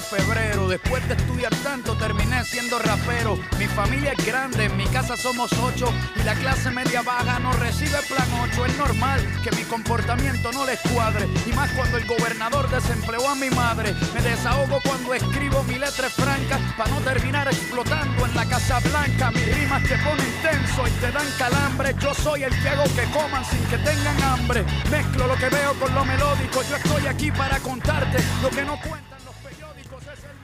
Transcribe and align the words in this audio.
Febrero. 0.00 0.68
Después 0.68 1.06
de 1.08 1.14
estudiar 1.14 1.54
tanto, 1.56 1.94
terminé 1.96 2.44
siendo 2.44 2.78
rapero. 2.78 3.38
Mi 3.58 3.66
familia 3.66 4.12
es 4.12 4.26
grande, 4.26 4.66
en 4.66 4.76
mi 4.76 4.86
casa 4.86 5.16
somos 5.16 5.52
ocho. 5.52 5.92
Y 6.16 6.22
la 6.22 6.34
clase 6.34 6.70
media 6.70 7.02
baja 7.02 7.38
no 7.38 7.52
recibe 7.52 7.98
plan 8.08 8.28
8. 8.50 8.66
Es 8.66 8.78
normal 8.78 9.20
que 9.42 9.54
mi 9.56 9.62
comportamiento 9.64 10.52
no 10.52 10.66
les 10.66 10.80
cuadre. 10.80 11.28
Y 11.46 11.52
más 11.52 11.70
cuando 11.72 11.98
el 11.98 12.06
gobernador 12.06 12.68
desempleó 12.70 13.28
a 13.28 13.34
mi 13.34 13.50
madre. 13.50 13.94
Me 14.14 14.20
desahogo 14.20 14.80
cuando 14.84 15.14
escribo 15.14 15.62
mi 15.64 15.74
letra 15.74 16.08
franca. 16.08 16.58
Para 16.76 16.90
no 16.90 17.00
terminar 17.00 17.48
explotando 17.48 18.26
en 18.26 18.34
la 18.34 18.46
Casa 18.46 18.80
Blanca. 18.80 19.30
Mis 19.30 19.54
rimas 19.54 19.82
te 19.82 19.96
ponen 19.98 20.32
tenso 20.42 20.86
y 20.86 20.90
te 21.00 21.10
dan 21.12 21.26
calambre. 21.38 21.94
Yo 22.00 22.14
soy 22.14 22.44
el 22.44 22.62
que 22.62 22.68
hago 22.68 22.84
que 22.94 23.04
coman 23.12 23.44
sin 23.44 23.64
que 23.66 23.78
tengan 23.78 24.22
hambre. 24.22 24.64
Mezclo 24.90 25.26
lo 25.26 25.36
que 25.36 25.48
veo 25.48 25.74
con 25.74 25.94
lo 25.94 26.04
melódico. 26.04 26.62
Yo 26.62 26.76
estoy 26.76 27.06
aquí 27.06 27.30
para 27.30 27.58
contarte 27.60 28.18
lo 28.42 28.50
que 28.50 28.64
no 28.64 28.78
cuentan 28.80 28.97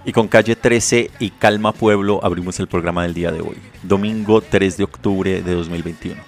Y 0.06 0.12
con 0.12 0.28
calle 0.28 0.55
13 0.55 1.10
y 1.19 1.30
Calma 1.30 1.72
Pueblo 1.72 2.20
abrimos 2.22 2.60
el 2.60 2.69
programa 2.69 3.05
del 3.05 3.14
día 3.14 3.33
de 3.33 3.41
hoy, 3.41 3.56
domingo 3.83 4.42
3 4.42 4.77
de 4.77 4.84
octubre 4.84 5.42
de 5.42 5.55
2021, 5.55 6.20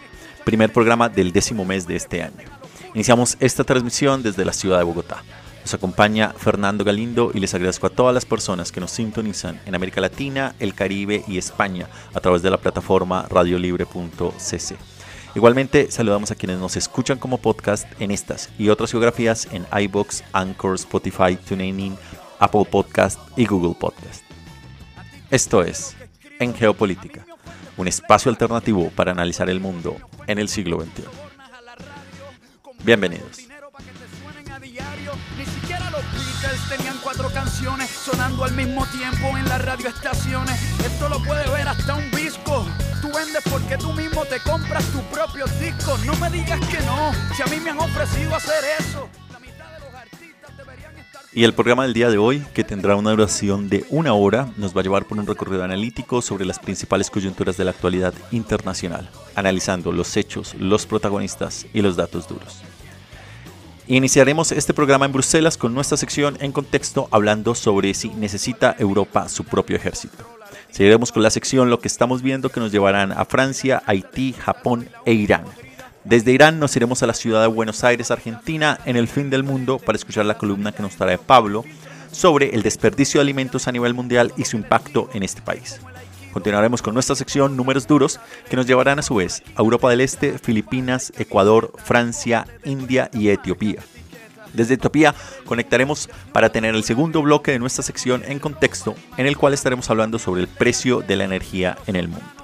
primer 0.44 0.72
programa 0.72 1.10
del 1.10 1.30
décimo 1.30 1.66
mes 1.66 1.86
de 1.86 1.96
este 1.96 2.22
año. 2.22 2.46
Iniciamos 2.94 3.36
esta 3.38 3.64
transmisión 3.64 4.22
desde 4.22 4.46
la 4.46 4.54
ciudad 4.54 4.78
de 4.78 4.84
Bogotá. 4.84 5.22
Nos 5.60 5.74
acompaña 5.74 6.32
Fernando 6.38 6.84
Galindo 6.84 7.32
y 7.34 7.40
les 7.40 7.52
agradezco 7.52 7.86
a 7.88 7.90
todas 7.90 8.14
las 8.14 8.24
personas 8.24 8.72
que 8.72 8.80
nos 8.80 8.92
sintonizan 8.92 9.60
en 9.66 9.74
América 9.74 10.00
Latina, 10.00 10.54
el 10.58 10.72
Caribe 10.72 11.22
y 11.28 11.36
España 11.36 11.86
a 12.14 12.20
través 12.20 12.40
de 12.40 12.48
la 12.48 12.56
plataforma 12.56 13.26
radiolibre.cc. 13.28 14.76
Igualmente 15.36 15.90
saludamos 15.90 16.30
a 16.30 16.34
quienes 16.34 16.58
nos 16.58 16.78
escuchan 16.78 17.18
como 17.18 17.36
podcast 17.36 17.86
en 18.00 18.10
estas 18.10 18.48
y 18.58 18.70
otras 18.70 18.90
geografías 18.90 19.46
en 19.52 19.66
iBox, 19.70 20.24
Anchor, 20.32 20.76
Spotify, 20.76 21.36
TuneIn, 21.36 21.98
Apple 22.38 22.64
Podcast 22.70 23.18
y 23.36 23.46
Google 23.46 23.74
Podcast. 23.78 24.22
Esto 25.30 25.62
es 25.62 25.96
En 26.38 26.54
Geopolítica, 26.54 27.24
un 27.76 27.88
espacio 27.88 28.30
alternativo 28.30 28.90
para 28.94 29.12
analizar 29.12 29.48
el 29.50 29.60
mundo 29.60 29.96
en 30.26 30.38
el 30.38 30.48
siglo 30.48 30.80
XXI. 30.80 31.04
Bienvenidos. 32.84 33.46
No 46.04 46.14
me 46.16 46.30
digas 46.30 46.60
que 46.68 46.78
no, 46.82 47.12
si 47.34 47.42
a 47.42 47.46
mí 47.46 47.58
me 47.60 47.70
han 47.70 47.78
ofrecido 47.78 48.34
hacer 48.34 48.64
eso. 48.78 49.08
Y 51.36 51.44
el 51.44 51.52
programa 51.52 51.82
del 51.82 51.92
día 51.92 52.08
de 52.08 52.16
hoy, 52.16 52.42
que 52.54 52.64
tendrá 52.64 52.96
una 52.96 53.10
duración 53.10 53.68
de 53.68 53.84
una 53.90 54.14
hora, 54.14 54.48
nos 54.56 54.74
va 54.74 54.80
a 54.80 54.84
llevar 54.84 55.04
por 55.04 55.18
un 55.18 55.26
recorrido 55.26 55.62
analítico 55.62 56.22
sobre 56.22 56.46
las 56.46 56.58
principales 56.58 57.10
coyunturas 57.10 57.58
de 57.58 57.64
la 57.66 57.72
actualidad 57.72 58.14
internacional, 58.30 59.10
analizando 59.34 59.92
los 59.92 60.16
hechos, 60.16 60.54
los 60.58 60.86
protagonistas 60.86 61.66
y 61.74 61.82
los 61.82 61.94
datos 61.94 62.26
duros. 62.26 62.62
Iniciaremos 63.86 64.50
este 64.50 64.72
programa 64.72 65.04
en 65.04 65.12
Bruselas 65.12 65.58
con 65.58 65.74
nuestra 65.74 65.98
sección 65.98 66.38
en 66.40 66.52
contexto 66.52 67.06
hablando 67.10 67.54
sobre 67.54 67.92
si 67.92 68.08
necesita 68.08 68.74
Europa 68.78 69.28
su 69.28 69.44
propio 69.44 69.76
ejército. 69.76 70.16
Seguiremos 70.70 71.12
con 71.12 71.22
la 71.22 71.28
sección 71.28 71.68
Lo 71.68 71.80
que 71.80 71.88
estamos 71.88 72.22
viendo 72.22 72.48
que 72.48 72.60
nos 72.60 72.72
llevarán 72.72 73.12
a 73.12 73.26
Francia, 73.26 73.82
Haití, 73.84 74.32
Japón 74.32 74.88
e 75.04 75.12
Irán. 75.12 75.44
Desde 76.06 76.30
Irán 76.30 76.60
nos 76.60 76.76
iremos 76.76 77.02
a 77.02 77.08
la 77.08 77.14
ciudad 77.14 77.40
de 77.40 77.48
Buenos 77.48 77.82
Aires, 77.82 78.12
Argentina, 78.12 78.78
en 78.84 78.94
el 78.94 79.08
fin 79.08 79.28
del 79.28 79.42
mundo 79.42 79.80
para 79.80 79.96
escuchar 79.96 80.24
la 80.24 80.38
columna 80.38 80.70
que 80.70 80.80
nos 80.80 80.94
trae 80.94 81.18
Pablo 81.18 81.64
sobre 82.12 82.54
el 82.54 82.62
desperdicio 82.62 83.18
de 83.18 83.22
alimentos 83.22 83.66
a 83.66 83.72
nivel 83.72 83.92
mundial 83.92 84.32
y 84.36 84.44
su 84.44 84.56
impacto 84.56 85.10
en 85.14 85.24
este 85.24 85.42
país. 85.42 85.80
Continuaremos 86.32 86.80
con 86.80 86.94
nuestra 86.94 87.16
sección 87.16 87.56
Números 87.56 87.88
Duros, 87.88 88.20
que 88.48 88.54
nos 88.54 88.68
llevarán 88.68 89.00
a 89.00 89.02
su 89.02 89.16
vez 89.16 89.42
a 89.56 89.62
Europa 89.62 89.90
del 89.90 90.00
Este, 90.00 90.38
Filipinas, 90.38 91.12
Ecuador, 91.18 91.72
Francia, 91.82 92.46
India 92.64 93.10
y 93.12 93.30
Etiopía. 93.30 93.82
Desde 94.52 94.74
Etiopía 94.74 95.12
conectaremos 95.44 96.08
para 96.32 96.50
tener 96.50 96.76
el 96.76 96.84
segundo 96.84 97.20
bloque 97.20 97.50
de 97.50 97.58
nuestra 97.58 97.82
sección 97.82 98.22
en 98.28 98.38
contexto, 98.38 98.94
en 99.16 99.26
el 99.26 99.36
cual 99.36 99.54
estaremos 99.54 99.90
hablando 99.90 100.20
sobre 100.20 100.42
el 100.42 100.46
precio 100.46 101.00
de 101.00 101.16
la 101.16 101.24
energía 101.24 101.76
en 101.88 101.96
el 101.96 102.06
mundo. 102.06 102.35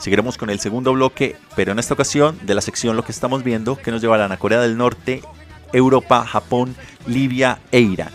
Seguiremos 0.00 0.38
con 0.38 0.48
el 0.48 0.60
segundo 0.60 0.94
bloque, 0.94 1.36
pero 1.54 1.72
en 1.72 1.78
esta 1.78 1.92
ocasión 1.94 2.38
de 2.42 2.54
la 2.54 2.62
sección 2.62 2.96
Lo 2.96 3.04
que 3.04 3.12
estamos 3.12 3.44
viendo, 3.44 3.76
que 3.76 3.90
nos 3.90 4.00
llevarán 4.00 4.32
a 4.32 4.38
Corea 4.38 4.60
del 4.60 4.78
Norte, 4.78 5.22
Europa, 5.74 6.24
Japón, 6.24 6.74
Libia 7.06 7.60
e 7.70 7.80
Irán. 7.80 8.10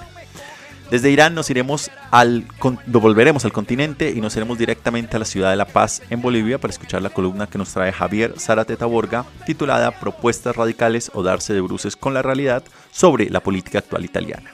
Desde 0.90 1.12
Irán 1.12 1.36
nos 1.36 1.50
iremos 1.50 1.92
al, 2.12 2.46
volveremos 2.88 3.46
al 3.46 3.54
continente 3.54 4.12
y 4.12 4.22
nos 4.22 4.36
iremos 4.36 4.58
directamente 4.58 5.16
a 5.16 5.20
la 5.20 5.26
ciudad 5.26 5.52
de 5.52 5.56
La 5.56 5.66
Paz, 5.66 6.02
en 6.10 6.22
Bolivia, 6.22 6.60
para 6.60 6.72
escuchar 6.72 7.02
la 7.02 7.10
columna 7.10 7.48
que 7.48 7.58
nos 7.58 7.74
trae 7.74 7.92
Javier 7.92 8.34
Zárate 8.40 8.78
Taborga, 8.78 9.26
titulada 9.46 10.00
Propuestas 10.00 10.56
radicales 10.56 11.12
o 11.14 11.22
darse 11.22 11.54
de 11.54 11.62
bruces 11.62 11.96
con 11.96 12.14
la 12.14 12.22
realidad 12.22 12.64
sobre 12.92 13.30
la 13.30 13.42
política 13.42 13.80
actual 13.80 14.06
italiana. 14.06 14.52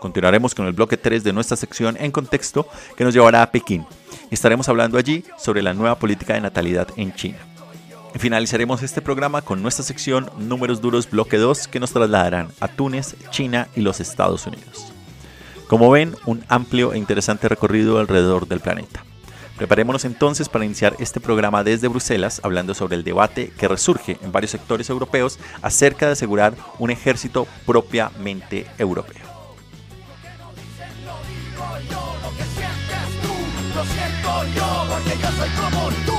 Continuaremos 0.00 0.54
con 0.54 0.66
el 0.66 0.74
bloque 0.74 0.96
3 0.96 1.24
de 1.24 1.32
nuestra 1.32 1.56
sección 1.56 1.96
en 1.98 2.10
contexto 2.10 2.68
que 2.96 3.04
nos 3.04 3.14
llevará 3.14 3.42
a 3.42 3.50
Pekín. 3.50 3.86
Estaremos 4.30 4.68
hablando 4.68 4.98
allí 4.98 5.24
sobre 5.38 5.62
la 5.62 5.74
nueva 5.74 5.98
política 5.98 6.34
de 6.34 6.40
natalidad 6.40 6.88
en 6.96 7.14
China. 7.14 7.38
Finalizaremos 8.16 8.82
este 8.82 9.02
programa 9.02 9.42
con 9.42 9.62
nuestra 9.62 9.84
sección 9.84 10.30
Números 10.38 10.80
Duros 10.80 11.10
Bloque 11.10 11.36
2 11.36 11.68
que 11.68 11.80
nos 11.80 11.92
trasladarán 11.92 12.48
a 12.60 12.68
Túnez, 12.68 13.16
China 13.30 13.68
y 13.74 13.80
los 13.80 14.00
Estados 14.00 14.46
Unidos. 14.46 14.92
Como 15.68 15.90
ven, 15.90 16.14
un 16.24 16.44
amplio 16.48 16.92
e 16.92 16.98
interesante 16.98 17.48
recorrido 17.48 17.98
alrededor 17.98 18.46
del 18.46 18.60
planeta. 18.60 19.04
Preparémonos 19.56 20.04
entonces 20.04 20.48
para 20.48 20.64
iniciar 20.64 20.96
este 20.98 21.20
programa 21.20 21.64
desde 21.64 21.88
Bruselas 21.88 22.40
hablando 22.42 22.74
sobre 22.74 22.96
el 22.96 23.04
debate 23.04 23.52
que 23.56 23.68
resurge 23.68 24.18
en 24.22 24.32
varios 24.32 24.50
sectores 24.50 24.90
europeos 24.90 25.38
acerca 25.62 26.06
de 26.06 26.12
asegurar 26.12 26.54
un 26.78 26.90
ejército 26.90 27.46
propiamente 27.66 28.66
europeo. 28.78 29.33
Siento 33.92 34.44
yo, 34.54 34.86
porque 34.88 35.18
yo 35.18 35.30
soy 35.32 35.50
como 35.50 35.88
tú. 36.06 36.13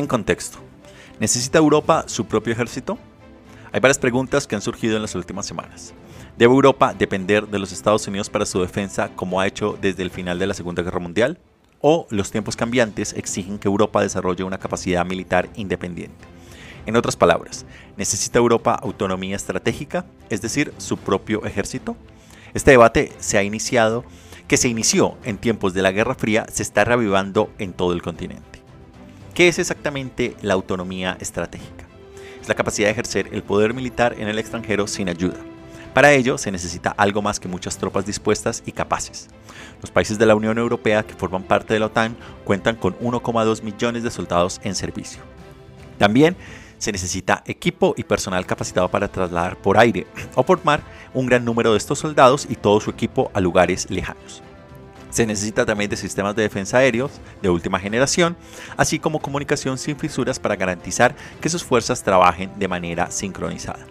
En 0.00 0.06
contexto, 0.06 0.56
¿necesita 1.18 1.58
Europa 1.58 2.04
su 2.06 2.24
propio 2.24 2.54
ejército? 2.54 2.96
Hay 3.70 3.80
varias 3.80 3.98
preguntas 3.98 4.46
que 4.46 4.54
han 4.54 4.62
surgido 4.62 4.96
en 4.96 5.02
las 5.02 5.14
últimas 5.14 5.44
semanas. 5.44 5.92
¿Debe 6.38 6.54
Europa 6.54 6.94
depender 6.94 7.46
de 7.46 7.58
los 7.58 7.70
Estados 7.70 8.08
Unidos 8.08 8.30
para 8.30 8.46
su 8.46 8.62
defensa 8.62 9.10
como 9.14 9.38
ha 9.38 9.46
hecho 9.46 9.76
desde 9.78 10.02
el 10.02 10.10
final 10.10 10.38
de 10.38 10.46
la 10.46 10.54
Segunda 10.54 10.82
Guerra 10.82 11.00
Mundial? 11.00 11.38
¿O 11.82 12.06
los 12.08 12.30
tiempos 12.30 12.56
cambiantes 12.56 13.12
exigen 13.12 13.58
que 13.58 13.68
Europa 13.68 14.00
desarrolle 14.00 14.42
una 14.42 14.56
capacidad 14.56 15.04
militar 15.04 15.50
independiente? 15.54 16.24
En 16.86 16.96
otras 16.96 17.16
palabras, 17.16 17.66
¿necesita 17.98 18.38
Europa 18.38 18.80
autonomía 18.82 19.36
estratégica, 19.36 20.06
es 20.30 20.40
decir, 20.40 20.72
su 20.78 20.96
propio 20.96 21.44
ejército? 21.44 21.94
Este 22.54 22.70
debate 22.70 23.12
se 23.18 23.36
ha 23.36 23.42
iniciado 23.42 24.06
que 24.48 24.56
se 24.56 24.68
inició 24.68 25.18
en 25.24 25.36
tiempos 25.36 25.74
de 25.74 25.82
la 25.82 25.92
Guerra 25.92 26.14
Fría 26.14 26.46
se 26.50 26.62
está 26.62 26.84
reavivando 26.84 27.50
en 27.58 27.74
todo 27.74 27.92
el 27.92 28.00
continente. 28.00 28.49
¿Qué 29.40 29.48
es 29.48 29.58
exactamente 29.58 30.36
la 30.42 30.52
autonomía 30.52 31.16
estratégica? 31.18 31.86
Es 32.42 32.48
la 32.50 32.54
capacidad 32.54 32.88
de 32.88 32.92
ejercer 32.92 33.30
el 33.32 33.42
poder 33.42 33.72
militar 33.72 34.14
en 34.18 34.28
el 34.28 34.38
extranjero 34.38 34.86
sin 34.86 35.08
ayuda. 35.08 35.38
Para 35.94 36.12
ello 36.12 36.36
se 36.36 36.52
necesita 36.52 36.90
algo 36.90 37.22
más 37.22 37.40
que 37.40 37.48
muchas 37.48 37.78
tropas 37.78 38.04
dispuestas 38.04 38.62
y 38.66 38.72
capaces. 38.72 39.30
Los 39.80 39.90
países 39.90 40.18
de 40.18 40.26
la 40.26 40.34
Unión 40.34 40.58
Europea 40.58 41.04
que 41.04 41.14
forman 41.14 41.44
parte 41.44 41.72
de 41.72 41.80
la 41.80 41.86
OTAN 41.86 42.18
cuentan 42.44 42.76
con 42.76 42.98
1,2 42.98 43.62
millones 43.62 44.02
de 44.02 44.10
soldados 44.10 44.60
en 44.62 44.74
servicio. 44.74 45.22
También 45.96 46.36
se 46.76 46.92
necesita 46.92 47.42
equipo 47.46 47.94
y 47.96 48.04
personal 48.04 48.44
capacitado 48.44 48.90
para 48.90 49.08
trasladar 49.08 49.56
por 49.56 49.78
aire 49.78 50.06
o 50.34 50.42
por 50.42 50.62
mar 50.66 50.82
un 51.14 51.24
gran 51.24 51.46
número 51.46 51.70
de 51.72 51.78
estos 51.78 51.98
soldados 51.98 52.46
y 52.46 52.56
todo 52.56 52.78
su 52.78 52.90
equipo 52.90 53.30
a 53.32 53.40
lugares 53.40 53.88
lejanos. 53.88 54.42
Se 55.10 55.26
necesita 55.26 55.66
también 55.66 55.90
de 55.90 55.96
sistemas 55.96 56.34
de 56.36 56.42
defensa 56.42 56.78
aéreos 56.78 57.12
de 57.42 57.50
última 57.50 57.78
generación, 57.78 58.36
así 58.76 58.98
como 58.98 59.20
comunicación 59.20 59.76
sin 59.78 59.96
fisuras 59.96 60.38
para 60.38 60.56
garantizar 60.56 61.14
que 61.40 61.48
sus 61.48 61.64
fuerzas 61.64 62.02
trabajen 62.02 62.50
de 62.58 62.68
manera 62.68 63.10
sincronizada. 63.10 63.86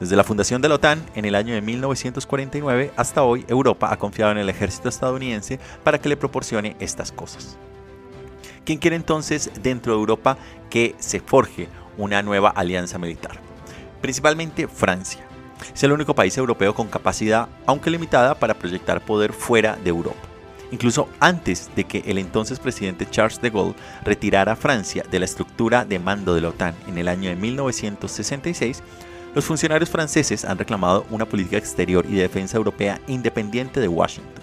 Desde 0.00 0.16
la 0.16 0.24
fundación 0.24 0.62
de 0.62 0.68
la 0.68 0.76
OTAN 0.76 1.04
en 1.14 1.24
el 1.24 1.34
año 1.34 1.54
de 1.54 1.60
1949 1.60 2.92
hasta 2.96 3.22
hoy, 3.22 3.44
Europa 3.48 3.92
ha 3.92 3.98
confiado 3.98 4.32
en 4.32 4.38
el 4.38 4.48
ejército 4.48 4.88
estadounidense 4.88 5.58
para 5.82 6.00
que 6.00 6.08
le 6.08 6.16
proporcione 6.16 6.76
estas 6.78 7.10
cosas. 7.10 7.56
¿Quién 8.64 8.78
quiere 8.78 8.96
entonces 8.96 9.50
dentro 9.62 9.92
de 9.92 9.98
Europa 9.98 10.38
que 10.70 10.94
se 10.98 11.20
forje 11.20 11.68
una 11.98 12.22
nueva 12.22 12.50
alianza 12.50 12.96
militar. 12.96 13.40
Principalmente 14.00 14.68
Francia. 14.68 15.20
Es 15.74 15.82
el 15.82 15.92
único 15.92 16.14
país 16.14 16.38
europeo 16.38 16.72
con 16.72 16.86
capacidad, 16.86 17.48
aunque 17.66 17.90
limitada, 17.90 18.36
para 18.36 18.54
proyectar 18.54 19.04
poder 19.04 19.32
fuera 19.32 19.76
de 19.76 19.90
Europa. 19.90 20.27
Incluso 20.70 21.08
antes 21.20 21.70
de 21.74 21.84
que 21.84 22.02
el 22.06 22.18
entonces 22.18 22.58
presidente 22.58 23.08
Charles 23.08 23.40
de 23.40 23.50
Gaulle 23.50 23.74
retirara 24.04 24.52
a 24.52 24.56
Francia 24.56 25.04
de 25.10 25.18
la 25.18 25.24
estructura 25.24 25.84
de 25.84 25.98
mando 25.98 26.34
de 26.34 26.42
la 26.42 26.48
OTAN 26.50 26.74
en 26.86 26.98
el 26.98 27.08
año 27.08 27.30
de 27.30 27.36
1966, 27.36 28.82
los 29.34 29.44
funcionarios 29.44 29.90
franceses 29.90 30.44
han 30.44 30.58
reclamado 30.58 31.06
una 31.10 31.26
política 31.26 31.58
exterior 31.58 32.04
y 32.08 32.14
de 32.14 32.22
defensa 32.22 32.56
europea 32.56 33.00
independiente 33.06 33.80
de 33.80 33.88
Washington. 33.88 34.42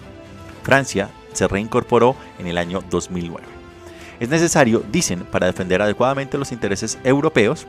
Francia 0.62 1.10
se 1.32 1.46
reincorporó 1.46 2.16
en 2.38 2.46
el 2.48 2.58
año 2.58 2.82
2009 2.90 3.56
es 4.18 4.28
necesario, 4.28 4.82
dicen, 4.90 5.24
para 5.24 5.46
defender 5.46 5.82
adecuadamente 5.82 6.38
los 6.38 6.52
intereses 6.52 6.98
europeos 7.04 7.66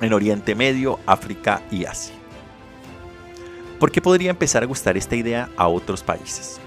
en 0.00 0.12
Oriente 0.12 0.54
Medio, 0.54 0.98
África 1.06 1.62
y 1.70 1.84
Asia. 1.84 2.14
¿Por 3.78 3.92
qué 3.92 4.00
podría 4.00 4.30
empezar 4.30 4.62
a 4.62 4.66
gustar 4.66 4.96
esta 4.96 5.14
idea 5.14 5.48
a 5.56 5.68
otros 5.68 6.02
países? 6.02 6.60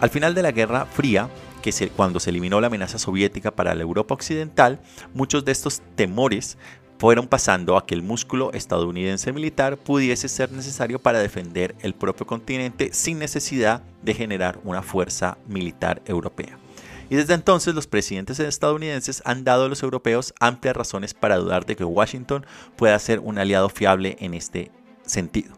Al 0.00 0.10
final 0.10 0.32
de 0.34 0.42
la 0.42 0.52
Guerra 0.52 0.86
Fría, 0.86 1.28
que 1.60 1.72
cuando 1.88 2.20
se 2.20 2.30
eliminó 2.30 2.60
la 2.60 2.68
amenaza 2.68 2.98
soviética 2.98 3.50
para 3.50 3.74
la 3.74 3.82
Europa 3.82 4.14
occidental, 4.14 4.80
muchos 5.12 5.44
de 5.44 5.50
estos 5.50 5.82
temores 5.96 6.56
fueron 6.98 7.26
pasando 7.26 7.76
a 7.76 7.84
que 7.84 7.94
el 7.94 8.02
músculo 8.02 8.52
estadounidense 8.52 9.32
militar 9.32 9.76
pudiese 9.76 10.28
ser 10.28 10.52
necesario 10.52 11.00
para 11.00 11.18
defender 11.18 11.74
el 11.80 11.94
propio 11.94 12.26
continente 12.26 12.90
sin 12.92 13.18
necesidad 13.18 13.82
de 14.02 14.14
generar 14.14 14.60
una 14.64 14.82
fuerza 14.82 15.38
militar 15.48 16.00
europea. 16.06 16.58
Y 17.10 17.16
desde 17.16 17.34
entonces 17.34 17.74
los 17.74 17.86
presidentes 17.86 18.38
estadounidenses 18.38 19.22
han 19.24 19.42
dado 19.42 19.64
a 19.64 19.68
los 19.68 19.82
europeos 19.82 20.32
amplias 20.38 20.76
razones 20.76 21.12
para 21.12 21.38
dudar 21.38 21.66
de 21.66 21.74
que 21.74 21.84
Washington 21.84 22.46
pueda 22.76 22.98
ser 22.98 23.18
un 23.18 23.38
aliado 23.38 23.68
fiable 23.68 24.16
en 24.20 24.34
este 24.34 24.70
sentido. 25.04 25.57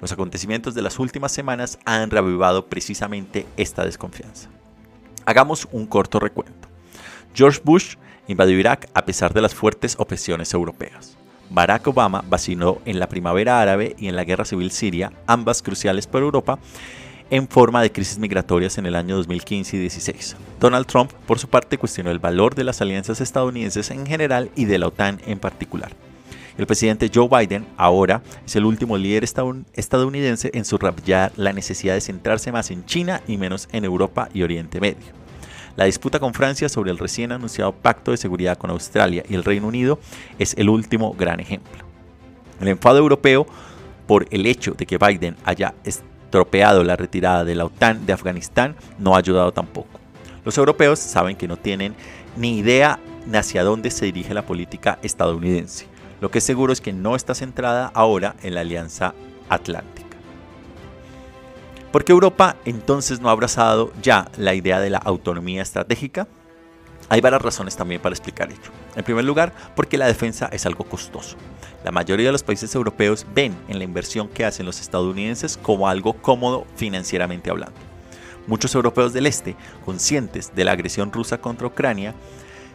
Los 0.00 0.12
acontecimientos 0.12 0.74
de 0.74 0.82
las 0.82 0.98
últimas 0.98 1.32
semanas 1.32 1.78
han 1.84 2.10
reavivado 2.10 2.66
precisamente 2.66 3.46
esta 3.56 3.84
desconfianza. 3.84 4.48
Hagamos 5.26 5.68
un 5.72 5.86
corto 5.86 6.20
recuento. 6.20 6.68
George 7.34 7.60
Bush 7.64 7.96
invadió 8.28 8.58
Irak 8.58 8.88
a 8.94 9.04
pesar 9.04 9.34
de 9.34 9.42
las 9.42 9.54
fuertes 9.54 9.96
opresiones 9.98 10.54
europeas. 10.54 11.16
Barack 11.50 11.86
Obama 11.86 12.22
vaciló 12.28 12.80
en 12.84 12.98
la 12.98 13.08
primavera 13.08 13.60
árabe 13.60 13.96
y 13.98 14.08
en 14.08 14.16
la 14.16 14.24
guerra 14.24 14.44
civil 14.44 14.70
siria, 14.70 15.12
ambas 15.26 15.62
cruciales 15.62 16.06
para 16.06 16.24
Europa, 16.24 16.58
en 17.30 17.48
forma 17.48 17.82
de 17.82 17.92
crisis 17.92 18.18
migratorias 18.18 18.78
en 18.78 18.86
el 18.86 18.94
año 18.94 19.16
2015 19.16 19.76
y 19.76 19.80
16. 19.80 20.36
Donald 20.60 20.86
Trump, 20.86 21.12
por 21.26 21.38
su 21.38 21.48
parte, 21.48 21.78
cuestionó 21.78 22.10
el 22.10 22.18
valor 22.18 22.54
de 22.54 22.64
las 22.64 22.80
alianzas 22.80 23.20
estadounidenses 23.20 23.90
en 23.90 24.06
general 24.06 24.50
y 24.54 24.64
de 24.64 24.78
la 24.78 24.88
OTAN 24.88 25.20
en 25.26 25.38
particular. 25.38 25.92
El 26.58 26.66
presidente 26.66 27.08
Joe 27.14 27.28
Biden 27.28 27.64
ahora 27.76 28.20
es 28.44 28.56
el 28.56 28.64
último 28.64 28.98
líder 28.98 29.22
estadounidense 29.22 30.50
en 30.52 30.64
subrayar 30.64 31.30
la 31.36 31.52
necesidad 31.52 31.94
de 31.94 32.00
centrarse 32.00 32.50
más 32.50 32.72
en 32.72 32.84
China 32.84 33.22
y 33.28 33.36
menos 33.36 33.68
en 33.70 33.84
Europa 33.84 34.28
y 34.34 34.42
Oriente 34.42 34.80
Medio. 34.80 35.06
La 35.76 35.84
disputa 35.84 36.18
con 36.18 36.34
Francia 36.34 36.68
sobre 36.68 36.90
el 36.90 36.98
recién 36.98 37.30
anunciado 37.30 37.70
pacto 37.70 38.10
de 38.10 38.16
seguridad 38.16 38.58
con 38.58 38.70
Australia 38.70 39.22
y 39.28 39.36
el 39.36 39.44
Reino 39.44 39.68
Unido 39.68 40.00
es 40.40 40.54
el 40.58 40.68
último 40.68 41.14
gran 41.14 41.38
ejemplo. 41.38 41.84
El 42.60 42.66
enfado 42.66 42.98
europeo 42.98 43.46
por 44.08 44.26
el 44.32 44.44
hecho 44.44 44.72
de 44.72 44.84
que 44.84 44.98
Biden 44.98 45.36
haya 45.44 45.76
tropeado 46.30 46.82
la 46.82 46.96
retirada 46.96 47.44
de 47.44 47.54
la 47.54 47.66
OTAN 47.66 48.04
de 48.04 48.14
Afganistán 48.14 48.74
no 48.98 49.14
ha 49.14 49.18
ayudado 49.18 49.52
tampoco. 49.52 50.00
Los 50.44 50.58
europeos 50.58 50.98
saben 50.98 51.36
que 51.36 51.46
no 51.46 51.56
tienen 51.56 51.94
ni 52.36 52.58
idea 52.58 52.98
hacia 53.32 53.62
dónde 53.62 53.92
se 53.92 54.06
dirige 54.06 54.34
la 54.34 54.44
política 54.44 54.98
estadounidense. 55.02 55.86
Lo 56.20 56.30
que 56.30 56.38
es 56.38 56.44
seguro 56.44 56.72
es 56.72 56.80
que 56.80 56.92
no 56.92 57.14
está 57.14 57.34
centrada 57.34 57.90
ahora 57.94 58.34
en 58.42 58.54
la 58.54 58.62
Alianza 58.62 59.14
Atlántica. 59.48 60.08
¿Por 61.92 62.04
qué 62.04 62.12
Europa 62.12 62.56
entonces 62.64 63.20
no 63.20 63.28
ha 63.28 63.32
abrazado 63.32 63.92
ya 64.02 64.28
la 64.36 64.54
idea 64.54 64.78
de 64.80 64.90
la 64.90 64.98
autonomía 64.98 65.62
estratégica? 65.62 66.28
Hay 67.08 67.22
varias 67.22 67.40
razones 67.40 67.76
también 67.76 68.02
para 68.02 68.14
explicar 68.14 68.50
ello. 68.50 68.70
En 68.94 69.04
primer 69.04 69.24
lugar, 69.24 69.54
porque 69.74 69.96
la 69.96 70.06
defensa 70.06 70.50
es 70.52 70.66
algo 70.66 70.84
costoso. 70.84 71.36
La 71.84 71.92
mayoría 71.92 72.26
de 72.26 72.32
los 72.32 72.42
países 72.42 72.74
europeos 72.74 73.24
ven 73.34 73.56
en 73.68 73.78
la 73.78 73.84
inversión 73.84 74.28
que 74.28 74.44
hacen 74.44 74.66
los 74.66 74.80
estadounidenses 74.80 75.56
como 75.56 75.88
algo 75.88 76.12
cómodo 76.12 76.66
financieramente 76.76 77.48
hablando. 77.48 77.78
Muchos 78.46 78.74
europeos 78.74 79.12
del 79.12 79.26
este, 79.26 79.56
conscientes 79.84 80.54
de 80.54 80.64
la 80.64 80.72
agresión 80.72 81.12
rusa 81.12 81.38
contra 81.38 81.66
Ucrania, 81.66 82.14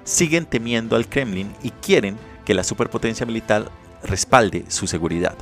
siguen 0.03 0.45
temiendo 0.45 0.95
al 0.95 1.07
Kremlin 1.07 1.53
y 1.61 1.69
quieren 1.69 2.17
que 2.45 2.53
la 2.53 2.63
superpotencia 2.63 3.25
militar 3.25 3.69
respalde 4.03 4.65
su 4.67 4.87
seguridad. 4.87 5.35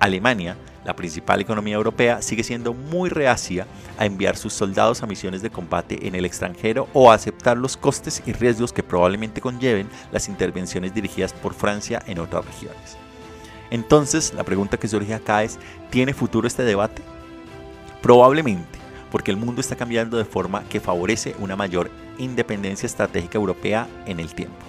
Alemania 0.00 0.56
la 0.88 0.96
principal 0.96 1.38
economía 1.42 1.74
europea 1.74 2.22
sigue 2.22 2.42
siendo 2.42 2.72
muy 2.72 3.10
reacia 3.10 3.66
a 3.98 4.06
enviar 4.06 4.38
sus 4.38 4.54
soldados 4.54 5.02
a 5.02 5.06
misiones 5.06 5.42
de 5.42 5.50
combate 5.50 6.08
en 6.08 6.14
el 6.14 6.24
extranjero 6.24 6.88
o 6.94 7.10
a 7.10 7.14
aceptar 7.14 7.58
los 7.58 7.76
costes 7.76 8.22
y 8.24 8.32
riesgos 8.32 8.72
que 8.72 8.82
probablemente 8.82 9.42
conlleven 9.42 9.86
las 10.12 10.30
intervenciones 10.30 10.94
dirigidas 10.94 11.34
por 11.34 11.52
Francia 11.52 12.02
en 12.06 12.18
otras 12.20 12.46
regiones. 12.46 12.96
Entonces, 13.70 14.32
la 14.32 14.44
pregunta 14.44 14.78
que 14.78 14.88
surge 14.88 15.12
acá 15.12 15.42
es, 15.42 15.58
¿tiene 15.90 16.14
futuro 16.14 16.46
este 16.46 16.62
debate? 16.62 17.02
Probablemente, 18.00 18.78
porque 19.10 19.30
el 19.30 19.36
mundo 19.36 19.60
está 19.60 19.76
cambiando 19.76 20.16
de 20.16 20.24
forma 20.24 20.64
que 20.70 20.80
favorece 20.80 21.36
una 21.38 21.54
mayor 21.54 21.90
independencia 22.16 22.86
estratégica 22.86 23.36
europea 23.36 23.86
en 24.06 24.20
el 24.20 24.32
tiempo. 24.32 24.67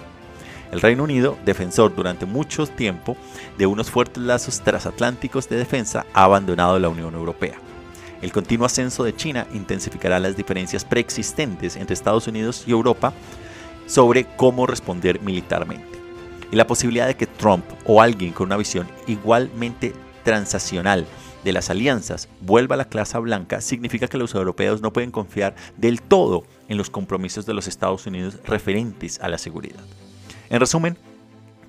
El 0.72 0.80
Reino 0.80 1.02
Unido, 1.02 1.36
defensor 1.44 1.94
durante 1.94 2.26
mucho 2.26 2.66
tiempo 2.66 3.16
de 3.58 3.66
unos 3.66 3.90
fuertes 3.90 4.22
lazos 4.22 4.60
transatlánticos 4.60 5.48
de 5.48 5.56
defensa, 5.56 6.06
ha 6.12 6.24
abandonado 6.24 6.78
la 6.78 6.88
Unión 6.88 7.14
Europea. 7.14 7.58
El 8.22 8.32
continuo 8.32 8.66
ascenso 8.66 9.02
de 9.02 9.16
China 9.16 9.46
intensificará 9.52 10.20
las 10.20 10.36
diferencias 10.36 10.84
preexistentes 10.84 11.76
entre 11.76 11.94
Estados 11.94 12.28
Unidos 12.28 12.64
y 12.66 12.70
Europa 12.70 13.12
sobre 13.86 14.26
cómo 14.36 14.66
responder 14.66 15.20
militarmente. 15.20 15.98
Y 16.52 16.56
la 16.56 16.66
posibilidad 16.66 17.06
de 17.06 17.16
que 17.16 17.26
Trump 17.26 17.64
o 17.84 18.02
alguien 18.02 18.32
con 18.32 18.46
una 18.46 18.56
visión 18.56 18.86
igualmente 19.06 19.92
transaccional 20.22 21.06
de 21.42 21.52
las 21.52 21.70
alianzas 21.70 22.28
vuelva 22.40 22.74
a 22.74 22.78
la 22.78 22.84
clase 22.84 23.18
blanca 23.18 23.60
significa 23.60 24.06
que 24.06 24.18
los 24.18 24.34
europeos 24.34 24.82
no 24.82 24.92
pueden 24.92 25.10
confiar 25.10 25.56
del 25.76 26.02
todo 26.02 26.44
en 26.68 26.76
los 26.76 26.90
compromisos 26.90 27.46
de 27.46 27.54
los 27.54 27.66
Estados 27.66 28.06
Unidos 28.06 28.36
referentes 28.44 29.18
a 29.20 29.28
la 29.28 29.38
seguridad. 29.38 29.80
En 30.50 30.60
resumen, 30.60 30.98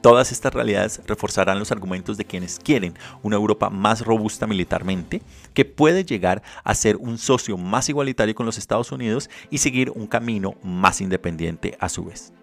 Todas 0.02 0.32
estas 0.32 0.52
realidades 0.52 1.00
reforzarán 1.06 1.60
los 1.60 1.72
argumentos 1.72 2.18
de 2.18 2.26
quienes 2.26 2.58
quieren 2.58 2.96
una 3.22 3.36
Europa 3.36 3.70
más 3.70 4.04
robusta 4.04 4.48
militarmente, 4.48 5.22
que 5.54 5.64
puede 5.64 6.04
llegar 6.04 6.42
a 6.64 6.74
ser 6.74 6.98
un 6.98 7.20
socio 7.20 7.56
más 7.56 7.88
igualitario 7.88 8.34
con 8.34 8.48
los 8.48 8.58
Estados 8.58 8.92
Unidos 8.92 9.30
y 9.52 9.60
seguir 9.60 9.92
un 9.92 10.08
camino 10.08 10.56
más 10.64 11.02
independiente 11.02 11.78
a 11.80 11.88
su 11.88 12.06
vez. 12.06 12.34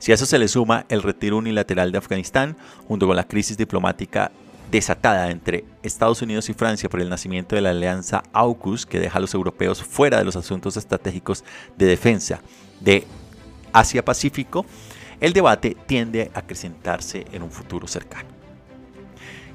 Si 0.00 0.10
a 0.10 0.16
eso 0.16 0.26
se 0.26 0.40
le 0.40 0.48
suma 0.48 0.86
el 0.88 1.04
retiro 1.04 1.36
unilateral 1.36 1.92
de 1.92 1.98
Afganistán, 1.98 2.56
junto 2.88 3.06
con 3.06 3.14
la 3.14 3.28
crisis 3.28 3.56
diplomática 3.56 4.32
desatada 4.68 5.30
entre 5.30 5.64
Estados 5.84 6.20
Unidos 6.20 6.48
y 6.48 6.54
Francia 6.54 6.88
por 6.88 7.00
el 7.00 7.08
nacimiento 7.08 7.54
de 7.54 7.62
la 7.62 7.70
alianza 7.70 8.24
AUKUS, 8.32 8.86
que 8.86 8.98
deja 8.98 9.18
a 9.18 9.20
los 9.20 9.34
europeos 9.34 9.84
fuera 9.84 10.18
de 10.18 10.24
los 10.24 10.34
asuntos 10.34 10.76
estratégicos 10.76 11.44
de 11.76 11.86
defensa 11.86 12.40
de 12.80 13.06
Asia-Pacífico, 13.72 14.66
el 15.20 15.32
debate 15.32 15.76
tiende 15.86 16.30
a 16.34 16.40
acrecentarse 16.40 17.26
en 17.32 17.42
un 17.42 17.50
futuro 17.50 17.86
cercano. 17.88 18.28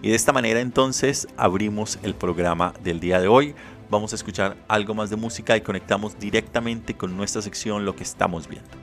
Y 0.02 0.10
de 0.10 0.16
esta 0.16 0.34
manera 0.34 0.60
entonces 0.60 1.28
abrimos 1.38 1.98
el 2.04 2.14
programa 2.14 2.74
del 2.84 3.00
día 3.00 3.22
de 3.22 3.28
hoy. 3.28 3.56
vamos 3.90 4.12
a 4.12 4.16
escuchar 4.16 4.58
algo 4.68 4.94
más 4.96 5.10
de 5.10 5.16
música 5.16 5.56
y 5.56 5.62
conectamos 5.62 6.18
directamente 6.20 6.96
con 6.96 7.16
nuestra 7.16 7.42
sección 7.42 7.86
Lo 7.86 7.96
que 7.96 8.04
estamos 8.04 8.48
viendo. 8.48 8.83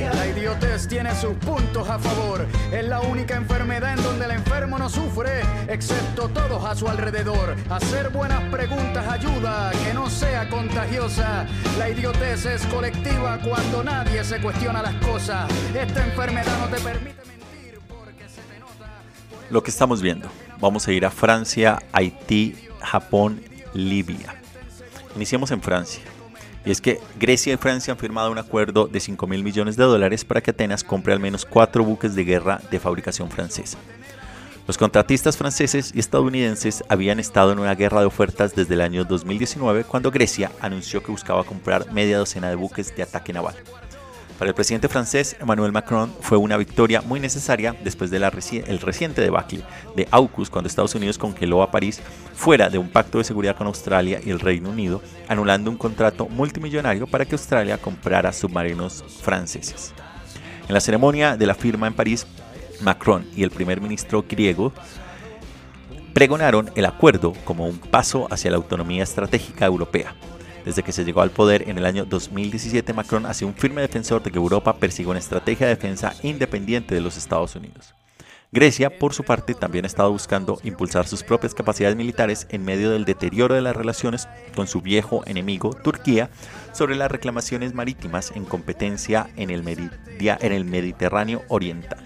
la 0.00 0.26
idiotez 0.26 0.86
tiene 0.86 1.14
sus 1.14 1.34
puntos 1.34 1.88
a 1.88 1.98
favor. 1.98 2.46
Es 2.72 2.86
la 2.86 3.00
única 3.00 3.36
enfermedad 3.36 3.94
en 3.94 4.02
donde 4.02 4.24
el 4.26 4.30
enfermo 4.32 4.78
no 4.78 4.88
sufre, 4.88 5.42
excepto 5.68 6.28
todos 6.28 6.64
a 6.64 6.74
su 6.74 6.88
alrededor. 6.88 7.56
Hacer 7.70 8.10
buenas 8.10 8.42
preguntas 8.50 9.06
ayuda 9.08 9.70
a 9.70 9.72
que 9.72 9.94
no 9.94 10.08
sea 10.08 10.48
contagiosa. 10.48 11.46
La 11.78 11.90
idiotez 11.90 12.46
es 12.46 12.64
colectiva 12.66 13.38
cuando 13.42 13.82
nadie 13.82 14.22
se 14.24 14.40
cuestiona 14.40 14.82
las 14.82 14.94
cosas. 14.96 15.50
Esta 15.74 16.04
enfermedad 16.04 16.58
no 16.60 16.68
te 16.68 16.80
permite 16.80 17.22
mentir 17.26 17.80
porque 17.88 18.28
se 18.28 18.42
te 18.42 18.58
nota. 18.60 19.00
Lo 19.50 19.62
que 19.62 19.70
estamos 19.70 20.02
viendo. 20.02 20.28
Vamos 20.60 20.86
a 20.88 20.92
ir 20.92 21.06
a 21.06 21.10
Francia, 21.10 21.78
Haití, 21.92 22.68
Japón, 22.80 23.42
Libia. 23.74 24.34
Iniciamos 25.16 25.50
en 25.50 25.62
Francia. 25.62 26.02
Y 26.68 26.70
es 26.70 26.82
que 26.82 27.00
Grecia 27.18 27.54
y 27.54 27.56
Francia 27.56 27.94
han 27.94 27.98
firmado 27.98 28.30
un 28.30 28.36
acuerdo 28.36 28.88
de 28.88 29.00
5 29.00 29.26
mil 29.26 29.42
millones 29.42 29.78
de 29.78 29.84
dólares 29.84 30.26
para 30.26 30.42
que 30.42 30.50
Atenas 30.50 30.84
compre 30.84 31.14
al 31.14 31.18
menos 31.18 31.46
cuatro 31.46 31.82
buques 31.82 32.14
de 32.14 32.24
guerra 32.24 32.60
de 32.70 32.78
fabricación 32.78 33.30
francesa. 33.30 33.78
Los 34.66 34.76
contratistas 34.76 35.38
franceses 35.38 35.92
y 35.94 35.98
estadounidenses 35.98 36.84
habían 36.90 37.20
estado 37.20 37.52
en 37.52 37.58
una 37.58 37.74
guerra 37.74 38.00
de 38.00 38.06
ofertas 38.06 38.54
desde 38.54 38.74
el 38.74 38.82
año 38.82 39.04
2019 39.04 39.84
cuando 39.84 40.10
Grecia 40.10 40.52
anunció 40.60 41.02
que 41.02 41.10
buscaba 41.10 41.42
comprar 41.42 41.90
media 41.90 42.18
docena 42.18 42.50
de 42.50 42.56
buques 42.56 42.94
de 42.94 43.02
ataque 43.02 43.32
naval. 43.32 43.54
Para 44.38 44.50
el 44.50 44.54
presidente 44.54 44.88
francés 44.88 45.36
Emmanuel 45.40 45.72
Macron 45.72 46.14
fue 46.20 46.38
una 46.38 46.56
victoria 46.56 47.02
muy 47.02 47.18
necesaria 47.18 47.74
después 47.82 48.08
del 48.08 48.22
reciente 48.80 49.20
debacle 49.20 49.64
de 49.96 50.06
AUKUS 50.12 50.48
cuando 50.48 50.68
Estados 50.68 50.94
Unidos 50.94 51.18
congeló 51.18 51.60
a 51.60 51.72
París 51.72 52.00
fuera 52.34 52.70
de 52.70 52.78
un 52.78 52.88
pacto 52.88 53.18
de 53.18 53.24
seguridad 53.24 53.56
con 53.56 53.66
Australia 53.66 54.20
y 54.24 54.30
el 54.30 54.38
Reino 54.38 54.70
Unido, 54.70 55.02
anulando 55.26 55.72
un 55.72 55.76
contrato 55.76 56.28
multimillonario 56.28 57.08
para 57.08 57.24
que 57.24 57.34
Australia 57.34 57.78
comprara 57.78 58.32
submarinos 58.32 59.04
franceses. 59.22 59.92
En 60.68 60.74
la 60.74 60.80
ceremonia 60.80 61.36
de 61.36 61.46
la 61.46 61.56
firma 61.56 61.88
en 61.88 61.94
París, 61.94 62.24
Macron 62.80 63.26
y 63.34 63.42
el 63.42 63.50
primer 63.50 63.80
ministro 63.80 64.24
griego 64.28 64.72
pregonaron 66.14 66.70
el 66.76 66.84
acuerdo 66.84 67.32
como 67.44 67.66
un 67.66 67.78
paso 67.78 68.28
hacia 68.30 68.52
la 68.52 68.58
autonomía 68.58 69.02
estratégica 69.02 69.66
europea 69.66 70.14
desde 70.68 70.82
que 70.82 70.92
se 70.92 71.06
llegó 71.06 71.22
al 71.22 71.30
poder 71.30 71.70
en 71.70 71.78
el 71.78 71.86
año 71.86 72.04
2017, 72.04 72.92
Macron 72.92 73.24
ha 73.24 73.32
sido 73.32 73.48
un 73.48 73.54
firme 73.54 73.80
defensor 73.80 74.22
de 74.22 74.30
que 74.30 74.36
Europa 74.36 74.76
persiga 74.76 75.08
una 75.08 75.18
estrategia 75.18 75.66
de 75.66 75.74
defensa 75.74 76.12
independiente 76.22 76.94
de 76.94 77.00
los 77.00 77.16
Estados 77.16 77.56
Unidos. 77.56 77.94
Grecia, 78.52 78.98
por 78.98 79.14
su 79.14 79.24
parte, 79.24 79.54
también 79.54 79.86
ha 79.86 79.88
estado 79.88 80.12
buscando 80.12 80.60
impulsar 80.64 81.06
sus 81.06 81.22
propias 81.22 81.54
capacidades 81.54 81.96
militares 81.96 82.46
en 82.50 82.66
medio 82.66 82.90
del 82.90 83.06
deterioro 83.06 83.54
de 83.54 83.62
las 83.62 83.74
relaciones 83.74 84.28
con 84.54 84.66
su 84.66 84.82
viejo 84.82 85.22
enemigo, 85.24 85.70
Turquía, 85.72 86.28
sobre 86.72 86.96
las 86.96 87.10
reclamaciones 87.10 87.72
marítimas 87.72 88.30
en 88.36 88.44
competencia 88.44 89.30
en 89.36 89.48
el, 89.48 89.66
en 89.66 90.52
el 90.52 90.64
Mediterráneo 90.66 91.44
Oriental. 91.48 92.04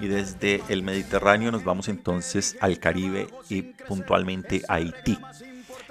Y 0.00 0.08
desde 0.08 0.62
el 0.70 0.82
Mediterráneo 0.82 1.52
nos 1.52 1.64
vamos 1.64 1.88
entonces 1.88 2.56
al 2.62 2.78
Caribe 2.78 3.26
y 3.50 3.60
puntualmente 3.60 4.62
a 4.68 4.76
Haití. 4.76 5.18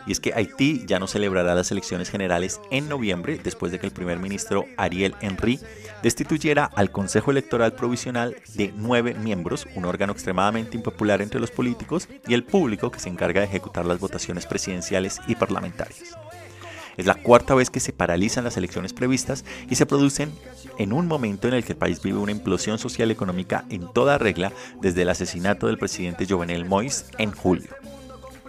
Y 0.05 0.11
es 0.11 0.19
que 0.19 0.33
Haití 0.33 0.83
ya 0.85 0.99
no 0.99 1.07
celebrará 1.07 1.55
las 1.55 1.71
elecciones 1.71 2.09
generales 2.09 2.59
en 2.71 2.89
noviembre 2.89 3.39
después 3.41 3.71
de 3.71 3.79
que 3.79 3.85
el 3.85 3.93
primer 3.93 4.19
ministro 4.19 4.65
Ariel 4.77 5.15
Henry 5.21 5.59
destituyera 6.01 6.65
al 6.65 6.91
Consejo 6.91 7.31
Electoral 7.31 7.73
Provisional 7.73 8.35
de 8.55 8.73
nueve 8.75 9.13
miembros, 9.13 9.67
un 9.75 9.85
órgano 9.85 10.13
extremadamente 10.13 10.75
impopular 10.75 11.21
entre 11.21 11.39
los 11.39 11.51
políticos 11.51 12.09
y 12.27 12.33
el 12.33 12.43
público 12.43 12.91
que 12.91 12.99
se 12.99 13.09
encarga 13.09 13.39
de 13.41 13.47
ejecutar 13.47 13.85
las 13.85 13.99
votaciones 13.99 14.45
presidenciales 14.45 15.21
y 15.27 15.35
parlamentarias. 15.35 16.17
Es 16.97 17.05
la 17.05 17.15
cuarta 17.15 17.55
vez 17.55 17.69
que 17.69 17.79
se 17.79 17.93
paralizan 17.93 18.43
las 18.43 18.57
elecciones 18.57 18.93
previstas 18.93 19.45
y 19.69 19.75
se 19.75 19.85
producen 19.85 20.31
en 20.77 20.93
un 20.93 21.07
momento 21.07 21.47
en 21.47 21.55
el 21.55 21.63
que 21.63 21.73
el 21.73 21.77
país 21.77 22.01
vive 22.01 22.19
una 22.19 22.31
implosión 22.31 22.77
social 22.77 23.09
y 23.09 23.13
económica 23.13 23.65
en 23.69 23.91
toda 23.93 24.17
regla 24.17 24.51
desde 24.81 25.01
el 25.01 25.09
asesinato 25.09 25.67
del 25.67 25.79
presidente 25.79 26.27
Jovenel 26.27 26.67
Moïse 26.67 27.05
en 27.17 27.31
julio. 27.31 27.69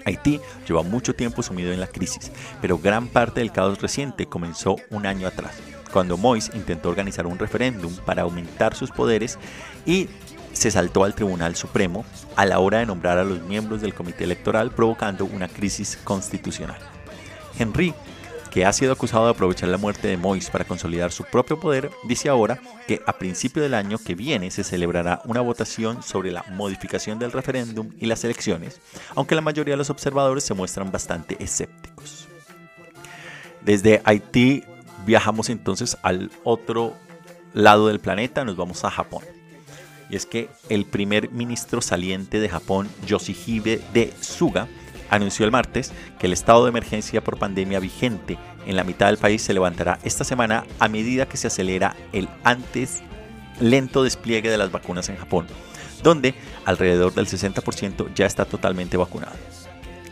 Haití 0.04 0.40
lleva 0.66 0.82
mucho 0.82 1.14
tiempo 1.14 1.42
sumido 1.42 1.73
en 1.73 1.80
la 1.80 1.87
crisis, 1.87 2.30
pero 2.61 2.78
gran 2.78 3.08
parte 3.08 3.40
del 3.40 3.52
caos 3.52 3.80
reciente 3.80 4.26
comenzó 4.26 4.76
un 4.90 5.06
año 5.06 5.26
atrás, 5.26 5.56
cuando 5.92 6.16
Moïse 6.16 6.54
intentó 6.54 6.88
organizar 6.88 7.26
un 7.26 7.38
referéndum 7.38 7.94
para 8.04 8.23
aumentar 8.23 8.75
sus 8.75 8.90
poderes 8.90 9.38
y 9.87 10.08
se 10.52 10.70
saltó 10.70 11.04
al 11.04 11.14
Tribunal 11.14 11.56
Supremo 11.56 12.04
a 12.37 12.46
la 12.46 12.58
hora 12.61 12.78
de 12.78 12.87
nombrar 12.87 13.18
a 13.18 13.25
los 13.25 13.42
miembros 13.42 13.80
del 13.80 13.94
comité 13.94 14.25
electoral, 14.25 14.70
provocando 14.70 15.25
una 15.25 15.49
crisis 15.49 15.99
constitucional. 16.04 16.78
Henry 17.58 17.94
que 18.54 18.64
ha 18.64 18.73
sido 18.73 18.92
acusado 18.92 19.25
de 19.25 19.32
aprovechar 19.32 19.68
la 19.68 19.78
muerte 19.78 20.06
de 20.06 20.16
Mois 20.16 20.49
para 20.49 20.64
consolidar 20.64 21.11
su 21.11 21.25
propio 21.25 21.58
poder, 21.58 21.90
dice 22.04 22.28
ahora 22.28 22.61
que 22.87 23.02
a 23.04 23.18
principio 23.18 23.61
del 23.61 23.75
año 23.75 23.99
que 23.99 24.14
viene 24.14 24.52
se 24.52 24.62
celebrará 24.62 25.20
una 25.25 25.40
votación 25.40 26.04
sobre 26.04 26.30
la 26.30 26.44
modificación 26.52 27.18
del 27.18 27.32
referéndum 27.32 27.90
y 27.99 28.06
las 28.06 28.23
elecciones, 28.23 28.80
aunque 29.16 29.34
la 29.34 29.40
mayoría 29.40 29.73
de 29.73 29.78
los 29.78 29.90
observadores 29.90 30.44
se 30.44 30.54
muestran 30.54 30.92
bastante 30.92 31.37
escépticos. 31.42 32.28
Desde 33.62 34.00
Haití 34.04 34.62
viajamos 35.04 35.50
entonces 35.50 35.99
al 36.02 36.30
otro 36.44 36.94
lado 37.54 37.88
del 37.88 37.99
planeta, 37.99 38.44
nos 38.44 38.56
vamos 38.56 38.84
a 38.84 38.90
Japón. 38.92 39.25
Y 40.08 40.14
es 40.14 40.26
que 40.26 40.49
el 40.68 40.84
primer 40.84 41.32
ministro 41.32 41.80
saliente 41.80 42.38
de 42.38 42.49
Japón, 42.49 42.88
Yoshihide 43.04 43.82
de 43.92 44.12
Suga, 44.20 44.68
anunció 45.11 45.44
el 45.44 45.52
martes 45.52 45.92
que 46.18 46.26
el 46.26 46.32
estado 46.32 46.64
de 46.64 46.70
emergencia 46.70 47.23
por 47.23 47.38
pandemia 47.38 47.80
vigente 47.80 48.38
en 48.66 48.76
la 48.76 48.84
mitad 48.84 49.06
del 49.06 49.18
país 49.18 49.42
se 49.42 49.54
levantará 49.54 49.99
esta 50.04 50.25
semana 50.25 50.64
a 50.78 50.88
medida 50.88 51.26
que 51.26 51.37
se 51.37 51.46
acelera 51.46 51.96
el 52.12 52.28
antes 52.42 53.02
lento 53.61 54.02
despliegue 54.02 54.50
de 54.50 54.58
las 54.58 54.73
vacunas 54.73 55.08
en 55.08 55.16
Japón, 55.16 55.46
donde 56.02 56.34
alrededor 56.64 57.14
del 57.14 57.26
60% 57.26 58.12
ya 58.14 58.26
está 58.26 58.44
totalmente 58.44 58.96
vacunado. 58.96 59.37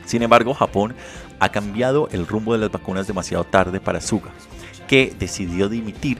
Sin 0.04 0.22
embargo, 0.22 0.54
Japón 0.54 0.94
ha 1.38 1.50
cambiado 1.50 2.08
el 2.12 2.26
rumbo 2.26 2.52
de 2.52 2.58
las 2.58 2.70
vacunas 2.70 3.06
demasiado 3.06 3.44
tarde 3.44 3.80
para 3.80 4.00
Suga, 4.00 4.30
que 4.86 5.14
decidió 5.18 5.68
dimitir 5.68 6.18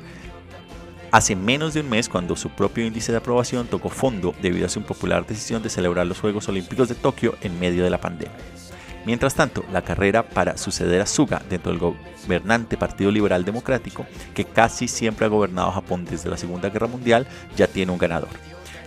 hace 1.11 1.37
menos 1.37 1.75
de 1.75 1.81
un 1.81 1.91
mes 1.91 2.09
cuando 2.09 2.37
su 2.37 2.49
propio 2.49 2.87
índice 2.87 3.13
de 3.13 3.19
aprobación 3.19 3.67
tocó 3.67 3.91
fondo 3.91 4.35
debido 4.41 4.67
a 4.67 4.69
su 4.69 4.79
impopular 4.79 5.27
decisión 5.27 5.63
de 5.63 5.69
celebrar 5.69 6.07
los 6.07 6.19
Juegos 6.19 6.49
Olímpicos 6.49 6.89
de 6.89 6.95
Tokio 6.95 7.37
en 7.43 7.61
medio 7.61 7.85
de 7.85 7.91
la 7.91 8.01
pandemia. 8.01 8.35
Mientras 9.05 9.35
tanto, 9.35 9.65
la 9.73 9.83
carrera 9.83 10.29
para 10.29 10.57
suceder 10.57 11.01
a 11.01 11.07
Suga 11.07 11.43
dentro 11.51 11.73
del 11.73 11.81
gobernante 11.81 12.77
Partido 12.77 13.11
Liberal 13.11 13.45
Democrático, 13.45 14.07
que 14.35 14.45
casi 14.45 14.87
siempre 14.87 15.27
ha 15.27 15.29
gobernado 15.29 15.73
Japón 15.73 16.05
desde 16.05 16.31
la 16.31 16.37
Segunda 16.37 16.69
Guerra 16.69 16.87
Mundial, 16.87 17.27
ya 17.57 17.67
tiene 17.67 17.91
un 17.91 17.99
ganador. 17.99 18.31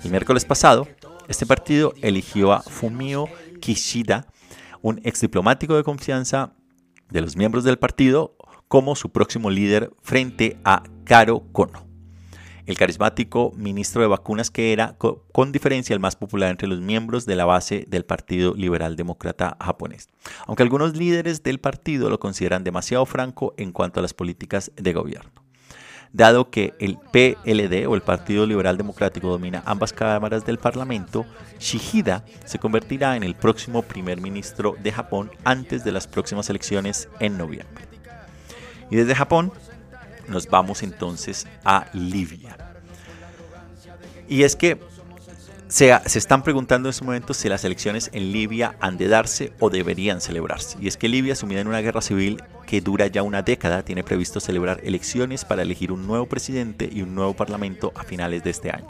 El 0.03 0.11
miércoles 0.11 0.45
pasado, 0.45 0.87
este 1.27 1.45
partido 1.45 1.93
eligió 2.01 2.53
a 2.53 2.61
Fumio 2.61 3.27
Kishida, 3.59 4.27
un 4.81 5.01
ex 5.03 5.19
diplomático 5.21 5.75
de 5.75 5.83
confianza 5.83 6.53
de 7.09 7.21
los 7.21 7.35
miembros 7.35 7.63
del 7.63 7.77
partido, 7.77 8.37
como 8.67 8.95
su 8.95 9.09
próximo 9.09 9.49
líder 9.49 9.91
frente 10.01 10.57
a 10.63 10.83
Karo 11.03 11.43
Kono 11.51 11.84
el 12.65 12.77
carismático 12.77 13.51
ministro 13.55 14.01
de 14.01 14.07
vacunas 14.07 14.49
que 14.49 14.73
era 14.73 14.95
con 14.97 15.51
diferencia 15.51 15.93
el 15.93 15.99
más 15.99 16.15
popular 16.15 16.49
entre 16.49 16.67
los 16.67 16.81
miembros 16.81 17.25
de 17.25 17.35
la 17.35 17.45
base 17.45 17.85
del 17.87 18.05
Partido 18.05 18.53
Liberal 18.55 18.95
Demócrata 18.95 19.57
japonés, 19.61 20.09
aunque 20.47 20.63
algunos 20.63 20.95
líderes 20.95 21.43
del 21.43 21.59
partido 21.59 22.09
lo 22.09 22.19
consideran 22.19 22.63
demasiado 22.63 23.05
franco 23.05 23.53
en 23.57 23.71
cuanto 23.71 23.99
a 23.99 24.03
las 24.03 24.13
políticas 24.13 24.71
de 24.75 24.93
gobierno. 24.93 25.45
Dado 26.15 26.49
que 26.49 26.73
el 26.79 26.97
PLD 26.97 27.87
o 27.87 27.95
el 27.95 28.01
Partido 28.01 28.45
Liberal 28.45 28.77
Democrático 28.77 29.27
domina 29.27 29.63
ambas 29.65 29.91
cámaras 29.91 30.45
del 30.45 30.57
Parlamento, 30.57 31.25
Shihida 31.59 32.23
se 32.45 32.57
convertirá 32.57 33.17
en 33.17 33.23
el 33.23 33.35
próximo 33.35 33.81
primer 33.81 34.21
ministro 34.21 34.77
de 34.81 34.93
Japón 34.93 35.29
antes 35.43 35.83
de 35.83 35.91
las 35.91 36.07
próximas 36.07 36.49
elecciones 36.49 37.09
en 37.19 37.37
noviembre. 37.37 37.83
Y 38.89 38.95
desde 38.95 39.13
Japón 39.13 39.51
nos 40.27 40.47
vamos 40.47 40.83
entonces 40.83 41.47
a 41.63 41.87
Libia. 41.93 42.57
Y 44.27 44.43
es 44.43 44.55
que 44.55 44.79
se, 45.67 45.97
se, 46.05 46.19
están 46.19 46.43
preguntando 46.43 46.87
en 46.87 46.91
este 46.91 47.03
momento 47.03 47.33
si 47.33 47.49
las 47.49 47.63
elecciones 47.63 48.09
en 48.13 48.31
Libia 48.31 48.75
han 48.79 48.97
de 48.97 49.07
darse 49.07 49.53
o 49.59 49.69
deberían 49.69 50.21
celebrarse. 50.21 50.77
Y 50.79 50.87
es 50.87 50.97
que 50.97 51.09
Libia, 51.09 51.35
sumida 51.35 51.61
en 51.61 51.67
una 51.67 51.81
guerra 51.81 52.01
civil 52.01 52.41
que 52.65 52.81
dura 52.81 53.07
ya 53.07 53.23
una 53.23 53.41
década, 53.41 53.83
tiene 53.83 54.03
previsto 54.03 54.39
celebrar 54.39 54.79
elecciones 54.83 55.45
para 55.45 55.63
elegir 55.63 55.91
un 55.91 56.07
nuevo 56.07 56.27
presidente 56.27 56.89
y 56.91 57.01
un 57.01 57.15
nuevo 57.15 57.33
parlamento 57.33 57.91
a 57.95 58.03
finales 58.03 58.43
de 58.43 58.51
este 58.51 58.71
año. 58.71 58.89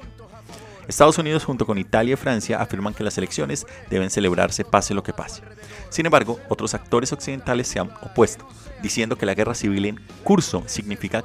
Estados 0.88 1.18
Unidos 1.18 1.44
junto 1.44 1.66
con 1.66 1.78
Italia 1.78 2.14
y 2.14 2.18
Francia 2.18 2.62
afirman 2.62 2.94
que 2.94 3.04
las 3.04 3.18
elecciones 3.18 3.66
deben 3.90 4.10
celebrarse 4.10 4.64
pase 4.64 4.94
lo 4.94 5.04
que 5.04 5.14
pase. 5.14 5.42
Sin 5.90 6.06
embargo, 6.06 6.40
otros 6.50 6.74
actores 6.74 7.12
occidentales 7.12 7.68
se 7.68 7.80
han 7.80 7.90
opuesto, 8.02 8.48
diciendo 8.82 9.18
que 9.18 9.26
la 9.26 9.34
guerra 9.34 9.56
civil 9.56 9.86
en 9.86 10.00
curso 10.24 10.64
significa 10.68 11.24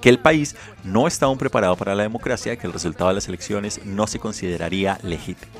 que 0.00 0.08
el 0.08 0.18
país 0.18 0.54
no 0.82 1.06
está 1.06 1.26
aún 1.26 1.38
preparado 1.38 1.76
para 1.76 1.94
la 1.94 2.02
democracia 2.02 2.52
y 2.52 2.56
que 2.56 2.66
el 2.66 2.72
resultado 2.72 3.08
de 3.08 3.14
las 3.14 3.28
elecciones 3.28 3.84
no 3.84 4.06
se 4.06 4.18
consideraría 4.18 4.98
legítimo. 5.02 5.52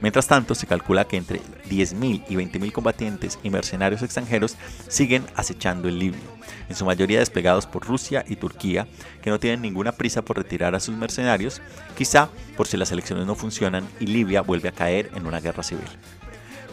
Mientras 0.00 0.28
tanto, 0.28 0.54
se 0.54 0.66
calcula 0.66 1.06
que 1.06 1.16
entre 1.16 1.40
10.000 1.68 2.24
y 2.28 2.34
20.000 2.36 2.72
combatientes 2.72 3.38
y 3.42 3.50
mercenarios 3.50 4.02
extranjeros 4.02 4.56
siguen 4.86 5.26
acechando 5.34 5.88
el 5.88 5.98
Libio, 5.98 6.20
en 6.68 6.76
su 6.76 6.84
mayoría 6.84 7.18
desplegados 7.18 7.66
por 7.66 7.84
Rusia 7.84 8.24
y 8.28 8.36
Turquía, 8.36 8.86
que 9.22 9.30
no 9.30 9.40
tienen 9.40 9.60
ninguna 9.60 9.92
prisa 9.92 10.22
por 10.22 10.36
retirar 10.36 10.76
a 10.76 10.80
sus 10.80 10.96
mercenarios, 10.96 11.60
quizá 11.96 12.28
por 12.56 12.68
si 12.68 12.76
las 12.76 12.92
elecciones 12.92 13.26
no 13.26 13.34
funcionan 13.34 13.88
y 13.98 14.06
Libia 14.06 14.42
vuelve 14.42 14.68
a 14.68 14.72
caer 14.72 15.10
en 15.16 15.26
una 15.26 15.40
guerra 15.40 15.64
civil. 15.64 15.88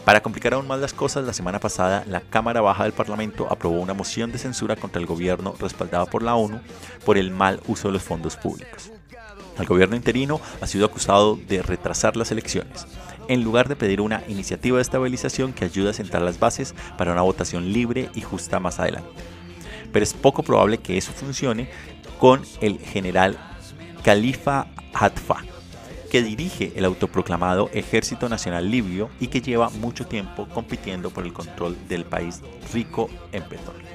Para 0.04 0.20
complicar 0.22 0.54
aún 0.54 0.68
más 0.68 0.78
las 0.78 0.92
cosas, 0.92 1.24
la 1.24 1.32
semana 1.32 1.58
pasada 1.58 2.04
la 2.06 2.20
Cámara 2.20 2.60
Baja 2.60 2.84
del 2.84 2.92
Parlamento 2.92 3.48
aprobó 3.50 3.80
una 3.80 3.92
moción 3.92 4.30
de 4.30 4.38
censura 4.38 4.76
contra 4.76 5.00
el 5.00 5.06
gobierno 5.06 5.56
respaldada 5.58 6.06
por 6.06 6.22
la 6.22 6.36
ONU 6.36 6.60
por 7.04 7.18
el 7.18 7.32
mal 7.32 7.60
uso 7.66 7.88
de 7.88 7.94
los 7.94 8.04
fondos 8.04 8.36
públicos. 8.36 8.92
El 9.58 9.66
gobierno 9.66 9.96
interino 9.96 10.40
ha 10.60 10.66
sido 10.68 10.86
acusado 10.86 11.34
de 11.48 11.60
retrasar 11.60 12.16
las 12.16 12.30
elecciones 12.30 12.86
en 13.28 13.42
lugar 13.42 13.68
de 13.68 13.76
pedir 13.76 14.00
una 14.00 14.22
iniciativa 14.28 14.76
de 14.76 14.82
estabilización 14.82 15.52
que 15.52 15.64
ayude 15.64 15.90
a 15.90 15.94
sentar 15.94 16.22
las 16.22 16.38
bases 16.38 16.74
para 16.96 17.12
una 17.12 17.22
votación 17.22 17.72
libre 17.72 18.10
y 18.14 18.20
justa 18.20 18.60
más 18.60 18.78
adelante. 18.80 19.10
Pero 19.92 20.02
es 20.02 20.14
poco 20.14 20.42
probable 20.42 20.78
que 20.78 20.96
eso 20.96 21.12
funcione 21.12 21.68
con 22.18 22.42
el 22.60 22.78
general 22.78 23.38
Khalifa 24.02 24.66
Haftar, 24.92 25.44
que 26.10 26.22
dirige 26.22 26.72
el 26.76 26.84
autoproclamado 26.84 27.70
Ejército 27.72 28.28
Nacional 28.28 28.70
Libio 28.70 29.10
y 29.20 29.28
que 29.28 29.40
lleva 29.40 29.70
mucho 29.70 30.06
tiempo 30.06 30.48
compitiendo 30.48 31.10
por 31.10 31.24
el 31.24 31.32
control 31.32 31.76
del 31.88 32.04
país 32.04 32.40
rico 32.72 33.10
en 33.32 33.42
petróleo. 33.44 33.86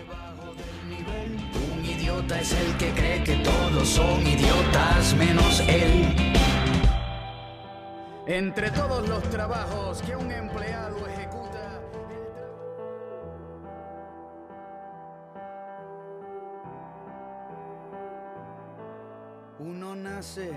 Un 1.78 1.86
idiota 1.86 2.40
es 2.40 2.52
el 2.54 2.78
que 2.78 2.90
cree 2.92 3.24
que 3.24 3.36
todos 3.38 3.88
son 3.88 4.22
idiotas 4.26 5.16
menos 5.16 5.62
él. 5.68 6.31
Entre 8.34 8.72
todos 8.72 9.10
los 9.10 9.22
trabajos 9.24 10.02
que 10.04 10.16
un 10.16 10.32
empleado 10.32 11.06
ejecuta, 11.06 11.82
uno 19.60 19.98
nace 19.98 20.50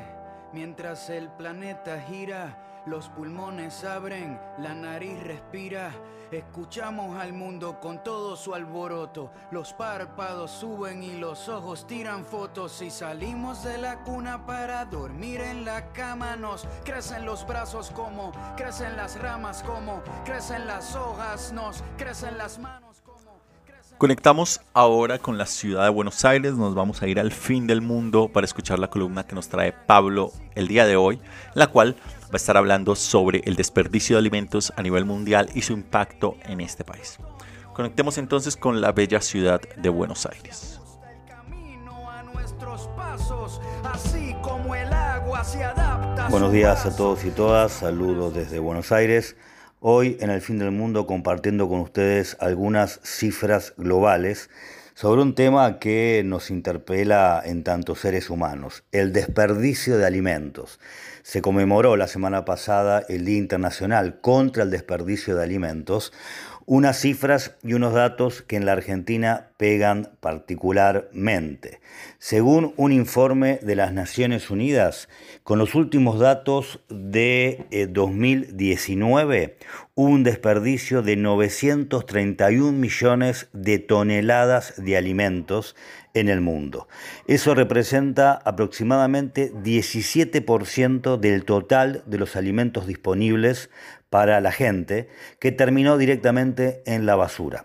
mientras 0.54 1.10
el 1.10 1.28
planeta 1.28 2.00
gira 2.00 2.64
los 2.86 3.08
pulmones 3.08 3.82
abren, 3.82 4.38
la 4.58 4.74
nariz 4.74 5.18
respira. 5.22 5.90
Escuchamos 6.30 7.18
al 7.18 7.32
mundo 7.32 7.80
con 7.80 8.02
todo 8.02 8.36
su 8.36 8.54
alboroto. 8.54 9.30
Los 9.50 9.72
párpados 9.72 10.50
suben 10.50 11.02
y 11.02 11.16
los 11.16 11.48
ojos 11.48 11.86
tiran 11.86 12.26
fotos. 12.26 12.82
Y 12.82 12.90
salimos 12.90 13.64
de 13.64 13.78
la 13.78 14.02
cuna 14.04 14.44
para 14.44 14.84
dormir 14.84 15.40
en 15.40 15.64
la 15.64 15.92
cama, 15.92 16.36
nos 16.36 16.66
crecen 16.84 17.24
los 17.24 17.46
brazos 17.46 17.90
como 17.90 18.32
crecen 18.54 18.96
las 18.96 19.18
ramas, 19.18 19.62
como 19.62 20.02
crecen 20.26 20.66
las 20.66 20.94
hojas, 20.94 21.52
nos 21.52 21.82
crecen 21.96 22.36
las 22.36 22.58
manos. 22.58 22.93
Conectamos 23.98 24.60
ahora 24.72 25.20
con 25.20 25.38
la 25.38 25.46
ciudad 25.46 25.84
de 25.84 25.88
Buenos 25.88 26.24
Aires, 26.24 26.54
nos 26.54 26.74
vamos 26.74 27.00
a 27.00 27.06
ir 27.06 27.20
al 27.20 27.30
fin 27.30 27.68
del 27.68 27.80
mundo 27.80 28.28
para 28.28 28.44
escuchar 28.44 28.80
la 28.80 28.90
columna 28.90 29.24
que 29.24 29.36
nos 29.36 29.48
trae 29.48 29.72
Pablo 29.72 30.32
el 30.56 30.66
día 30.66 30.84
de 30.84 30.96
hoy, 30.96 31.20
la 31.54 31.68
cual 31.68 31.94
va 32.24 32.32
a 32.32 32.36
estar 32.36 32.56
hablando 32.56 32.96
sobre 32.96 33.42
el 33.44 33.54
desperdicio 33.54 34.16
de 34.16 34.18
alimentos 34.18 34.72
a 34.76 34.82
nivel 34.82 35.04
mundial 35.04 35.48
y 35.54 35.62
su 35.62 35.74
impacto 35.74 36.36
en 36.42 36.60
este 36.60 36.82
país. 36.82 37.18
Conectemos 37.72 38.18
entonces 38.18 38.56
con 38.56 38.80
la 38.80 38.90
bella 38.90 39.20
ciudad 39.20 39.60
de 39.76 39.88
Buenos 39.90 40.26
Aires. 40.26 40.80
Buenos 46.30 46.52
días 46.52 46.84
a 46.84 46.96
todos 46.96 47.24
y 47.24 47.30
todas, 47.30 47.70
saludos 47.70 48.34
desde 48.34 48.58
Buenos 48.58 48.90
Aires. 48.90 49.36
Hoy 49.86 50.16
en 50.20 50.30
el 50.30 50.40
fin 50.40 50.58
del 50.58 50.70
mundo 50.70 51.06
compartiendo 51.06 51.68
con 51.68 51.80
ustedes 51.80 52.38
algunas 52.40 53.00
cifras 53.02 53.74
globales 53.76 54.48
sobre 54.94 55.20
un 55.20 55.34
tema 55.34 55.78
que 55.78 56.22
nos 56.24 56.50
interpela 56.50 57.42
en 57.44 57.64
tantos 57.64 58.00
seres 58.00 58.30
humanos, 58.30 58.84
el 58.92 59.12
desperdicio 59.12 59.98
de 59.98 60.06
alimentos. 60.06 60.80
Se 61.22 61.42
conmemoró 61.42 61.96
la 61.96 62.06
semana 62.06 62.46
pasada 62.46 63.04
el 63.10 63.26
Día 63.26 63.36
Internacional 63.36 64.22
contra 64.22 64.62
el 64.62 64.70
Desperdicio 64.70 65.36
de 65.36 65.42
Alimentos, 65.42 66.14
unas 66.66 66.98
cifras 67.00 67.56
y 67.62 67.74
unos 67.74 67.92
datos 67.92 68.42
que 68.42 68.56
en 68.56 68.66
la 68.66 68.72
Argentina 68.72 69.50
pegan 69.56 70.10
particularmente. 70.20 71.80
Según 72.18 72.74
un 72.76 72.92
informe 72.92 73.58
de 73.62 73.76
las 73.76 73.92
Naciones 73.92 74.50
Unidas, 74.50 75.08
con 75.42 75.58
los 75.58 75.74
últimos 75.74 76.18
datos 76.18 76.80
de 76.88 77.88
2019, 77.90 79.42
eh, 79.42 79.56
hubo 79.94 80.08
un 80.08 80.24
desperdicio 80.24 81.02
de 81.02 81.16
931 81.16 82.72
millones 82.72 83.48
de 83.52 83.78
toneladas 83.78 84.74
de 84.76 84.96
alimentos 84.96 85.76
en 86.14 86.28
el 86.28 86.40
mundo. 86.40 86.88
Eso 87.26 87.54
representa 87.54 88.32
aproximadamente 88.32 89.52
17% 89.52 91.18
del 91.18 91.44
total 91.44 92.02
de 92.06 92.18
los 92.18 92.36
alimentos 92.36 92.86
disponibles 92.86 93.68
para 94.14 94.40
la 94.40 94.52
gente, 94.52 95.08
que 95.40 95.50
terminó 95.50 95.98
directamente 95.98 96.84
en 96.86 97.04
la 97.04 97.16
basura. 97.16 97.64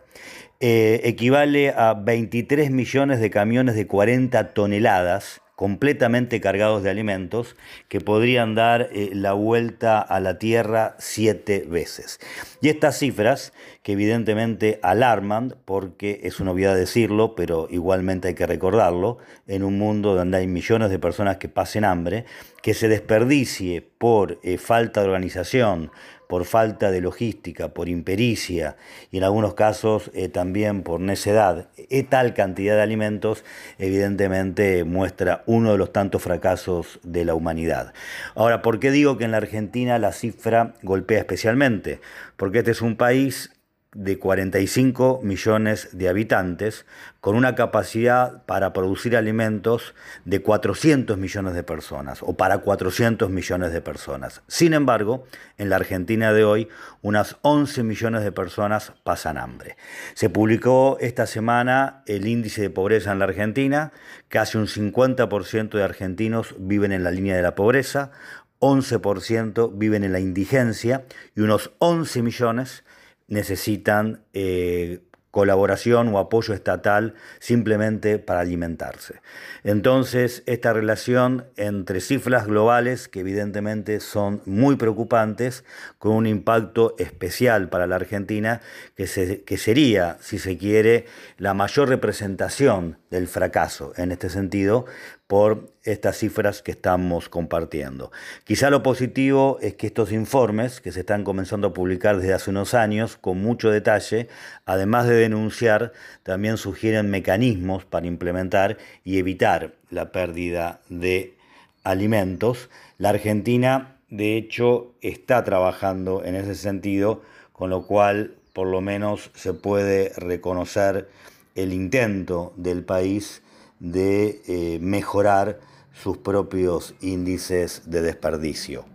Eh, 0.59 1.01
equivale 1.03 1.69
a 1.69 1.93
23 1.93 2.71
millones 2.71 3.19
de 3.19 3.29
camiones 3.29 3.75
de 3.75 3.85
40 3.85 4.55
toneladas 4.55 5.41
completamente 5.55 6.41
cargados 6.41 6.81
de 6.81 6.89
alimentos 6.89 7.55
que 7.87 8.01
podrían 8.01 8.55
dar 8.55 8.89
eh, 8.93 9.11
la 9.13 9.33
vuelta 9.33 9.99
a 9.99 10.19
la 10.19 10.39
Tierra 10.39 10.95
siete 10.97 11.67
veces. 11.69 12.19
Y 12.61 12.69
estas 12.69 12.97
cifras, 12.97 13.53
que 13.83 13.91
evidentemente 13.91 14.79
alarman, 14.81 15.55
porque 15.65 16.21
es 16.23 16.39
una 16.39 16.49
obviedad 16.49 16.75
decirlo, 16.75 17.35
pero 17.35 17.67
igualmente 17.69 18.29
hay 18.29 18.33
que 18.33 18.47
recordarlo, 18.47 19.19
en 19.45 19.63
un 19.63 19.77
mundo 19.77 20.15
donde 20.15 20.39
hay 20.39 20.47
millones 20.47 20.89
de 20.89 20.97
personas 20.97 21.37
que 21.37 21.47
pasen 21.47 21.85
hambre, 21.85 22.25
que 22.63 22.73
se 22.73 22.87
desperdicie 22.87 23.88
por 23.99 24.39
eh, 24.41 24.57
falta 24.57 25.01
de 25.01 25.07
organización, 25.07 25.91
por 26.27 26.45
falta 26.45 26.89
de 26.89 27.01
logística, 27.01 27.73
por 27.73 27.89
impericia 27.89 28.77
y 29.11 29.17
en 29.17 29.23
algunos 29.23 29.55
casos 29.55 30.09
eh, 30.13 30.29
también 30.29 30.83
por 30.83 31.01
necedad, 31.01 31.69
e 31.75 32.03
tal 32.03 32.33
cantidad 32.33 32.75
de 32.75 32.81
alimentos 32.81 33.43
evidentemente 33.77 34.83
muestra 34.85 35.43
uno 35.47 35.73
de 35.73 35.77
los 35.77 35.91
tantos 35.91 36.23
fracasos 36.23 36.99
de 37.03 37.25
la 37.25 37.35
humanidad. 37.35 37.93
Ahora, 38.35 38.61
¿por 38.61 38.79
qué 38.79 38.89
digo 38.89 39.17
que 39.17 39.25
en 39.25 39.31
la 39.31 39.37
Argentina 39.37 39.99
la 39.99 40.13
cifra 40.13 40.75
golpea 40.81 41.19
especialmente? 41.19 41.99
Porque 42.37 42.59
este 42.59 42.71
es 42.71 42.81
un 42.81 42.95
país 42.95 43.51
de 43.95 44.19
45 44.19 45.21
millones 45.23 45.89
de 45.93 46.09
habitantes, 46.09 46.85
con 47.21 47.35
una 47.35 47.55
capacidad 47.55 48.45
para 48.45 48.71
producir 48.71 49.17
alimentos 49.17 49.95
de 50.25 50.41
400 50.41 51.17
millones 51.17 51.55
de 51.55 51.63
personas, 51.63 52.19
o 52.21 52.37
para 52.37 52.59
400 52.59 53.29
millones 53.31 53.73
de 53.73 53.81
personas. 53.81 54.43
Sin 54.47 54.73
embargo, 54.73 55.25
en 55.57 55.69
la 55.69 55.77
Argentina 55.77 56.31
de 56.33 56.43
hoy, 56.43 56.69
unas 57.01 57.37
11 57.41 57.81
millones 57.83 58.23
de 58.23 58.31
personas 58.31 58.93
pasan 59.03 59.37
hambre. 59.37 59.75
Se 60.13 60.29
publicó 60.29 60.97
esta 60.99 61.25
semana 61.25 62.03
el 62.05 62.27
índice 62.27 62.61
de 62.61 62.69
pobreza 62.69 63.11
en 63.11 63.19
la 63.19 63.25
Argentina, 63.25 63.91
casi 64.27 64.59
un 64.59 64.67
50% 64.67 65.71
de 65.71 65.83
argentinos 65.83 66.53
viven 66.59 66.91
en 66.91 67.03
la 67.03 67.11
línea 67.11 67.35
de 67.35 67.41
la 67.41 67.55
pobreza, 67.55 68.11
11% 68.59 69.71
viven 69.73 70.03
en 70.03 70.11
la 70.11 70.19
indigencia 70.19 71.05
y 71.35 71.41
unos 71.41 71.71
11 71.79 72.21
millones 72.21 72.83
necesitan 73.29 74.23
eh, 74.33 74.99
colaboración 75.31 76.07
o 76.09 76.17
apoyo 76.17 76.53
estatal 76.53 77.13
simplemente 77.39 78.17
para 78.17 78.39
alimentarse. 78.39 79.21
Entonces, 79.63 80.41
esta 80.47 80.73
relación 80.73 81.45
entre 81.55 82.01
cifras 82.01 82.47
globales, 82.47 83.07
que 83.07 83.19
evidentemente 83.19 83.99
son 83.99 84.41
muy 84.45 84.75
preocupantes, 84.75 85.63
con 85.99 86.13
un 86.13 86.25
impacto 86.25 86.95
especial 86.97 87.69
para 87.69 87.85
la 87.85 87.97
Argentina, 87.97 88.61
que, 88.95 89.43
que 89.45 89.57
sería, 89.57 90.17
si 90.19 90.39
se 90.39 90.57
quiere, 90.57 91.05
la 91.37 91.53
mayor 91.53 91.89
representación 91.89 92.97
del 93.11 93.27
fracaso 93.27 93.93
en 93.97 94.11
este 94.11 94.29
sentido, 94.29 94.85
por 95.29 95.69
estas 95.83 96.17
cifras 96.17 96.63
que 96.63 96.71
estamos 96.71 97.29
compartiendo. 97.29 98.11
Quizá 98.45 98.71
lo 98.71 98.81
positivo 98.81 99.59
es 99.61 99.75
que 99.75 99.85
estos 99.85 100.11
informes, 100.11 100.81
que 100.81 100.91
se 100.91 101.01
están 101.01 101.23
comenzando 101.23 101.67
a 101.67 101.73
publicar 101.75 102.17
desde 102.17 102.33
hace 102.33 102.49
unos 102.49 102.73
años, 102.73 103.15
con 103.15 103.39
mucho 103.39 103.69
detalle, 103.69 104.27
además 104.65 105.07
de 105.07 105.13
denunciar, 105.13 105.93
también 106.23 106.57
sugieren 106.57 107.11
mecanismos 107.11 107.85
para 107.85 108.07
implementar 108.07 108.79
y 109.03 109.19
evitar 109.19 109.75
la 109.91 110.11
pérdida 110.11 110.81
de 110.89 111.35
alimentos. 111.83 112.71
La 112.97 113.09
Argentina, 113.09 113.97
de 114.09 114.35
hecho, 114.35 114.95
está 115.01 115.43
trabajando 115.43 116.25
en 116.25 116.33
ese 116.33 116.55
sentido, 116.55 117.21
con 117.53 117.69
lo 117.69 117.85
cual, 117.85 118.33
por 118.51 118.65
lo 118.65 118.81
menos, 118.81 119.29
se 119.35 119.53
puede 119.53 120.11
reconocer 120.17 121.07
el 121.53 121.71
intento 121.71 122.51
del 122.57 122.83
país 122.83 123.43
de 123.79 124.41
eh, 124.47 124.79
mejorar 124.81 125.59
sus 125.93 126.17
propios 126.17 126.95
índices 127.01 127.83
de 127.85 128.01
desperdicio. 128.01 128.85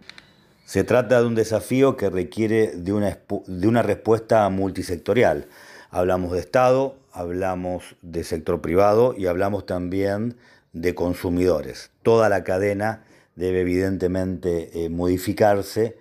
Se 0.64 0.84
trata 0.84 1.20
de 1.20 1.26
un 1.26 1.34
desafío 1.34 1.96
que 1.96 2.08
requiere 2.08 2.72
de 2.72 2.92
una, 2.92 3.18
de 3.46 3.68
una 3.68 3.82
respuesta 3.82 4.48
multisectorial. 4.48 5.46
Hablamos 5.90 6.32
de 6.32 6.40
Estado, 6.40 6.96
hablamos 7.12 7.96
de 8.02 8.24
sector 8.24 8.60
privado 8.60 9.14
y 9.16 9.26
hablamos 9.26 9.66
también 9.66 10.36
de 10.72 10.94
consumidores. 10.94 11.90
Toda 12.02 12.28
la 12.28 12.44
cadena 12.44 13.04
debe 13.36 13.60
evidentemente 13.60 14.84
eh, 14.84 14.88
modificarse 14.88 15.96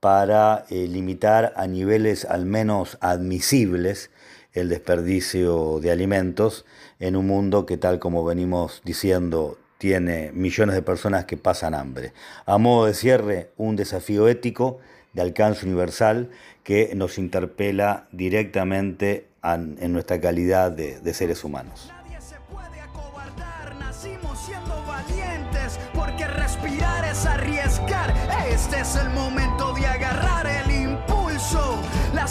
para 0.00 0.64
eh, 0.68 0.86
limitar 0.88 1.52
a 1.56 1.66
niveles 1.66 2.24
al 2.24 2.44
menos 2.44 2.98
admisibles 3.00 4.10
el 4.52 4.68
desperdicio 4.68 5.80
de 5.80 5.90
alimentos 5.90 6.64
en 6.98 7.16
un 7.16 7.26
mundo 7.26 7.66
que 7.66 7.76
tal 7.76 7.98
como 7.98 8.24
venimos 8.24 8.82
diciendo 8.84 9.58
tiene 9.78 10.30
millones 10.32 10.76
de 10.76 10.82
personas 10.82 11.24
que 11.24 11.36
pasan 11.36 11.74
hambre. 11.74 12.12
A 12.46 12.58
modo 12.58 12.86
de 12.86 12.94
cierre, 12.94 13.50
un 13.56 13.74
desafío 13.74 14.28
ético 14.28 14.78
de 15.12 15.22
alcance 15.22 15.66
universal 15.66 16.30
que 16.62 16.92
nos 16.94 17.18
interpela 17.18 18.06
directamente 18.12 19.28
en 19.42 19.92
nuestra 19.92 20.20
calidad 20.20 20.70
de, 20.70 21.14
seres 21.14 21.42
humanos. 21.42 21.90
Nadie 21.90 22.20
se 22.20 22.36
puede 22.48 22.80
acobardar, 22.80 23.74
nacimos 23.80 24.38
siendo 24.38 24.84
valientes, 24.86 25.80
porque 25.92 26.28
respirar 26.28 27.04
es 27.04 27.26
arriesgar. 27.26 28.14
Este 28.48 28.80
es 28.80 28.94
el 28.94 29.10
momento 29.10 29.71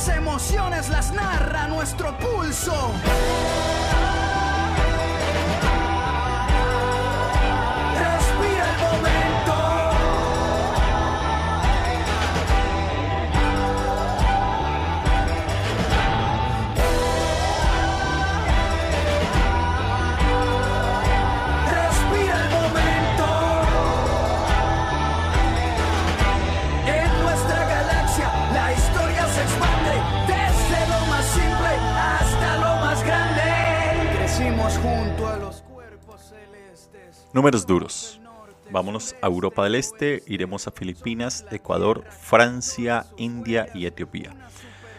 Las 0.02 0.18
emociones 0.18 0.90
las 0.90 1.14
narra 1.14 1.68
nuestro 1.68 2.18
pulso. 2.18 2.92
Números 37.34 37.66
duros. 37.66 38.20
Vámonos 38.72 39.16
a 39.22 39.28
Europa 39.28 39.64
del 39.64 39.76
Este, 39.76 40.22
iremos 40.28 40.68
a 40.68 40.72
Filipinas, 40.72 41.46
Ecuador, 41.50 42.04
Francia, 42.10 43.06
India 43.16 43.70
y 43.74 43.86
Etiopía. 43.86 44.34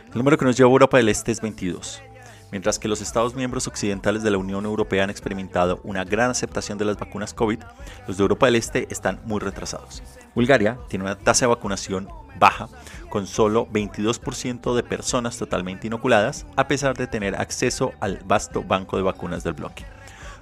El 0.06 0.16
número 0.16 0.38
que 0.38 0.46
nos 0.46 0.56
lleva 0.56 0.70
a 0.70 0.72
Europa 0.72 0.96
del 0.96 1.10
Este 1.10 1.30
es 1.30 1.42
22. 1.42 2.02
Mientras 2.50 2.78
que 2.78 2.88
los 2.88 3.02
Estados 3.02 3.34
miembros 3.34 3.66
occidentales 3.66 4.22
de 4.22 4.30
la 4.30 4.38
Unión 4.38 4.64
Europea 4.64 5.04
han 5.04 5.10
experimentado 5.10 5.80
una 5.84 6.04
gran 6.04 6.30
aceptación 6.30 6.78
de 6.78 6.86
las 6.86 6.98
vacunas 6.98 7.34
COVID, 7.34 7.60
los 8.08 8.16
de 8.16 8.22
Europa 8.22 8.46
del 8.46 8.56
Este 8.56 8.88
están 8.90 9.20
muy 9.26 9.40
retrasados. 9.40 10.02
Bulgaria 10.34 10.78
tiene 10.88 11.04
una 11.04 11.18
tasa 11.18 11.44
de 11.44 11.50
vacunación 11.50 12.08
baja, 12.38 12.70
con 13.10 13.26
solo 13.26 13.66
22% 13.68 14.74
de 14.74 14.82
personas 14.82 15.36
totalmente 15.36 15.88
inoculadas, 15.88 16.46
a 16.56 16.66
pesar 16.66 16.96
de 16.96 17.06
tener 17.06 17.36
acceso 17.36 17.92
al 18.00 18.20
vasto 18.24 18.62
banco 18.62 18.96
de 18.96 19.02
vacunas 19.02 19.44
del 19.44 19.52
bloque. 19.52 19.84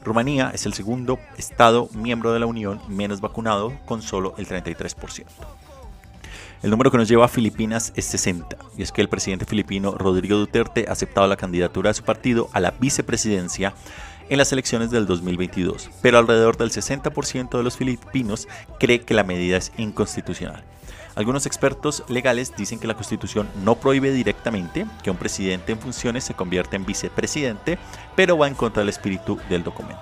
Rumanía 0.04 0.50
es 0.54 0.66
el 0.66 0.72
segundo 0.72 1.18
estado 1.36 1.88
miembro 1.94 2.32
de 2.32 2.40
la 2.40 2.46
Unión 2.46 2.80
menos 2.88 3.20
vacunado, 3.20 3.72
con 3.84 4.02
solo 4.02 4.34
el 4.38 4.46
33%. 4.46 5.26
El 6.62 6.70
número 6.70 6.90
que 6.90 6.98
nos 6.98 7.08
lleva 7.08 7.24
a 7.24 7.28
Filipinas 7.28 7.92
es 7.96 8.04
60, 8.06 8.56
y 8.76 8.82
es 8.82 8.92
que 8.92 9.00
el 9.00 9.08
presidente 9.08 9.46
filipino 9.46 9.92
Rodrigo 9.92 10.36
Duterte 10.36 10.86
ha 10.88 10.92
aceptado 10.92 11.26
la 11.26 11.36
candidatura 11.36 11.90
de 11.90 11.94
su 11.94 12.02
partido 12.02 12.50
a 12.52 12.60
la 12.60 12.72
vicepresidencia 12.72 13.74
en 14.28 14.38
las 14.38 14.52
elecciones 14.52 14.90
del 14.90 15.06
2022, 15.06 15.90
pero 16.02 16.18
alrededor 16.18 16.56
del 16.56 16.70
60% 16.70 17.56
de 17.56 17.62
los 17.62 17.76
filipinos 17.76 18.46
cree 18.78 19.00
que 19.00 19.14
la 19.14 19.24
medida 19.24 19.56
es 19.56 19.72
inconstitucional. 19.76 20.62
Algunos 21.20 21.44
expertos 21.44 22.02
legales 22.08 22.56
dicen 22.56 22.78
que 22.78 22.86
la 22.86 22.94
constitución 22.94 23.46
no 23.62 23.74
prohíbe 23.74 24.10
directamente 24.10 24.86
que 25.02 25.10
un 25.10 25.18
presidente 25.18 25.70
en 25.70 25.78
funciones 25.78 26.24
se 26.24 26.32
convierta 26.32 26.76
en 26.76 26.86
vicepresidente, 26.86 27.78
pero 28.16 28.38
va 28.38 28.48
en 28.48 28.54
contra 28.54 28.80
del 28.80 28.88
espíritu 28.88 29.38
del 29.50 29.62
documento. 29.62 30.00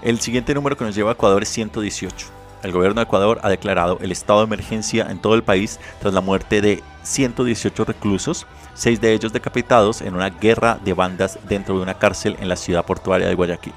El 0.00 0.20
siguiente 0.20 0.54
número 0.54 0.76
que 0.76 0.84
nos 0.84 0.94
lleva 0.94 1.10
a 1.10 1.14
Ecuador 1.14 1.42
es 1.42 1.48
118. 1.48 2.28
El 2.62 2.70
gobierno 2.70 3.00
de 3.00 3.06
Ecuador 3.06 3.40
ha 3.42 3.48
declarado 3.48 3.98
el 4.00 4.12
estado 4.12 4.38
de 4.38 4.44
emergencia 4.44 5.08
en 5.10 5.18
todo 5.18 5.34
el 5.34 5.42
país 5.42 5.80
tras 5.98 6.14
la 6.14 6.20
muerte 6.20 6.60
de 6.60 6.84
118 7.02 7.84
reclusos, 7.84 8.46
seis 8.74 9.00
de 9.00 9.12
ellos 9.12 9.32
decapitados 9.32 10.02
en 10.02 10.14
una 10.14 10.30
guerra 10.30 10.78
de 10.84 10.92
bandas 10.92 11.36
dentro 11.48 11.74
de 11.74 11.82
una 11.82 11.98
cárcel 11.98 12.36
en 12.38 12.48
la 12.48 12.54
ciudad 12.54 12.86
portuaria 12.86 13.26
de 13.26 13.34
Guayaquil. 13.34 13.74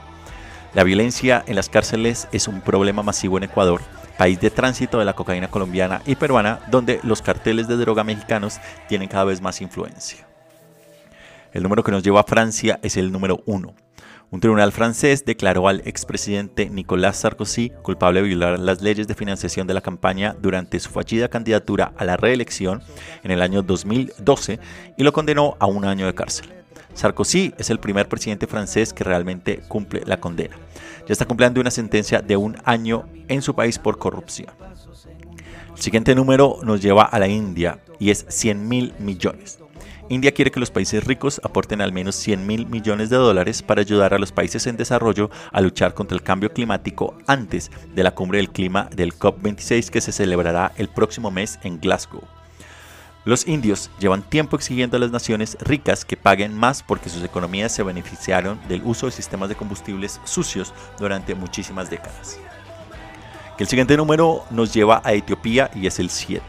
La 0.75 0.83
violencia 0.83 1.43
en 1.47 1.55
las 1.55 1.69
cárceles 1.69 2.27
es 2.31 2.47
un 2.47 2.61
problema 2.61 3.01
masivo 3.01 3.37
en 3.37 3.45
Ecuador, 3.45 3.81
país 4.17 4.39
de 4.39 4.49
tránsito 4.49 4.99
de 4.99 5.05
la 5.05 5.13
cocaína 5.13 5.49
colombiana 5.49 6.01
y 6.05 6.15
peruana, 6.15 6.59
donde 6.69 6.99
los 7.03 7.21
carteles 7.21 7.67
de 7.67 7.77
droga 7.77 8.03
mexicanos 8.03 8.59
tienen 8.87 9.07
cada 9.07 9.25
vez 9.25 9.41
más 9.41 9.61
influencia. 9.61 10.27
El 11.53 11.63
número 11.63 11.83
que 11.83 11.91
nos 11.91 12.03
lleva 12.03 12.21
a 12.21 12.25
Francia 12.25 12.79
es 12.81 12.97
el 12.97 13.11
número 13.11 13.43
1. 13.45 13.73
Un 14.31 14.39
tribunal 14.39 14.71
francés 14.71 15.25
declaró 15.25 15.67
al 15.67 15.81
expresidente 15.83 16.69
Nicolas 16.69 17.17
Sarkozy 17.17 17.69
culpable 17.81 18.21
de 18.21 18.29
violar 18.29 18.59
las 18.59 18.81
leyes 18.81 19.05
de 19.05 19.13
financiación 19.13 19.67
de 19.67 19.73
la 19.73 19.81
campaña 19.81 20.37
durante 20.41 20.79
su 20.79 20.89
fallida 20.89 21.27
candidatura 21.27 21.91
a 21.97 22.05
la 22.05 22.15
reelección 22.15 22.81
en 23.23 23.31
el 23.31 23.41
año 23.41 23.61
2012 23.61 24.59
y 24.95 25.03
lo 25.03 25.11
condenó 25.11 25.57
a 25.59 25.65
un 25.65 25.83
año 25.83 26.05
de 26.05 26.13
cárcel. 26.13 26.47
Sarkozy 26.93 27.53
es 27.57 27.69
el 27.69 27.79
primer 27.79 28.07
presidente 28.07 28.47
francés 28.47 28.93
que 28.93 29.03
realmente 29.03 29.59
cumple 29.67 30.03
la 30.05 30.21
condena. 30.21 30.55
Está 31.11 31.25
cumpliendo 31.25 31.59
una 31.59 31.71
sentencia 31.71 32.21
de 32.21 32.37
un 32.37 32.55
año 32.63 33.03
en 33.27 33.41
su 33.41 33.53
país 33.53 33.77
por 33.77 33.97
corrupción. 33.97 34.47
El 35.75 35.81
siguiente 35.81 36.15
número 36.15 36.59
nos 36.63 36.81
lleva 36.81 37.03
a 37.03 37.19
la 37.19 37.27
India 37.27 37.79
y 37.99 38.11
es 38.11 38.25
100 38.29 38.69
mil 38.69 38.93
millones. 38.97 39.59
India 40.07 40.31
quiere 40.31 40.51
que 40.51 40.61
los 40.61 40.71
países 40.71 41.03
ricos 41.03 41.41
aporten 41.43 41.81
al 41.81 41.91
menos 41.91 42.15
100 42.15 42.47
mil 42.47 42.65
millones 42.65 43.09
de 43.09 43.17
dólares 43.17 43.61
para 43.61 43.81
ayudar 43.81 44.13
a 44.13 44.19
los 44.19 44.31
países 44.31 44.65
en 44.67 44.77
desarrollo 44.77 45.29
a 45.51 45.59
luchar 45.59 45.93
contra 45.93 46.15
el 46.15 46.23
cambio 46.23 46.53
climático 46.53 47.17
antes 47.27 47.71
de 47.93 48.03
la 48.03 48.15
cumbre 48.15 48.37
del 48.37 48.51
clima 48.51 48.87
del 48.95 49.13
COP26 49.13 49.89
que 49.89 49.99
se 49.99 50.13
celebrará 50.13 50.71
el 50.77 50.87
próximo 50.87 51.29
mes 51.29 51.59
en 51.63 51.81
Glasgow. 51.81 52.23
Los 53.23 53.47
indios 53.47 53.91
llevan 53.99 54.23
tiempo 54.23 54.55
exigiendo 54.55 54.97
a 54.97 54.99
las 54.99 55.11
naciones 55.11 55.55
ricas 55.61 56.05
que 56.05 56.17
paguen 56.17 56.57
más 56.57 56.81
porque 56.81 57.09
sus 57.09 57.23
economías 57.23 57.71
se 57.71 57.83
beneficiaron 57.83 58.59
del 58.67 58.81
uso 58.83 59.05
de 59.05 59.11
sistemas 59.11 59.47
de 59.47 59.55
combustibles 59.55 60.19
sucios 60.23 60.73
durante 60.97 61.35
muchísimas 61.35 61.89
décadas. 61.91 62.39
El 63.59 63.67
siguiente 63.67 63.95
número 63.95 64.43
nos 64.49 64.73
lleva 64.73 65.03
a 65.03 65.13
Etiopía 65.13 65.69
y 65.75 65.85
es 65.85 65.99
el 65.99 66.09
7. 66.09 66.43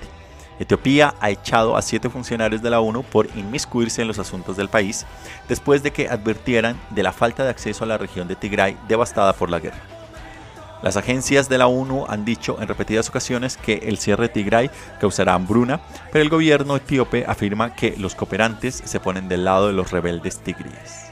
Etiopía 0.58 1.14
ha 1.20 1.28
echado 1.28 1.76
a 1.76 1.82
siete 1.82 2.08
funcionarios 2.08 2.62
de 2.62 2.70
la 2.70 2.80
ONU 2.80 3.02
por 3.02 3.26
inmiscuirse 3.36 4.00
en 4.00 4.08
los 4.08 4.18
asuntos 4.18 4.56
del 4.56 4.68
país 4.68 5.04
después 5.48 5.82
de 5.82 5.92
que 5.92 6.08
advirtieran 6.08 6.80
de 6.90 7.02
la 7.02 7.12
falta 7.12 7.44
de 7.44 7.50
acceso 7.50 7.84
a 7.84 7.86
la 7.86 7.98
región 7.98 8.28
de 8.28 8.36
Tigray 8.36 8.78
devastada 8.88 9.34
por 9.34 9.50
la 9.50 9.58
guerra. 9.58 10.01
Las 10.82 10.96
agencias 10.96 11.48
de 11.48 11.58
la 11.58 11.68
ONU 11.68 12.06
han 12.08 12.24
dicho 12.24 12.58
en 12.60 12.66
repetidas 12.66 13.08
ocasiones 13.08 13.56
que 13.56 13.74
el 13.84 13.98
cierre 13.98 14.24
de 14.24 14.34
Tigray 14.34 14.70
causará 15.00 15.34
hambruna, 15.34 15.80
pero 16.10 16.22
el 16.22 16.28
gobierno 16.28 16.76
etíope 16.76 17.24
afirma 17.26 17.74
que 17.74 17.96
los 17.96 18.14
cooperantes 18.16 18.82
se 18.84 19.00
ponen 19.00 19.28
del 19.28 19.44
lado 19.44 19.68
de 19.68 19.74
los 19.74 19.92
rebeldes 19.92 20.40
tigríes. 20.40 21.11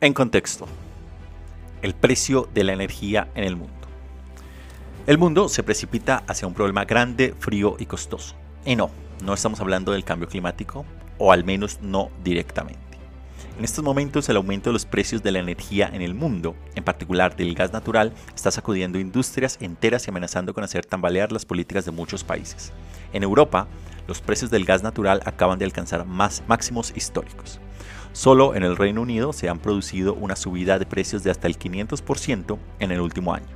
En 0.00 0.14
contexto, 0.14 0.68
el 1.82 1.92
precio 1.92 2.48
de 2.54 2.62
la 2.62 2.72
energía 2.72 3.32
en 3.34 3.42
el 3.42 3.56
mundo. 3.56 3.74
El 5.08 5.18
mundo 5.18 5.48
se 5.48 5.64
precipita 5.64 6.22
hacia 6.28 6.46
un 6.46 6.54
problema 6.54 6.84
grande, 6.84 7.34
frío 7.40 7.74
y 7.80 7.86
costoso. 7.86 8.36
Y 8.64 8.76
no, 8.76 8.92
no 9.24 9.34
estamos 9.34 9.60
hablando 9.60 9.90
del 9.90 10.04
cambio 10.04 10.28
climático, 10.28 10.84
o 11.18 11.32
al 11.32 11.42
menos 11.42 11.80
no 11.82 12.10
directamente. 12.22 12.87
En 13.58 13.64
estos 13.64 13.84
momentos 13.84 14.28
el 14.28 14.36
aumento 14.36 14.70
de 14.70 14.74
los 14.74 14.86
precios 14.86 15.22
de 15.22 15.32
la 15.32 15.40
energía 15.40 15.90
en 15.92 16.02
el 16.02 16.14
mundo, 16.14 16.54
en 16.74 16.84
particular 16.84 17.36
del 17.36 17.54
gas 17.54 17.72
natural, 17.72 18.12
está 18.34 18.50
sacudiendo 18.50 18.98
industrias 18.98 19.58
enteras 19.60 20.06
y 20.06 20.10
amenazando 20.10 20.54
con 20.54 20.64
hacer 20.64 20.86
tambalear 20.86 21.32
las 21.32 21.44
políticas 21.44 21.84
de 21.84 21.90
muchos 21.90 22.24
países. 22.24 22.72
En 23.12 23.22
Europa, 23.22 23.66
los 24.06 24.20
precios 24.20 24.50
del 24.50 24.64
gas 24.64 24.82
natural 24.82 25.20
acaban 25.24 25.58
de 25.58 25.64
alcanzar 25.64 26.04
más 26.04 26.42
máximos 26.46 26.92
históricos. 26.94 27.60
Solo 28.12 28.54
en 28.54 28.62
el 28.62 28.76
Reino 28.76 29.02
Unido 29.02 29.32
se 29.32 29.48
han 29.48 29.58
producido 29.58 30.14
una 30.14 30.36
subida 30.36 30.78
de 30.78 30.86
precios 30.86 31.22
de 31.22 31.30
hasta 31.30 31.46
el 31.46 31.58
500% 31.58 32.58
en 32.80 32.90
el 32.92 33.00
último 33.00 33.34
año. 33.34 33.46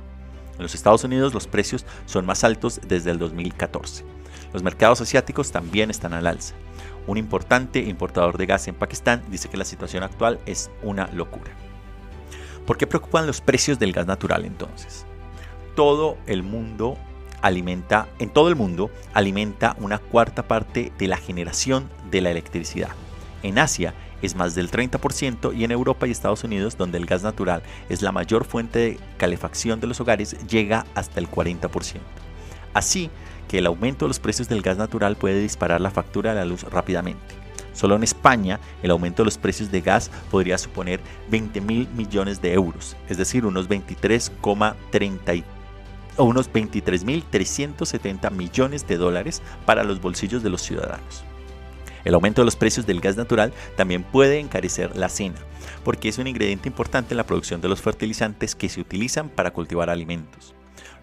En 0.57 0.63
los 0.63 0.75
Estados 0.75 1.03
Unidos 1.03 1.33
los 1.33 1.47
precios 1.47 1.85
son 2.05 2.25
más 2.25 2.43
altos 2.43 2.79
desde 2.87 3.11
el 3.11 3.19
2014. 3.19 4.05
Los 4.53 4.61
mercados 4.63 5.01
asiáticos 5.01 5.51
también 5.51 5.89
están 5.89 6.13
al 6.13 6.27
alza. 6.27 6.53
Un 7.05 7.17
importante 7.17 7.79
importador 7.79 8.37
de 8.37 8.45
gas 8.45 8.67
en 8.67 8.75
Pakistán 8.75 9.23
dice 9.29 9.49
que 9.49 9.57
la 9.57 9.65
situación 9.65 10.03
actual 10.03 10.39
es 10.45 10.71
una 10.81 11.07
locura. 11.07 11.51
¿Por 12.65 12.77
qué 12.77 12.87
preocupan 12.87 13.27
los 13.27 13.41
precios 13.41 13.77
del 13.77 13.91
gas 13.91 14.07
natural 14.07 14.45
entonces? 14.45 15.05
Todo 15.75 16.17
el 16.27 16.43
mundo 16.43 16.97
alimenta, 17.41 18.07
en 18.19 18.29
todo 18.29 18.47
el 18.47 18.55
mundo 18.55 18.89
alimenta 19.13 19.75
una 19.79 19.97
cuarta 19.97 20.47
parte 20.47 20.93
de 20.97 21.07
la 21.07 21.17
generación 21.17 21.89
de 22.09 22.21
la 22.21 22.31
electricidad. 22.31 22.91
En 23.41 23.59
Asia 23.59 23.93
es 24.21 24.35
más 24.35 24.55
del 24.55 24.71
30% 24.71 25.53
y 25.53 25.65
en 25.65 25.71
Europa 25.71 26.07
y 26.07 26.11
Estados 26.11 26.45
Unidos, 26.45 26.77
donde 26.77 26.97
el 26.97 27.05
gas 27.05 27.23
natural 27.23 27.61
es 27.89 28.01
la 28.01 28.13
mayor 28.13 28.45
fuente 28.45 28.79
de 28.79 28.99
calefacción 29.17 29.81
de 29.81 29.87
los 29.87 29.99
hogares, 29.99 30.37
llega 30.47 30.85
hasta 30.95 31.19
el 31.19 31.29
40%. 31.29 31.99
Así 32.73 33.09
que 33.53 33.59
el 33.59 33.67
aumento 33.67 34.05
de 34.05 34.07
los 34.07 34.17
precios 34.17 34.49
del 34.49 34.63
gas 34.63 34.79
natural 34.79 35.15
puede 35.15 35.39
disparar 35.39 35.79
la 35.79 35.91
factura 35.91 36.31
de 36.31 36.39
la 36.39 36.45
luz 36.45 36.63
rápidamente. 36.63 37.35
Solo 37.71 37.95
en 37.95 38.01
España, 38.01 38.59
el 38.81 38.89
aumento 38.89 39.21
de 39.21 39.25
los 39.25 39.37
precios 39.37 39.69
de 39.69 39.81
gas 39.81 40.09
podría 40.31 40.57
suponer 40.57 40.99
20 41.29 41.61
mil 41.61 41.87
millones 41.89 42.41
de 42.41 42.53
euros, 42.53 42.97
es 43.09 43.17
decir, 43.17 43.45
unos 43.45 43.69
23,30 43.69 45.43
o 46.17 46.23
unos 46.23 46.51
23.370 46.51 48.31
millones 48.31 48.87
de 48.87 48.97
dólares 48.97 49.43
para 49.67 49.83
los 49.83 50.01
bolsillos 50.01 50.41
de 50.41 50.49
los 50.49 50.63
ciudadanos. 50.63 51.23
El 52.05 52.15
aumento 52.15 52.41
de 52.41 52.45
los 52.45 52.55
precios 52.55 52.87
del 52.87 53.01
gas 53.01 53.17
natural 53.17 53.53
también 53.75 54.01
puede 54.01 54.39
encarecer 54.39 54.97
la 54.97 55.09
cena, 55.09 55.37
porque 55.83 56.09
es 56.09 56.17
un 56.17 56.25
ingrediente 56.25 56.69
importante 56.69 57.13
en 57.13 57.17
la 57.17 57.27
producción 57.27 57.61
de 57.61 57.69
los 57.69 57.83
fertilizantes 57.83 58.55
que 58.55 58.67
se 58.67 58.81
utilizan 58.81 59.29
para 59.29 59.53
cultivar 59.53 59.91
alimentos. 59.91 60.55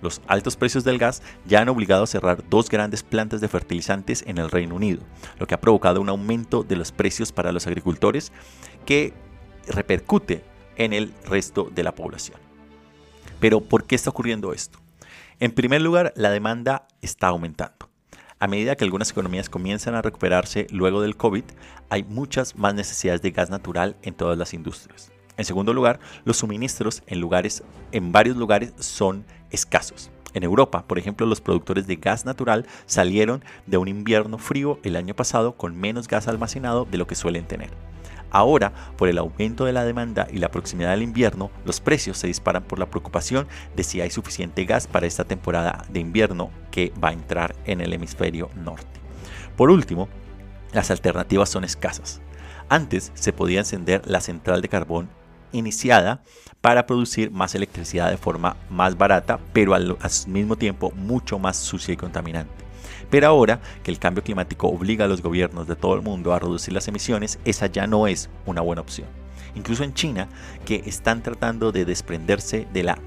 Los 0.03 0.21
altos 0.27 0.57
precios 0.57 0.85
del 0.85 0.99
gas 0.99 1.23
ya 1.47 1.61
han 1.61 1.69
obligado 1.69 2.05
a 2.05 2.07
cerrar 2.07 2.43
dos 2.49 2.69
grandes 2.69 3.03
plantas 3.03 3.41
de 3.41 3.49
fertilizantes 3.49 4.25
en 4.27 4.39
el 4.39 4.51
Reino 4.51 4.75
Unido, 4.75 5.03
lo 5.39 5.47
que 5.47 5.55
ha 5.55 5.61
provocado 5.61 6.01
un 6.01 6.09
aumento 6.09 6.63
de 6.63 6.77
los 6.77 6.93
precios 6.93 7.33
para 7.33 7.53
los 7.53 7.67
agricultores 7.67 8.33
que 8.87 9.13
repercute 9.67 10.43
en 10.77 10.93
el 10.93 11.13
resto 11.27 11.71
de 11.75 11.83
la 11.83 11.95
población. 11.95 12.39
Pero 13.41 13.61
¿por 13.61 13.85
qué 13.85 13.95
está 13.95 14.11
ocurriendo 14.11 14.53
esto? 14.53 14.79
En 15.39 15.53
primer 15.53 15.81
lugar, 15.81 16.13
la 16.17 16.31
demanda 16.31 16.87
está 17.01 17.29
aumentando. 17.29 17.89
A 18.39 18.47
medida 18.47 18.75
que 18.75 18.85
algunas 18.85 19.11
economías 19.11 19.51
comienzan 19.51 19.95
a 19.95 20.03
recuperarse 20.03 20.67
luego 20.71 21.03
del 21.03 21.17
COVID, 21.17 21.45
hay 21.91 22.05
muchas 22.05 22.57
más 22.57 22.75
necesidades 22.75 23.21
de 23.21 23.33
gas 23.33 23.51
natural 23.51 23.97
en 24.03 24.15
todas 24.15 24.39
las 24.39 24.55
industrias. 24.55 25.13
En 25.37 25.45
segundo 25.45 25.73
lugar, 25.73 26.01
los 26.25 26.39
suministros 26.39 27.03
en, 27.07 27.21
lugares, 27.21 27.63
en 27.93 28.13
varios 28.13 28.37
lugares 28.37 28.73
son 28.79 29.25
escasos. 29.51 30.11
En 30.33 30.45
Europa, 30.45 30.85
por 30.87 30.99
ejemplo, 30.99 31.27
los 31.27 31.41
productores 31.41 31.87
de 31.87 31.97
gas 31.97 32.25
natural 32.25 32.67
salieron 32.87 33.45
de 33.67 33.79
un 33.79 33.89
invierno 33.89 34.39
frío 34.39 34.79
el 34.85 34.97
año 34.97 35.15
pasado 35.15 35.57
con 35.57 35.77
menos 35.77 36.07
gas 36.07 36.29
almacenado 36.29 36.85
de 36.85 36.99
lo 36.99 37.07
que 37.07 37.17
suelen 37.17 37.47
tener. 37.47 37.71
Ahora, 38.31 38.73
por 38.97 39.09
el 39.09 39.19
aumento 39.19 39.65
de 39.65 39.73
la 39.73 39.85
demanda 39.85 40.29
y 40.31 40.39
la 40.39 40.53
proximidad 40.53 40.91
del 40.91 41.03
invierno, 41.03 41.51
los 41.65 41.81
precios 41.81 42.17
se 42.17 42.29
disparan 42.29 42.63
por 42.63 42.79
la 42.79 42.87
preocupación 42.87 43.49
de 43.75 43.83
si 43.83 44.01
hay 44.01 44.11
suficiente 44.11 44.65
gas 44.65 44.87
para 44.87 45.07
esta 45.07 45.25
temporada 45.25 45.85
de 45.89 45.99
invierno 45.99 46.51
que 46.71 46.93
va 47.03 47.09
a 47.09 47.13
entrar 47.13 47.57
en 47.65 47.81
el 47.81 47.93
hemisferio 47.93 48.49
norte. 48.55 49.01
Por 49.57 49.71
último, 49.71 50.09
las 50.73 50.93
alternativas 50.93 51.49
son 51.49 51.65
escasas. 51.65 52.21
Antes 52.69 53.11
se 53.15 53.33
podía 53.33 53.59
encender 53.59 54.03
la 54.07 54.21
central 54.21 54.63
de 54.63 54.69
carbón 54.69 55.11
iniciada 55.53 56.23
para 56.61 56.87
producir 56.87 57.31
más 57.31 57.55
electricidad 57.55 58.11
de 58.11 58.17
forma 58.17 58.57
más 58.69 58.97
barata, 58.97 59.39
pero 59.53 59.75
al, 59.75 59.97
mismo 60.27 60.57
tiempo 60.57 60.93
mucho 60.93 61.39
más 61.39 61.57
sucia 61.57 61.95
y 61.95 61.97
contaminante. 61.97 62.65
Pero 63.09 63.27
ahora 63.27 63.61
que 63.83 63.91
el 63.91 63.99
cambio 63.99 64.23
climático 64.23 64.69
obliga 64.69 65.07
a 65.07 65.09
los 65.09 65.23
gobiernos 65.23 65.67
de 65.67 65.77
todo 65.77 65.95
el 65.95 66.03
mundo 66.03 66.33
a 66.33 66.39
reducir 66.39 66.75
las 66.75 66.87
emisiones, 66.89 67.39
esa 67.45 67.67
ya 67.67 67.87
no 67.87 68.07
es 68.07 68.31
una 68.47 68.61
buena 68.61 68.83
opción. 68.83 69.09
Incluso 69.55 69.83
en 69.83 69.95
China, 69.95 70.29
que 70.65 70.83
están 70.87 71.23
tratando 71.23 71.73
de 71.73 71.85
desprenderse 71.85 72.69
de 72.73 72.83
la 72.85 72.99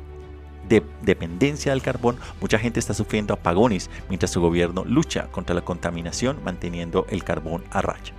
dependencia 1.02 1.72
del 1.72 1.82
carbón, 1.82 2.18
mucha 2.42 2.58
gente 2.58 2.80
está 2.80 2.94
sufriendo 2.94 3.34
apagones 3.34 3.90
mientras 4.10 4.32
su 4.32 4.42
gobierno 4.42 4.84
lucha 4.86 5.28
contra 5.28 5.56
la 5.56 5.62
contaminación 5.62 6.44
manteniendo 6.44 7.06
el 7.10 7.24
carbón 7.24 7.64
a 7.72 7.82
raya. 7.82 8.14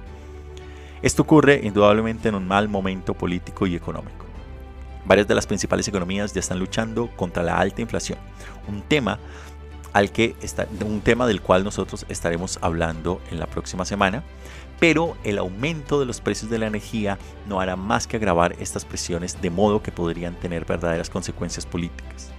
Esto 1.04 1.20
ocurre 1.20 1.60
indudablemente 1.62 2.30
en 2.30 2.34
un 2.34 2.48
mal 2.48 2.66
momento 2.66 3.12
político 3.12 3.66
y 3.66 3.76
económico. 3.76 4.24
Varias 5.04 5.28
de 5.28 5.34
las 5.34 5.46
principales 5.46 5.86
economías 5.86 6.32
ya 6.32 6.40
están 6.40 6.58
luchando 6.58 7.10
contra 7.14 7.42
la 7.42 7.58
alta 7.58 7.82
inflación, 7.82 8.18
un 8.68 8.80
tema 8.80 9.18
al 9.92 10.10
que 10.10 10.34
está, 10.40 10.66
un 10.82 11.02
tema 11.02 11.26
del 11.26 11.42
cual 11.42 11.62
nosotros 11.62 12.06
estaremos 12.08 12.58
hablando 12.62 13.20
en 13.30 13.38
la 13.38 13.44
próxima 13.46 13.84
semana, 13.84 14.22
pero 14.80 15.14
el 15.24 15.36
aumento 15.36 16.00
de 16.00 16.06
los 16.06 16.22
precios 16.22 16.50
de 16.50 16.58
la 16.58 16.68
energía 16.68 17.18
no 17.46 17.60
hará 17.60 17.76
más 17.76 18.06
que 18.06 18.16
agravar 18.16 18.56
estas 18.58 18.86
presiones 18.86 19.42
de 19.42 19.50
modo 19.50 19.82
que 19.82 19.92
podrían 19.92 20.34
tener 20.36 20.64
verdaderas 20.64 21.10
consecuencias 21.10 21.66
políticas. 21.66 22.30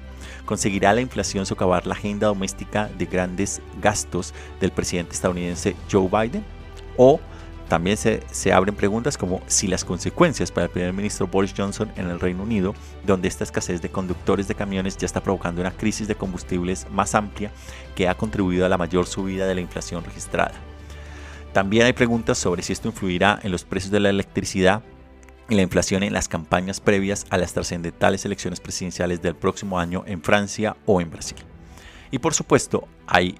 ¿Conseguirá 0.45 0.91
la 0.91 1.01
inflación 1.01 1.45
socavar 1.45 1.85
la 1.85 1.93
agenda 1.93 2.25
doméstica 2.25 2.89
de 2.97 3.05
grandes 3.05 3.61
gastos 3.79 4.33
del 4.59 4.71
presidente 4.71 5.13
estadounidense 5.13 5.75
Joe 5.87 6.09
Biden? 6.09 6.43
¿O 6.97 7.19
También 7.67 7.97
se, 7.97 8.21
se, 8.31 8.53
abren 8.53 8.75
preguntas 8.75 9.17
como 9.17 9.41
si 9.47 9.67
las 9.67 9.83
consecuencias 9.83 10.51
para 10.51 10.65
el 10.65 10.71
primer 10.71 10.93
ministro 10.93 11.27
Boris 11.27 11.53
Johnson 11.57 11.91
en 11.95 12.09
el 12.09 12.19
Reino 12.19 12.43
Unido, 12.43 12.75
donde 13.05 13.27
esta 13.27 13.43
escasez 13.43 13.81
de 13.81 13.89
conductores 13.89 14.47
de 14.47 14.53
camiones 14.53 14.97
ya 14.97 15.07
está 15.07 15.23
provocando 15.23 15.61
una 15.61 15.71
crisis 15.71 16.07
de 16.07 16.15
combustibles 16.15 16.85
más 16.91 17.15
amplia 17.15 17.51
que 17.95 18.07
ha 18.07 18.15
contribuido 18.15 18.65
a 18.65 18.69
la 18.69 18.77
mayor 18.77 19.07
subida 19.07 19.47
de 19.47 19.55
la 19.55 19.61
inflación 19.61 20.03
registrada. 20.03 20.53
También 21.53 21.85
hay 21.85 21.93
preguntas 21.93 22.37
sobre 22.37 22.61
si 22.61 22.73
esto 22.73 22.89
influirá 22.89 23.39
en 23.41 23.51
los 23.51 23.63
precios 23.63 23.91
de 23.91 24.01
la 24.01 24.09
electricidad 24.09 24.83
y 25.49 25.55
la 25.55 25.61
inflación 25.61 26.03
en 26.03 26.13
las 26.13 26.27
campañas 26.27 26.79
previas 26.79 27.25
a 27.29 27.37
las 27.37 27.53
trascendentales 27.53 28.25
elecciones 28.25 28.59
presidenciales 28.59 29.21
del 29.21 29.35
próximo 29.35 29.79
año 29.79 30.03
en 30.05 30.21
Francia 30.21 30.75
o 30.85 31.01
en 31.01 31.09
Brasil. 31.09 31.37
Y 32.11 32.19
por 32.19 32.33
supuesto, 32.33 32.87
hay, 33.07 33.37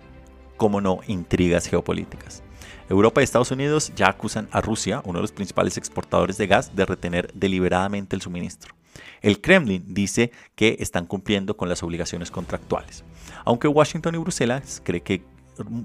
como 0.58 0.82
no, 0.82 1.00
intrigas 1.08 1.68
geopolíticas. 1.68 2.45
Europa 2.90 3.22
y 3.22 3.24
Estados 3.24 3.52
Unidos 3.52 3.92
ya 3.96 4.10
acusan 4.10 4.48
a 4.52 4.62
Rusia, 4.62 5.02
uno 5.06 5.20
de 5.20 5.24
los 5.24 5.32
principales 5.32 5.78
exportadores 5.78 6.38
de 6.38 6.48
gas, 6.48 6.76
de 6.76 6.86
retener 6.86 7.32
deliberadamente 7.34 8.16
el 8.16 8.22
suministro. 8.22 8.76
El 9.22 9.42
Kremlin 9.42 9.84
dice 9.88 10.32
que 10.56 10.78
están 10.80 11.06
cumpliendo 11.06 11.58
con 11.58 11.68
las 11.68 11.84
obligaciones 11.84 12.32
contractuales, 12.32 13.04
aunque 13.44 13.68
Washington 13.68 14.16
y 14.16 14.20
Bruselas 14.20 14.82
cree 14.84 15.02
que 15.02 15.24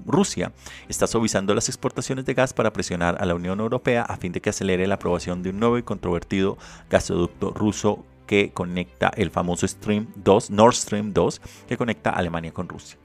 Rusia 0.05 0.51
está 0.89 1.07
suavizando 1.07 1.55
las 1.55 1.69
exportaciones 1.69 2.25
de 2.25 2.33
gas 2.33 2.53
para 2.53 2.73
presionar 2.73 3.17
a 3.19 3.25
la 3.25 3.35
Unión 3.35 3.59
Europea 3.59 4.03
a 4.03 4.17
fin 4.17 4.31
de 4.31 4.41
que 4.41 4.49
acelere 4.49 4.85
la 4.85 4.95
aprobación 4.95 5.43
de 5.43 5.49
un 5.49 5.59
nuevo 5.59 5.77
y 5.77 5.83
controvertido 5.83 6.57
gasoducto 6.89 7.51
ruso 7.51 8.05
que 8.27 8.51
conecta 8.51 9.11
el 9.15 9.31
famoso 9.31 9.67
Stream 9.67 10.07
2, 10.15 10.51
Nord 10.51 10.75
Stream 10.75 11.13
2, 11.13 11.41
que 11.67 11.77
conecta 11.77 12.11
Alemania 12.11 12.53
con 12.53 12.69
Rusia. 12.69 12.97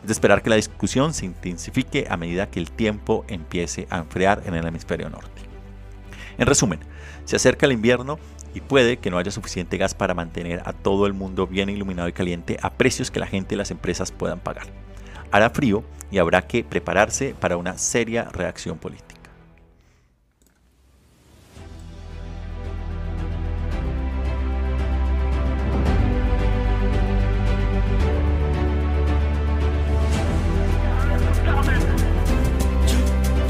Es 0.00 0.06
de 0.06 0.12
esperar 0.12 0.42
que 0.42 0.50
la 0.50 0.56
discusión 0.56 1.14
se 1.14 1.26
intensifique 1.26 2.06
a 2.08 2.16
medida 2.16 2.50
que 2.50 2.60
el 2.60 2.70
tiempo 2.70 3.24
empiece 3.28 3.86
a 3.90 3.98
enfriar 3.98 4.42
en 4.46 4.54
el 4.54 4.66
hemisferio 4.66 5.10
norte. 5.10 5.42
En 6.38 6.46
resumen, 6.46 6.80
se 7.24 7.36
acerca 7.36 7.66
el 7.66 7.72
invierno 7.72 8.18
y 8.54 8.60
puede 8.60 8.98
que 8.98 9.10
no 9.10 9.18
haya 9.18 9.30
suficiente 9.30 9.76
gas 9.76 9.94
para 9.94 10.14
mantener 10.14 10.62
a 10.64 10.72
todo 10.72 11.06
el 11.06 11.12
mundo 11.12 11.46
bien 11.46 11.68
iluminado 11.68 12.08
y 12.08 12.12
caliente 12.12 12.58
a 12.62 12.70
precios 12.70 13.10
que 13.10 13.20
la 13.20 13.26
gente 13.26 13.54
y 13.54 13.58
las 13.58 13.70
empresas 13.70 14.12
puedan 14.12 14.40
pagar. 14.40 14.66
Hará 15.30 15.50
frío 15.50 15.84
y 16.10 16.18
habrá 16.18 16.42
que 16.42 16.64
prepararse 16.64 17.34
para 17.38 17.56
una 17.56 17.76
seria 17.76 18.24
reacción 18.24 18.78
política. 18.78 19.07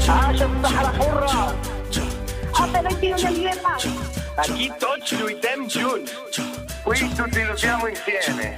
الصحراء 0.09 0.93
حرة 0.93 1.55
Atlético 2.53 3.15
de 3.15 3.31
Liepa. 3.31 3.77
Aquí 4.37 4.71
Tochu 4.79 5.29
y 5.29 5.35
Temjun. 5.35 6.01
Qui 6.93 7.07
tutti 7.15 7.43
luttiamo 7.43 7.87
insieme. 7.87 8.55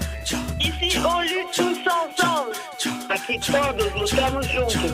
Ici 0.60 0.98
on 0.98 1.24
lutte 1.24 1.52
tous 1.56 1.80
ensemble. 1.88 2.56
Aqui 3.10 3.40
todos 3.40 3.94
lutamos 3.96 4.48
juntos. 4.48 4.94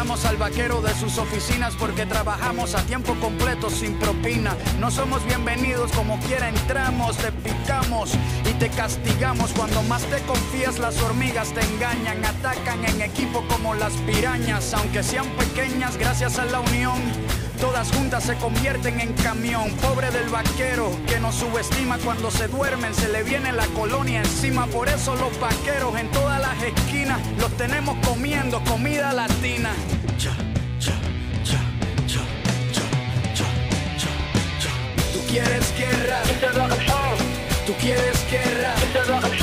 al 0.01 0.37
vaquero 0.37 0.81
de 0.81 0.95
sus 0.95 1.19
oficinas 1.19 1.75
porque 1.77 2.07
trabajamos 2.07 2.73
a 2.73 2.83
tiempo 2.87 3.13
completo 3.21 3.69
sin 3.69 3.93
propina. 3.99 4.55
No 4.79 4.89
somos 4.89 5.23
bienvenidos 5.27 5.91
como 5.91 6.19
quiera 6.21 6.49
entramos, 6.49 7.15
te 7.17 7.31
picamos 7.31 8.09
y 8.49 8.53
te 8.55 8.69
castigamos. 8.69 9.51
Cuando 9.51 9.83
más 9.83 10.01
te 10.05 10.19
confías 10.23 10.79
las 10.79 10.99
hormigas 11.03 11.53
te 11.53 11.61
engañan, 11.61 12.25
atacan 12.25 12.83
en 12.83 13.03
equipo 13.03 13.45
como 13.47 13.75
las 13.75 13.93
pirañas, 14.07 14.73
aunque 14.73 15.03
sean 15.03 15.27
pequeñas 15.37 15.95
gracias 15.97 16.39
a 16.39 16.45
la 16.45 16.61
unión. 16.61 16.99
Todas 17.61 17.91
juntas 17.91 18.23
se 18.23 18.35
convierten 18.37 18.99
en 18.99 19.13
camión. 19.13 19.69
Pobre 19.75 20.09
del 20.09 20.27
vaquero 20.29 20.91
que 21.05 21.19
nos 21.19 21.35
subestima 21.35 21.99
cuando 21.99 22.31
se 22.31 22.47
duermen, 22.47 22.93
se 22.95 23.07
le 23.07 23.21
viene 23.21 23.53
la 23.53 23.67
colonia 23.67 24.19
encima. 24.19 24.65
Por 24.65 24.89
eso 24.89 25.15
los 25.15 25.39
vaqueros 25.39 25.95
en 25.99 26.09
todas 26.09 26.41
las 26.41 26.61
esquinas 26.63 27.19
los 27.39 27.55
tenemos 27.57 27.95
comiendo 28.05 28.63
comida 28.63 29.13
latina. 29.13 29.69
Tú 35.13 35.19
quieres 35.29 35.73
guerra. 35.77 36.21
Tú 37.67 37.73
quieres 37.79 38.25
guerra. 38.31 39.40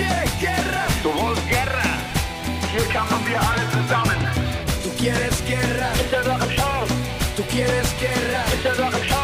Quieres 0.00 0.30
guerra. 0.40 0.84
Du 1.02 1.10
willst 1.14 1.48
Guerra. 1.48 1.90
Hier 2.72 2.86
kämpfen 2.88 3.26
wir 3.26 3.40
alle 3.40 3.64
zusammen. 3.76 4.18
Tú 4.82 4.90
quieres 4.96 5.42
guerra. 5.46 5.90
Schau. 6.56 6.86
Tú 7.36 7.42
quieres 7.50 7.88
guerra. 8.00 8.40
Ist 8.54 9.19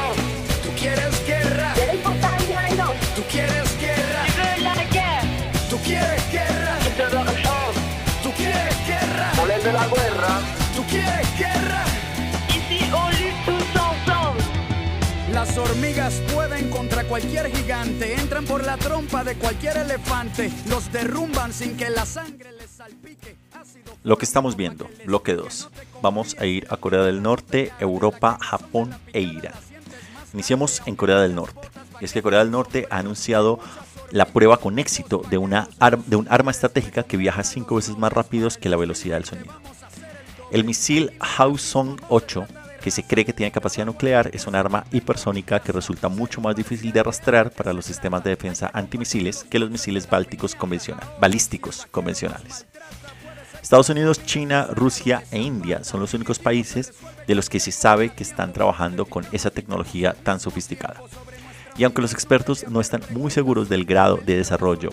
cualquier 17.09 17.55
gigante, 17.55 18.15
entran 18.15 18.45
por 18.45 18.65
la 18.65 18.77
trompa 18.77 19.25
de 19.25 19.37
cualquier 19.37 19.77
elefante, 19.77 20.51
los 20.69 20.93
derrumban 20.93 21.53
sin 21.53 21.77
que 21.77 21.91
la 21.91 22.05
sangre 22.05 22.53
les 22.53 22.71
salpique. 22.71 23.37
Lo 24.03 24.19
que 24.19 24.25
estamos 24.25 24.57
viendo, 24.57 24.89
bloque 25.05 25.35
2. 25.35 25.71
Vamos 26.03 26.37
a 26.39 26.47
ir 26.47 26.67
a 26.71 26.77
Corea 26.77 27.03
del 27.03 27.23
Norte, 27.23 27.73
Europa, 27.81 28.39
Japón 28.41 28.95
e 29.13 29.21
Irán. 29.21 29.55
Iniciamos 30.33 30.83
en 30.87 30.97
Corea 30.97 31.21
del 31.21 31.35
Norte. 31.35 31.69
Y 32.01 32.05
es 32.05 32.13
que 32.13 32.23
Corea 32.23 32.41
del 32.41 32.51
Norte 32.51 32.87
ha 32.91 32.99
anunciado 32.99 33.59
la 34.11 34.27
prueba 34.27 34.59
con 34.59 34.79
éxito 34.79 35.23
de, 35.31 35.39
una 35.39 35.69
de 36.07 36.17
un 36.17 36.27
arma 36.31 36.51
estratégica 36.51 37.03
que 37.03 37.17
viaja 37.17 37.43
cinco 37.43 37.77
veces 37.77 37.97
más 37.97 38.13
rápido 38.13 38.49
que 38.61 38.69
la 38.69 38.77
velocidad 38.77 39.17
del 39.17 39.25
sonido. 39.25 39.53
El 40.53 40.65
misil 40.65 41.13
Hwasong 41.21 42.01
8, 42.09 42.47
que 42.87 42.93
se 42.93 43.03
cree 43.03 43.25
que 43.25 43.33
tiene 43.33 43.51
capacidad 43.51 43.85
nuclear, 43.85 44.31
es 44.33 44.47
un 44.47 44.55
arma 44.55 44.85
hipersónica 44.93 45.59
que 45.59 45.73
resulta 45.73 46.09
mucho 46.09 46.41
más 46.41 46.55
difícil 46.55 46.93
de 46.93 47.03
rastrear 47.03 47.51
para 47.51 47.73
los 47.73 47.85
sistemas 47.85 48.23
de 48.23 48.31
defensa 48.31 48.71
antimisiles 48.73 49.45
que 49.51 49.59
los 49.59 49.73
misiles 49.73 50.09
bálticos 50.09 50.55
convencional- 50.55 51.03
balísticos 51.21 51.89
convencionales. 51.91 52.65
Estados 53.61 53.89
Unidos, 53.89 54.25
China, 54.25 54.69
Rusia 54.71 55.25
e 55.33 55.41
India 55.41 55.83
son 55.83 55.99
los 55.99 56.15
únicos 56.15 56.39
países 56.39 56.93
de 57.27 57.35
los 57.35 57.51
que 57.51 57.59
se 57.59 57.73
sabe 57.73 58.11
que 58.11 58.23
están 58.23 58.53
trabajando 58.53 59.05
con 59.05 59.27
esa 59.33 59.51
tecnología 59.51 60.15
tan 60.23 60.39
sofisticada. 60.39 61.03
Y 61.77 61.83
aunque 61.83 62.03
los 62.03 62.13
expertos 62.13 62.69
no 62.69 62.81
están 62.81 63.03
muy 63.11 63.33
seguros 63.33 63.69
del 63.69 63.85
grado 63.85 64.21
de 64.25 64.37
desarrollo 64.37 64.91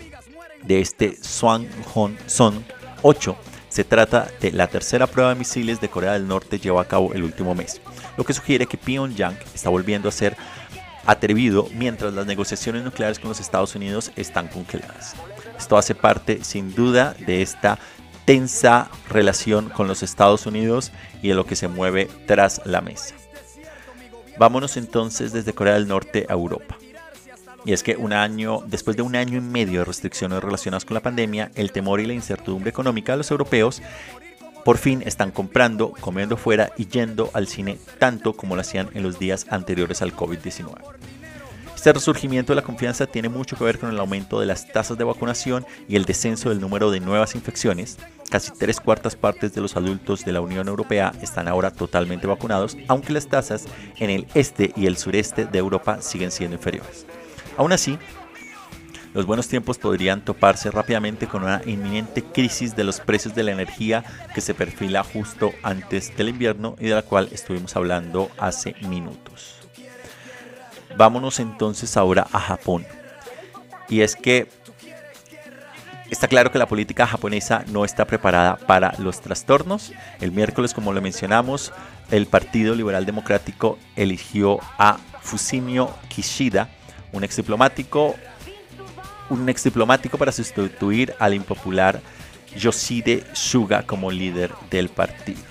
de 0.64 0.82
este 0.82 1.16
Swanghong-son 1.22 2.66
8, 3.04 3.38
se 3.74 3.84
trata 3.84 4.30
de 4.40 4.52
la 4.52 4.68
tercera 4.68 5.08
prueba 5.08 5.34
de 5.34 5.40
misiles 5.40 5.82
de 5.82 5.90
Corea 5.90 6.14
del 6.14 6.28
Norte 6.28 6.60
llevada 6.60 6.84
a 6.84 6.88
cabo 6.88 7.12
el 7.16 7.24
último 7.24 7.56
mes, 7.56 7.82
lo 8.18 8.24
que 8.24 8.34
sugiere 8.34 8.68
que 8.68 8.78
Pyongyang 8.78 9.36
está 9.56 9.72
volviendo 9.72 10.08
a 10.08 10.12
ser 10.12 10.38
atrevido 11.08 11.68
mientras 11.74 12.14
las 12.14 12.28
negociaciones 12.28 12.84
nucleares 12.84 13.18
con 13.18 13.30
los 13.30 13.40
Estados 13.40 13.74
Unidos 13.74 14.12
están 14.16 14.48
congeladas. 14.48 15.16
Esto 15.58 15.76
hace 15.76 15.96
parte 15.96 16.44
sin 16.44 16.76
duda 16.76 17.16
de 17.26 17.42
esta 17.42 17.80
tensa 18.26 18.92
relación 19.10 19.70
con 19.70 19.88
los 19.88 20.04
Estados 20.04 20.46
Unidos 20.46 20.92
y 21.24 21.30
de 21.30 21.34
lo 21.34 21.48
que 21.48 21.56
se 21.56 21.68
mueve 21.68 22.08
tras 22.28 22.62
la 22.66 22.82
mesa. 22.82 23.16
Vámonos 24.38 24.78
entonces 24.78 25.34
desde 25.34 25.54
Corea 25.54 25.74
del 25.74 25.88
Norte 25.88 26.28
a 26.30 26.34
Europa. 26.34 26.78
Y 27.66 27.74
es 27.74 27.84
que 27.84 27.95
un 27.95 28.14
año, 28.14 28.59
después 28.68 28.97
de 28.97 29.03
un 29.03 29.16
año 29.16 29.38
y 29.38 29.41
medio 29.41 29.80
de 29.80 29.86
restricciones 29.86 30.43
relacionadas 30.43 30.86
con 30.86 30.95
la 30.95 31.01
pandemia, 31.01 31.51
el 31.55 31.72
temor 31.72 32.01
y 32.01 32.05
la 32.05 32.14
incertidumbre 32.14 32.70
económica 32.70 33.14
de 33.14 33.20
los 33.20 33.32
europeos 33.32 33.82
por 34.64 34.78
fin 34.78 35.03
están 35.05 35.32
comprando, 35.32 35.91
comiendo 35.99 36.38
fuera 36.38 36.72
y 36.78 36.88
yendo 36.88 37.30
al 37.34 37.47
cine 37.47 37.78
tanto 37.99 38.34
como 38.34 38.55
lo 38.55 38.61
hacían 38.61 38.89
en 38.93 39.03
los 39.03 39.20
días 39.20 39.45
anteriores 39.49 40.01
al 40.01 40.16
COVID-19. 40.16 40.76
Este 41.76 41.91
resurgimiento 41.91 42.53
de 42.53 42.55
la 42.55 42.61
confianza 42.61 43.07
tiene 43.07 43.28
mucho 43.28 43.57
que 43.57 43.66
ver 43.66 43.78
con 43.78 43.89
el 43.89 43.99
aumento 43.99 44.39
de 44.39 44.45
las 44.45 44.72
tasas 44.72 44.97
de 44.97 45.03
vacunación 45.03 45.66
y 45.89 45.97
el 45.97 46.05
descenso 46.05 46.47
del 46.47 46.61
número 46.61 46.91
de 46.91 47.01
nuevas 47.01 47.36
infecciones. 47.36 47.97
Casi 48.30 48.51
tres 48.57 48.80
cuartas 48.80 49.18
partes 49.18 49.53
de 49.53 49.59
los 49.59 49.76
adultos 49.76 50.24
de 50.24 50.32
la 50.32 50.39
Unión 50.39 50.70
Europea 50.70 51.11
están 51.22 51.49
ahora 51.49 51.72
totalmente 51.72 52.26
vacunados, 52.26 52.78
aunque 52.88 53.11
las 53.11 53.28
tasas 53.28 53.66
en 53.99 54.09
el 54.09 54.28
este 54.34 54.72
y 54.78 54.86
el 54.86 54.95
sureste 54.95 55.43
de 55.45 55.59
Europa 55.59 56.01
siguen 56.01 56.32
siendo 56.32 56.55
inferiores. 56.55 57.05
Aún 57.58 57.72
así, 57.72 57.97
los 59.14 59.26
buenos 59.28 59.47
tiempos 59.47 59.78
podrían 59.78 60.26
toparse 60.26 60.72
rápidamente 60.72 61.28
con 61.28 61.43
una 61.43 61.62
inminente 61.66 62.24
crisis 62.24 62.76
de 62.76 62.84
los 62.84 62.99
precios 62.99 63.36
de 63.36 63.43
la 63.43 63.51
energía 63.51 64.04
que 64.34 64.41
se 64.41 64.56
perfila 64.56 65.04
justo 65.04 65.51
antes 65.62 66.16
del 66.18 66.30
invierno 66.30 66.76
y 66.80 66.88
de 66.88 66.95
la 66.95 67.04
cual 67.04 67.30
estuvimos 67.32 67.76
hablando 67.76 68.32
hace 68.39 68.76
minutos. 68.88 69.58
Vámonos 70.97 71.39
entonces 71.39 71.95
ahora 71.95 72.28
a 72.32 72.39
Japón. 72.39 72.86
Y 73.89 74.01
es 74.01 74.16
que 74.16 74.47
Está 76.14 76.28
claro 76.28 76.51
que 76.51 76.60
la 76.60 76.68
política 76.68 77.08
japonesa 77.08 77.64
no 77.72 77.84
está 77.86 78.06
preparada 78.06 78.58
para 78.58 78.93
los 78.99 79.20
trastornos. 79.20 79.93
El 80.22 80.32
miércoles, 80.32 80.76
como 80.76 80.93
lo 80.93 81.01
mencionamos, 81.01 81.74
el 82.12 82.28
Partido 82.28 82.76
Liberal 82.76 83.08
Democrático 83.08 83.80
eligió 83.95 84.60
a 84.78 84.99
Fusimio 85.22 85.91
Kishida, 86.10 86.70
un 87.14 87.24
ex 87.24 87.38
diplomático, 87.38 88.16
un 89.30 89.47
ex 89.47 89.64
diplomático 89.64 90.18
para 90.18 90.32
sustituir 90.32 91.14
al 91.20 91.34
impopular 91.34 92.01
Yoshide 92.57 93.24
Suga 93.34 93.84
como 93.84 94.11
líder 94.11 94.51
del 94.70 94.89
partido. 94.89 95.41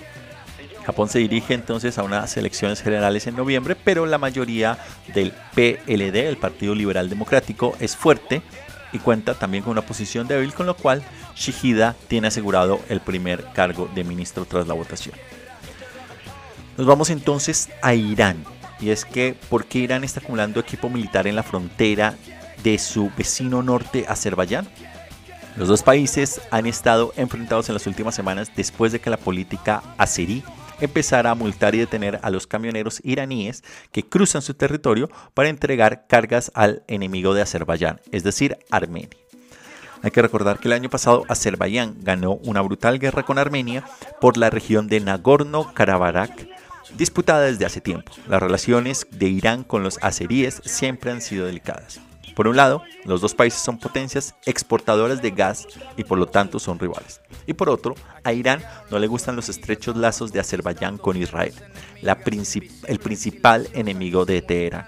Japón 0.85 1.09
se 1.09 1.21
dirige 1.21 1.55
entonces 1.55 1.97
a 1.99 2.03
unas 2.03 2.37
elecciones 2.37 2.83
generales 2.83 3.27
en 3.27 3.37
noviembre, 3.37 3.77
pero 3.77 4.05
la 4.05 4.19
mayoría 4.19 4.79
del 5.15 5.33
PLD, 5.55 6.29
el 6.29 6.37
Partido 6.37 6.75
Liberal 6.75 7.09
Democrático, 7.09 7.77
es 7.79 7.97
fuerte 7.97 8.43
y 8.93 8.99
cuenta 8.99 9.35
también 9.35 9.63
con 9.63 9.73
una 9.73 9.83
posición 9.83 10.27
débil, 10.27 10.53
con 10.53 10.67
lo 10.67 10.77
cual 10.77 11.03
Shihida 11.37 11.95
tiene 12.09 12.29
asegurado 12.29 12.81
el 12.89 13.01
primer 13.01 13.45
cargo 13.53 13.89
de 13.95 14.05
ministro 14.05 14.45
tras 14.45 14.67
la 14.67 14.75
votación. 14.75 15.15
Nos 16.77 16.87
vamos 16.87 17.11
entonces 17.11 17.69
a 17.81 17.95
Irán. 17.95 18.45
Y 18.83 18.91
es 18.91 19.05
que, 19.05 19.37
¿por 19.49 19.65
qué 19.67 19.79
Irán 19.79 20.03
está 20.03 20.19
acumulando 20.19 20.59
equipo 20.59 20.91
militar 20.91 21.29
en 21.29 21.37
la 21.37 21.45
frontera 21.45 22.17
de 22.65 22.79
su 22.79 23.13
vecino 23.17 23.63
norte, 23.63 24.05
Azerbaiyán? 24.09 24.69
Los 25.57 25.69
dos 25.69 25.85
países 25.85 26.41
han 26.51 26.67
estado 26.67 27.13
enfrentados 27.17 27.69
en 27.69 27.75
las 27.75 27.87
últimas 27.87 28.17
semanas 28.17 28.51
después 28.57 28.91
de 28.91 29.01
que 29.01 29.11
la 29.11 29.19
política 29.19 29.83
azerí 29.99 30.43
empezara 30.81 31.31
a 31.31 31.37
multar 31.37 31.77
y 31.77 31.79
detener 31.79 32.19
a 32.23 32.31
los 32.31 32.49
camioneros 32.49 33.01
iraníes 33.05 33.63
que 33.93 34.03
cruzan 34.03 34.43
su 34.43 34.55
territorio 34.55 35.09
para 35.33 35.49
entregar 35.49 36.07
cargas 36.09 36.51
al 36.55 36.83
enemigo 36.89 37.35
de 37.35 37.43
Azerbaiyán, 37.43 38.01
es 38.11 38.25
decir, 38.25 38.59
Armenia. 38.69 39.11
Hay 40.03 40.11
que 40.11 40.23
recordar 40.23 40.59
que 40.59 40.67
el 40.67 40.73
año 40.73 40.91
pasado 40.91 41.25
Azerbaiyán 41.29 41.99
ganó 42.01 42.33
una 42.33 42.61
brutal 42.63 42.99
guerra 42.99 43.23
con 43.23 43.39
Armenia 43.39 43.85
por 44.21 44.37
la 44.37 44.51
región 44.51 44.89
de 44.89 45.01
Nagorno-Karabaj, 45.01 46.49
disputada 46.97 47.43
desde 47.43 47.67
hace 47.67 47.81
tiempo. 47.81 48.13
Las 48.29 48.43
relaciones 48.43 49.07
de 49.11 49.29
Irán 49.29 49.65
con 49.65 49.83
los 49.83 49.99
azeríes 50.03 50.61
siempre 50.65 51.11
han 51.11 51.21
sido 51.21 51.47
delicadas. 51.47 52.01
Por 52.35 52.49
un 52.49 52.57
lado, 52.57 52.83
los 53.05 53.21
dos 53.21 53.35
países 53.35 53.61
son 53.61 53.79
potencias 53.79 54.35
exportadoras 54.47 55.21
de 55.21 55.33
gas 55.33 55.67
y 55.97 56.05
por 56.05 56.19
lo 56.19 56.27
tanto 56.27 56.59
son 56.59 56.79
rivales. 56.79 57.21
Y 57.47 57.53
por 57.53 57.69
otro, 57.69 57.95
a 58.25 58.33
Irán 58.33 58.63
no 58.91 58.99
le 58.99 59.07
gustan 59.07 59.37
los 59.37 59.49
estrechos 59.49 59.97
lazos 59.97 60.33
de 60.33 60.41
Azerbaiyán 60.41 60.97
con 60.97 61.17
Israel, 61.17 61.55
el 62.03 62.99
principal 62.99 63.69
enemigo 63.75 64.25
de 64.25 64.41
Teherán. 64.41 64.87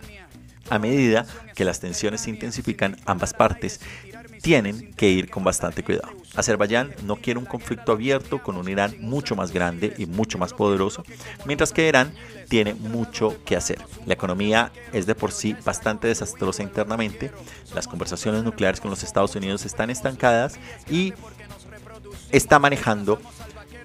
A 0.71 0.79
medida 0.79 1.27
que 1.55 1.67
las 1.67 1.81
tensiones 1.81 2.23
se 2.23 2.31
intensifican, 2.31 2.97
ambas 3.05 3.35
partes 3.35 3.81
tienen 4.45 4.93
que 4.93 5.09
ir 5.09 5.31
con 5.31 5.43
bastante 5.43 5.83
cuidado. 5.83 6.11
Azerbaiyán 6.37 6.95
no 7.05 7.17
quiere 7.17 7.39
un 7.39 7.47
conflicto 7.47 7.93
abierto 7.93 8.43
con 8.43 8.59
un 8.59 8.69
Irán 8.69 8.95
mucho 9.01 9.35
más 9.35 9.53
grande 9.53 9.95
y 9.97 10.05
mucho 10.05 10.37
más 10.37 10.53
poderoso, 10.53 11.03
mientras 11.47 11.73
que 11.73 11.89
Irán 11.89 12.13
tiene 12.51 12.75
mucho 12.75 13.43
que 13.47 13.57
hacer. 13.57 13.79
La 14.05 14.13
economía 14.13 14.71
es 14.93 15.07
de 15.07 15.15
por 15.15 15.33
sí 15.33 15.57
bastante 15.65 16.09
desastrosa 16.09 16.63
internamente, 16.63 17.31
las 17.75 17.89
conversaciones 17.89 18.45
nucleares 18.45 18.83
con 18.83 18.91
los 18.91 19.03
Estados 19.03 19.35
Unidos 19.35 19.65
están 19.65 19.89
estancadas 19.89 20.59
y 20.91 21.15
está 22.31 22.59
manejando 22.59 23.19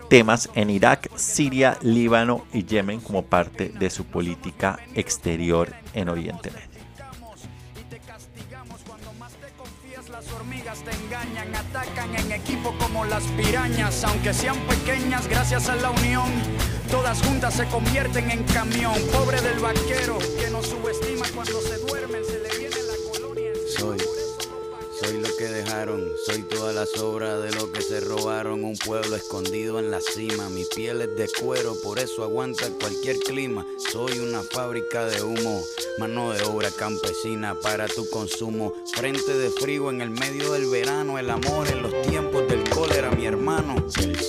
temas 0.09 0.49
en 0.55 0.71
Irak, 0.71 1.09
Siria, 1.15 1.77
Líbano 1.81 2.45
y 2.51 2.65
Yemen 2.65 2.99
como 2.99 3.23
parte 3.23 3.69
de 3.69 3.89
su 3.89 4.03
política 4.03 4.77
exterior 4.93 5.73
en 5.93 6.09
Oriente 6.09 6.51
Medio. 6.51 6.68
Las 13.05 13.23
pirañas, 13.37 14.03
aunque 14.03 14.33
sean 14.33 14.57
pequeñas 14.67 15.27
gracias 15.27 15.69
a 15.69 15.75
la 15.75 15.91
unión. 15.91 16.29
Todas 16.89 17.21
juntas 17.21 17.53
se 17.53 17.65
convierten 17.67 18.31
en 18.31 18.43
camión, 18.45 18.95
pobre 19.11 19.39
del 19.41 19.59
vaquero 19.59 20.17
que 20.39 20.49
nos 20.49 20.67
subestima 20.67 21.25
cuando 21.33 21.61
se 21.61 21.77
duermen, 21.77 22.23
se 22.25 22.39
le 22.39 22.49
viene 22.57 22.75
la 22.83 23.11
colonia. 23.11 23.51
Soy, 23.77 23.97
soy 24.99 25.21
lo 25.21 25.37
que 25.37 25.45
dejaron, 25.45 26.07
soy 26.25 26.41
toda 26.43 26.73
la 26.73 26.85
sobra 26.85 27.37
de 27.39 27.51
lo 27.51 27.71
que 27.71 27.81
se 27.81 27.99
robaron, 27.99 28.63
un 28.63 28.77
pueblo 28.77 29.15
escondido 29.15 29.79
en 29.79 29.91
la 29.91 30.01
cima, 30.01 30.49
mi 30.49 30.65
piel 30.65 31.01
es 31.01 31.15
de 31.15 31.29
cuero, 31.39 31.75
por 31.83 31.99
eso 31.99 32.23
aguanta 32.23 32.67
cualquier 32.79 33.19
clima, 33.19 33.65
soy 33.91 34.19
una 34.19 34.41
fábrica 34.41 35.05
de 35.05 35.21
humo 35.21 35.63
Mano 35.99 36.31
de 36.31 36.41
obra 36.43 36.71
campesina 36.71 37.55
para 37.59 37.85
tu 37.89 38.09
consumo. 38.09 38.73
Frente 38.93 39.33
de 39.33 39.49
frío 39.49 39.89
en 39.89 39.99
el 39.99 40.09
medio 40.09 40.53
del 40.53 40.67
verano. 40.67 41.19
El 41.19 41.29
amor 41.29 41.67
en 41.67 41.81
los 41.81 41.88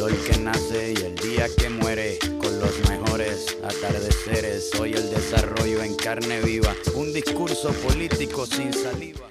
sol 0.00 0.16
que 0.24 0.38
nace 0.38 0.94
y 0.96 1.04
el 1.04 1.14
día 1.16 1.46
que 1.58 1.68
muere. 1.68 2.18
Con 2.40 2.58
los 2.58 2.88
mejores 2.88 3.58
atardeceres. 3.62 4.70
Soy 4.70 4.94
el 4.94 5.10
desarrollo 5.10 5.82
en 5.82 5.94
carne 5.94 6.40
viva. 6.40 6.74
Un 6.94 7.12
discurso 7.12 7.70
político 7.86 8.46
sin 8.46 8.72
saliva. 8.72 9.26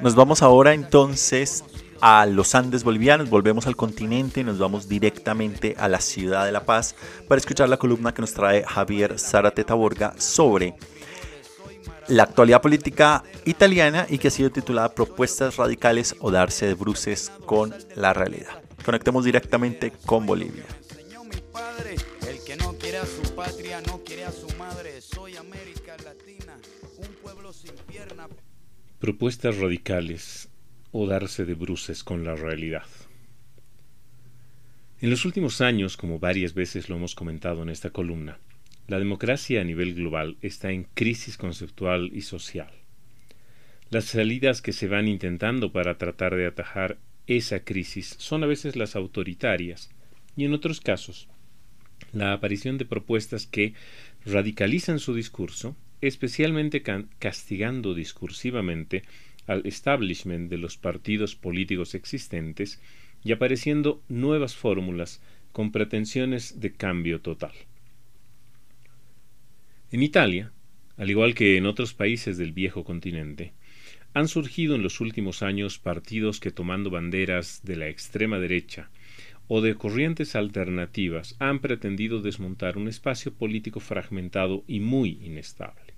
Nos 0.00 0.14
vamos 0.14 0.40
ahora 0.40 0.72
entonces 0.72 1.62
a 2.00 2.24
los 2.24 2.54
Andes 2.54 2.84
bolivianos, 2.84 3.28
volvemos 3.28 3.66
al 3.66 3.76
continente 3.76 4.40
y 4.40 4.44
nos 4.44 4.58
vamos 4.58 4.88
directamente 4.88 5.74
a 5.78 5.88
la 5.88 6.00
ciudad 6.00 6.46
de 6.46 6.52
La 6.52 6.64
Paz 6.64 6.94
para 7.28 7.38
escuchar 7.38 7.68
la 7.68 7.76
columna 7.76 8.14
que 8.14 8.22
nos 8.22 8.32
trae 8.32 8.64
Javier 8.64 9.18
Zárate 9.18 9.62
Taborga 9.62 10.14
sobre 10.16 10.74
la 12.06 12.22
actualidad 12.22 12.62
política 12.62 13.24
italiana 13.44 14.06
y 14.08 14.16
que 14.16 14.28
ha 14.28 14.30
sido 14.30 14.48
titulada 14.48 14.94
Propuestas 14.94 15.56
radicales 15.56 16.16
o 16.20 16.30
darse 16.30 16.66
de 16.66 16.74
bruces 16.74 17.30
con 17.44 17.74
la 17.94 18.14
realidad. 18.14 18.67
Conectemos 18.84 19.24
directamente 19.24 19.92
con 20.06 20.26
Bolivia. 20.26 20.64
Propuestas 28.98 29.58
radicales 29.58 30.48
o 30.90 31.06
darse 31.06 31.44
de 31.44 31.54
bruces 31.54 32.02
con 32.02 32.24
la 32.24 32.34
realidad. 32.34 32.86
En 35.00 35.10
los 35.10 35.24
últimos 35.24 35.60
años, 35.60 35.96
como 35.96 36.18
varias 36.18 36.54
veces 36.54 36.88
lo 36.88 36.96
hemos 36.96 37.14
comentado 37.14 37.62
en 37.62 37.68
esta 37.68 37.90
columna, 37.90 38.38
la 38.88 38.98
democracia 38.98 39.60
a 39.60 39.64
nivel 39.64 39.94
global 39.94 40.38
está 40.40 40.72
en 40.72 40.84
crisis 40.94 41.36
conceptual 41.36 42.10
y 42.12 42.22
social. 42.22 42.72
Las 43.90 44.06
salidas 44.06 44.60
que 44.60 44.72
se 44.72 44.88
van 44.88 45.06
intentando 45.06 45.72
para 45.72 45.98
tratar 45.98 46.34
de 46.34 46.46
atajar 46.46 46.98
esa 47.28 47.60
crisis 47.60 48.16
son 48.18 48.42
a 48.42 48.46
veces 48.46 48.74
las 48.74 48.96
autoritarias 48.96 49.90
y 50.36 50.44
en 50.44 50.54
otros 50.54 50.80
casos 50.80 51.28
la 52.12 52.32
aparición 52.32 52.78
de 52.78 52.84
propuestas 52.84 53.46
que 53.46 53.74
radicalizan 54.24 54.98
su 54.98 55.14
discurso, 55.14 55.76
especialmente 56.00 56.82
castigando 57.18 57.94
discursivamente 57.94 59.02
al 59.46 59.66
establishment 59.66 60.50
de 60.50 60.58
los 60.58 60.76
partidos 60.76 61.34
políticos 61.34 61.94
existentes 61.94 62.80
y 63.24 63.32
apareciendo 63.32 64.02
nuevas 64.08 64.54
fórmulas 64.54 65.20
con 65.52 65.72
pretensiones 65.72 66.60
de 66.60 66.72
cambio 66.72 67.20
total. 67.20 67.52
En 69.90 70.02
Italia, 70.02 70.52
al 70.96 71.10
igual 71.10 71.34
que 71.34 71.56
en 71.56 71.66
otros 71.66 71.94
países 71.94 72.36
del 72.38 72.52
viejo 72.52 72.84
continente, 72.84 73.52
han 74.14 74.28
surgido 74.28 74.74
en 74.74 74.82
los 74.82 75.00
últimos 75.00 75.42
años 75.42 75.78
partidos 75.78 76.40
que 76.40 76.50
tomando 76.50 76.90
banderas 76.90 77.60
de 77.62 77.76
la 77.76 77.88
extrema 77.88 78.38
derecha 78.38 78.90
o 79.48 79.60
de 79.60 79.74
corrientes 79.74 80.36
alternativas 80.36 81.36
han 81.38 81.60
pretendido 81.60 82.20
desmontar 82.20 82.76
un 82.76 82.88
espacio 82.88 83.32
político 83.32 83.80
fragmentado 83.80 84.64
y 84.66 84.80
muy 84.80 85.18
inestable. 85.22 85.94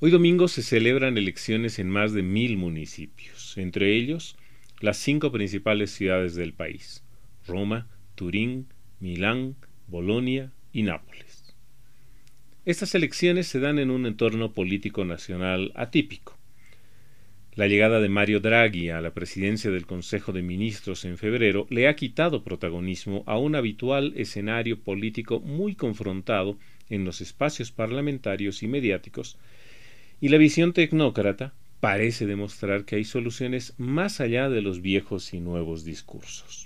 Hoy 0.00 0.10
domingo 0.10 0.48
se 0.48 0.62
celebran 0.62 1.16
elecciones 1.16 1.78
en 1.78 1.88
más 1.88 2.12
de 2.12 2.22
mil 2.22 2.58
municipios, 2.58 3.56
entre 3.56 3.96
ellos 3.96 4.36
las 4.80 4.98
cinco 4.98 5.32
principales 5.32 5.92
ciudades 5.92 6.34
del 6.34 6.52
país, 6.52 7.02
Roma, 7.46 7.86
Turín, 8.14 8.66
Milán, 9.00 9.56
Bolonia 9.86 10.52
y 10.72 10.82
Nápoles. 10.82 11.43
Estas 12.66 12.94
elecciones 12.94 13.46
se 13.46 13.60
dan 13.60 13.78
en 13.78 13.90
un 13.90 14.06
entorno 14.06 14.52
político 14.52 15.04
nacional 15.04 15.70
atípico. 15.74 16.38
La 17.56 17.66
llegada 17.66 18.00
de 18.00 18.08
Mario 18.08 18.40
Draghi 18.40 18.88
a 18.88 19.02
la 19.02 19.12
presidencia 19.12 19.70
del 19.70 19.84
Consejo 19.84 20.32
de 20.32 20.40
Ministros 20.40 21.04
en 21.04 21.18
febrero 21.18 21.66
le 21.68 21.88
ha 21.88 21.94
quitado 21.94 22.42
protagonismo 22.42 23.22
a 23.26 23.36
un 23.36 23.54
habitual 23.54 24.14
escenario 24.16 24.80
político 24.80 25.40
muy 25.40 25.74
confrontado 25.74 26.56
en 26.88 27.04
los 27.04 27.20
espacios 27.20 27.70
parlamentarios 27.70 28.62
y 28.62 28.66
mediáticos, 28.66 29.36
y 30.22 30.28
la 30.28 30.38
visión 30.38 30.72
tecnócrata 30.72 31.52
parece 31.80 32.24
demostrar 32.24 32.86
que 32.86 32.96
hay 32.96 33.04
soluciones 33.04 33.74
más 33.76 34.22
allá 34.22 34.48
de 34.48 34.62
los 34.62 34.80
viejos 34.80 35.34
y 35.34 35.40
nuevos 35.40 35.84
discursos. 35.84 36.63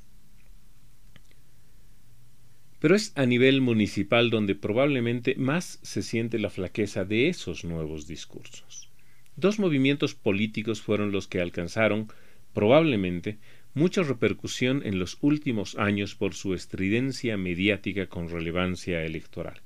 Pero 2.80 2.94
es 2.94 3.12
a 3.16 3.26
nivel 3.26 3.60
municipal 3.60 4.30
donde 4.30 4.54
probablemente 4.54 5.34
más 5.36 5.80
se 5.82 6.02
siente 6.02 6.38
la 6.38 6.50
flaqueza 6.50 7.04
de 7.04 7.28
esos 7.28 7.64
nuevos 7.64 8.06
discursos. 8.06 8.88
Dos 9.36 9.58
movimientos 9.58 10.14
políticos 10.14 10.80
fueron 10.80 11.12
los 11.12 11.26
que 11.28 11.40
alcanzaron, 11.40 12.08
probablemente, 12.54 13.38
mucha 13.74 14.02
repercusión 14.02 14.82
en 14.84 14.98
los 14.98 15.18
últimos 15.20 15.76
años 15.76 16.14
por 16.14 16.34
su 16.34 16.54
estridencia 16.54 17.36
mediática 17.36 18.06
con 18.06 18.28
relevancia 18.28 19.04
electoral. 19.04 19.60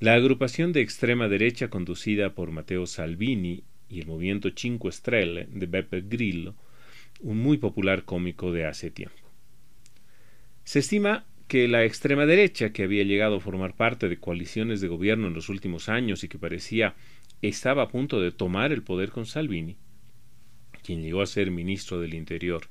La 0.00 0.14
agrupación 0.14 0.72
de 0.72 0.80
extrema 0.80 1.28
derecha 1.28 1.70
conducida 1.70 2.34
por 2.34 2.52
Matteo 2.52 2.86
Salvini 2.86 3.64
y 3.88 4.00
el 4.00 4.06
movimiento 4.06 4.48
Cinque 4.54 4.92
Stelle 4.92 5.48
de 5.50 5.66
Beppe 5.66 6.02
Grillo, 6.02 6.54
un 7.20 7.38
muy 7.38 7.58
popular 7.58 8.04
cómico 8.04 8.52
de 8.52 8.64
hace 8.64 8.90
tiempo. 8.90 9.16
Se 10.64 10.80
estima 10.80 11.24
que 11.48 11.66
la 11.66 11.84
extrema 11.84 12.26
derecha, 12.26 12.72
que 12.72 12.82
había 12.84 13.04
llegado 13.04 13.36
a 13.36 13.40
formar 13.40 13.74
parte 13.74 14.08
de 14.08 14.18
coaliciones 14.18 14.82
de 14.82 14.88
gobierno 14.88 15.28
en 15.28 15.34
los 15.34 15.48
últimos 15.48 15.88
años 15.88 16.22
y 16.22 16.28
que 16.28 16.38
parecía 16.38 16.94
estaba 17.40 17.84
a 17.84 17.88
punto 17.88 18.20
de 18.20 18.32
tomar 18.32 18.70
el 18.70 18.82
poder 18.82 19.10
con 19.10 19.24
Salvini, 19.24 19.76
quien 20.82 21.02
llegó 21.02 21.22
a 21.22 21.26
ser 21.26 21.50
ministro 21.50 22.00
del 22.00 22.14
Interior, 22.14 22.68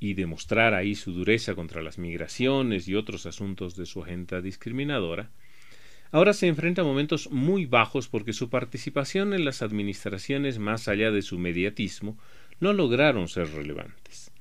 y 0.00 0.14
demostrar 0.14 0.74
ahí 0.74 0.94
su 0.94 1.12
dureza 1.12 1.54
contra 1.54 1.82
las 1.82 1.98
migraciones 1.98 2.88
y 2.88 2.94
otros 2.94 3.26
asuntos 3.26 3.76
de 3.76 3.86
su 3.86 4.02
agenda 4.02 4.42
discriminadora, 4.42 5.30
ahora 6.10 6.32
se 6.32 6.48
enfrenta 6.48 6.82
a 6.82 6.84
momentos 6.84 7.30
muy 7.30 7.64
bajos 7.64 8.08
porque 8.08 8.32
su 8.32 8.50
participación 8.50 9.34
en 9.34 9.44
las 9.44 9.62
administraciones, 9.62 10.58
más 10.58 10.88
allá 10.88 11.10
de 11.10 11.22
su 11.22 11.38
mediatismo, 11.38 12.18
no 12.60 12.72
lograron 12.72 13.28
ser 13.28 13.52
relevantes. 13.52 14.32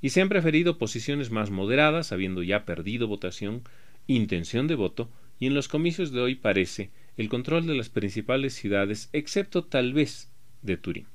Y 0.00 0.10
se 0.10 0.20
han 0.20 0.28
preferido 0.28 0.78
posiciones 0.78 1.30
más 1.30 1.50
moderadas, 1.50 2.12
habiendo 2.12 2.42
ya 2.42 2.64
perdido 2.64 3.08
votación, 3.08 3.62
intención 4.06 4.66
de 4.68 4.74
voto, 4.74 5.10
y 5.40 5.46
en 5.46 5.54
los 5.54 5.68
comicios 5.68 6.12
de 6.12 6.20
hoy 6.20 6.34
parece 6.34 6.90
el 7.16 7.28
control 7.28 7.66
de 7.66 7.74
las 7.74 7.88
principales 7.88 8.54
ciudades, 8.54 9.08
excepto 9.12 9.64
tal 9.64 9.92
vez 9.92 10.30
de 10.62 10.76
Turín. 10.76 11.06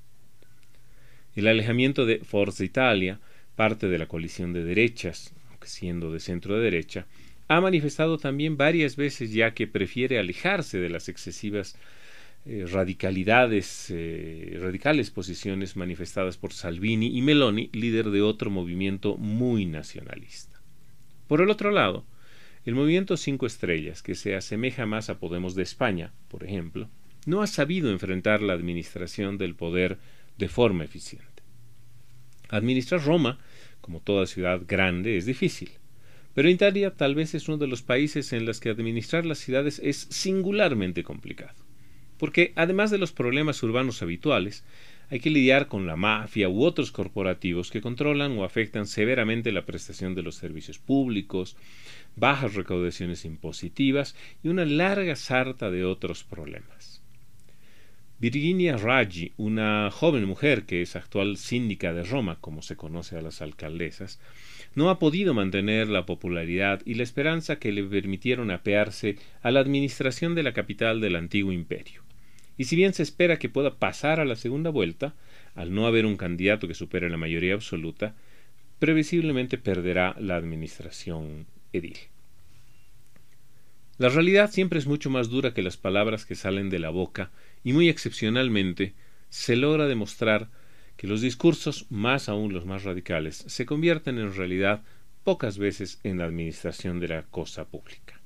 El 1.36 1.48
alejamiento 1.48 2.06
de 2.06 2.20
Forza 2.20 2.64
Italia, 2.64 3.20
parte 3.56 3.88
de 3.88 3.98
la 3.98 4.08
coalición 4.08 4.54
de 4.54 4.64
derechas, 4.64 5.34
aunque 5.50 5.68
siendo 5.68 6.12
de 6.12 6.20
centro 6.20 6.60
derecha, 6.60 7.08
ha 7.48 7.62
manifestado 7.62 8.18
también 8.18 8.58
varias 8.58 8.96
veces 8.96 9.32
ya 9.32 9.54
que 9.54 9.68
prefiere 9.68 10.20
alejarse 10.20 10.80
de 10.80 10.90
las 10.90 11.10
excesivas 11.10 11.78
eh, 12.46 12.66
radicalidades, 12.70 13.88
eh, 13.90 14.58
radicales 14.62 15.12
posiciones 15.12 15.76
manifestadas 15.76 16.38
por 16.38 16.54
Salvini 16.54 17.18
y 17.18 17.22
Meloni, 17.22 17.70
líder 17.74 18.10
de 18.10 18.22
otro 18.22 18.50
movimiento 18.50 19.16
muy 19.18 19.66
nacionalista. 19.66 20.62
Por 21.28 21.42
el 21.42 21.50
otro 21.50 21.72
lado, 21.72 22.06
el 22.66 22.76
movimiento 22.76 23.18
Cinco 23.18 23.46
Estrellas, 23.46 24.02
que 24.02 24.16
se 24.16 24.36
asemeja 24.36 24.86
más 24.86 25.10
a 25.10 25.20
Podemos 25.20 25.56
de 25.56 25.64
España, 25.64 26.14
por 26.28 26.44
ejemplo, 26.44 26.90
no 27.26 27.42
ha 27.42 27.48
sabido 27.48 27.92
enfrentar 27.92 28.42
la 28.42 28.54
administración 28.54 29.38
del 29.38 29.56
poder 29.56 29.98
de 30.38 30.50
forma 30.50 30.84
eficiente. 30.84 31.28
Administrar 32.50 33.04
Roma, 33.04 33.40
como 33.82 34.00
toda 34.00 34.28
ciudad 34.28 34.62
grande, 34.68 35.18
es 35.18 35.26
difícil, 35.26 35.72
pero 36.34 36.50
Italia 36.50 36.92
tal 36.96 37.16
vez 37.16 37.36
es 37.36 37.48
uno 37.48 37.58
de 37.58 37.68
los 37.68 37.82
países 37.82 38.34
en 38.34 38.46
los 38.46 38.60
que 38.60 38.70
administrar 38.70 39.26
las 39.26 39.40
ciudades 39.40 39.80
es 39.84 40.08
singularmente 40.10 41.04
complicado, 41.04 41.56
porque 42.24 42.54
además 42.56 42.90
de 42.90 42.98
los 42.98 43.12
problemas 43.12 43.62
urbanos 43.64 44.02
habituales, 44.02 44.64
hay 45.10 45.20
que 45.20 45.30
lidiar 45.30 45.68
con 45.68 45.88
la 45.88 45.98
mafia 45.98 46.48
u 46.48 46.64
otros 46.64 46.90
corporativos 46.94 47.70
que 47.70 47.82
controlan 47.82 48.38
o 48.38 48.46
afectan 48.46 48.88
severamente 48.88 49.52
la 49.52 49.66
prestación 49.66 50.16
de 50.16 50.24
los 50.24 50.36
servicios 50.36 50.80
públicos, 50.80 51.58
bajas 52.16 52.54
recaudaciones 52.54 53.26
impositivas 53.26 54.16
y 54.42 54.48
una 54.48 54.64
larga 54.64 55.18
sarta 55.18 55.70
de 55.70 55.84
otros 55.84 56.24
problemas. 56.24 57.02
Virginia 58.20 58.78
Raggi, 58.78 59.34
una 59.36 59.92
joven 59.92 60.24
mujer 60.24 60.64
que 60.64 60.82
es 60.82 60.96
actual 60.96 61.36
síndica 61.36 61.92
de 61.92 62.04
Roma, 62.04 62.38
como 62.40 62.62
se 62.62 62.78
conoce 62.78 63.18
a 63.18 63.22
las 63.22 63.42
alcaldesas, 63.42 64.22
no 64.76 64.90
ha 64.90 64.98
podido 64.98 65.34
mantener 65.34 65.90
la 65.90 66.06
popularidad 66.06 66.82
y 66.86 66.94
la 66.94 67.04
esperanza 67.04 67.58
que 67.58 67.74
le 67.74 67.84
permitieron 67.84 68.50
apearse 68.50 69.18
a 69.42 69.52
la 69.52 69.60
administración 69.60 70.36
de 70.36 70.44
la 70.44 70.54
capital 70.54 71.02
del 71.02 71.18
antiguo 71.18 71.52
imperio. 71.52 72.03
Y 72.58 72.66
si 72.66 72.76
bien 72.76 72.94
se 72.94 73.04
espera 73.04 73.40
que 73.40 73.50
pueda 73.50 73.76
pasar 73.76 74.20
a 74.20 74.26
la 74.26 74.36
segunda 74.36 74.70
vuelta, 74.70 75.16
al 75.56 75.74
no 75.74 75.88
haber 75.88 76.06
un 76.06 76.18
candidato 76.18 76.68
que 76.68 76.76
supere 76.76 77.10
la 77.10 77.18
mayoría 77.18 77.54
absoluta, 77.54 78.16
previsiblemente 78.80 79.58
perderá 79.58 80.16
la 80.20 80.36
administración 80.36 81.46
edil. 81.72 81.98
La 83.98 84.10
realidad 84.10 84.52
siempre 84.52 84.80
es 84.80 84.88
mucho 84.88 85.10
más 85.10 85.30
dura 85.30 85.54
que 85.54 85.62
las 85.62 85.78
palabras 85.78 86.26
que 86.26 86.36
salen 86.36 86.70
de 86.70 86.80
la 86.80 86.90
boca 86.90 87.32
y 87.64 87.74
muy 87.74 87.90
excepcionalmente 87.90 88.94
se 89.30 89.56
logra 89.56 89.88
demostrar 89.88 90.50
que 90.98 91.08
los 91.08 91.22
discursos, 91.22 91.86
más 91.90 92.30
aún 92.30 92.54
los 92.54 92.66
más 92.66 92.84
radicales, 92.84 93.44
se 93.48 93.66
convierten 93.66 94.18
en 94.20 94.36
realidad 94.36 94.82
pocas 95.24 95.58
veces 95.58 96.00
en 96.04 96.18
la 96.18 96.26
administración 96.26 97.00
de 97.00 97.08
la 97.08 97.24
cosa 97.24 97.66
pública. 97.66 98.23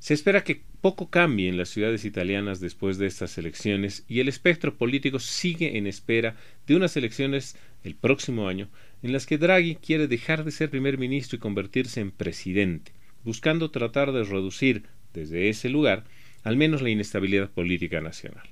Se 0.00 0.14
espera 0.14 0.44
que 0.44 0.62
poco 0.80 1.10
cambie 1.10 1.50
en 1.50 1.58
las 1.58 1.68
ciudades 1.68 2.06
italianas 2.06 2.58
después 2.58 2.96
de 2.96 3.06
estas 3.06 3.36
elecciones 3.36 4.04
y 4.08 4.20
el 4.20 4.28
espectro 4.28 4.78
político 4.78 5.18
sigue 5.18 5.76
en 5.76 5.86
espera 5.86 6.36
de 6.66 6.74
unas 6.74 6.96
elecciones 6.96 7.54
el 7.84 7.94
próximo 7.94 8.48
año 8.48 8.70
en 9.02 9.12
las 9.12 9.26
que 9.26 9.36
Draghi 9.36 9.76
quiere 9.76 10.08
dejar 10.08 10.42
de 10.44 10.52
ser 10.52 10.70
primer 10.70 10.96
ministro 10.96 11.36
y 11.36 11.38
convertirse 11.38 12.00
en 12.00 12.12
presidente, 12.12 12.92
buscando 13.24 13.70
tratar 13.70 14.12
de 14.12 14.24
reducir 14.24 14.84
desde 15.12 15.50
ese 15.50 15.68
lugar 15.68 16.04
al 16.44 16.56
menos 16.56 16.80
la 16.80 16.88
inestabilidad 16.88 17.50
política 17.50 18.00
nacional. 18.00 18.48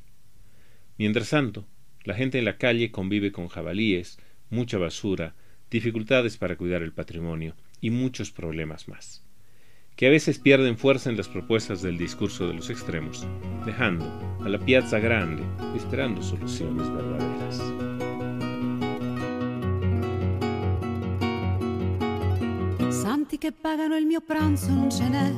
Mientras 0.98 1.30
tanto, 1.30 1.66
la 2.04 2.14
gente 2.14 2.38
en 2.38 2.44
la 2.44 2.58
calle 2.58 2.90
convive 2.90 3.32
con 3.32 3.48
jabalíes, 3.48 4.18
mucha 4.50 4.76
basura, 4.76 5.34
dificultades 5.70 6.36
para 6.36 6.56
cuidar 6.56 6.82
el 6.82 6.92
patrimonio 6.92 7.54
y 7.80 7.88
muchos 7.88 8.32
problemas 8.32 8.86
más, 8.86 9.24
que 9.98 10.06
a 10.06 10.10
veces 10.10 10.38
pierden 10.38 10.78
fuerza 10.78 11.10
en 11.10 11.16
las 11.16 11.26
propuestas 11.26 11.82
del 11.82 11.98
discurso 11.98 12.46
de 12.46 12.54
los 12.54 12.70
extremos, 12.70 13.26
dejando 13.66 14.06
a 14.44 14.48
la 14.48 14.58
piazza 14.60 15.00
grande 15.00 15.42
esperando 15.74 16.22
soluciones 16.22 16.88
verdaderas. 16.88 17.60
Santi 22.94 23.38
che 23.38 23.50
pagano 23.50 23.96
il 23.96 24.06
mio 24.06 24.20
pranzo 24.20 24.70
non 24.70 24.88
ce 24.88 25.08
n'è 25.08 25.34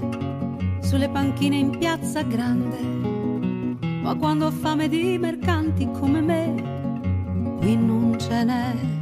sulle 0.82 1.08
panchine 1.08 1.56
in 1.56 1.70
piazza 1.78 2.22
grande. 2.22 2.78
Ma 4.02 4.14
quando 4.14 4.46
ho 4.46 4.50
fame 4.50 4.90
di 4.90 5.16
mercanti 5.16 5.88
come 5.98 6.20
me, 6.20 7.56
qui 7.60 7.76
non 7.76 8.18
ce 8.18 8.44
n'è. 8.44 8.99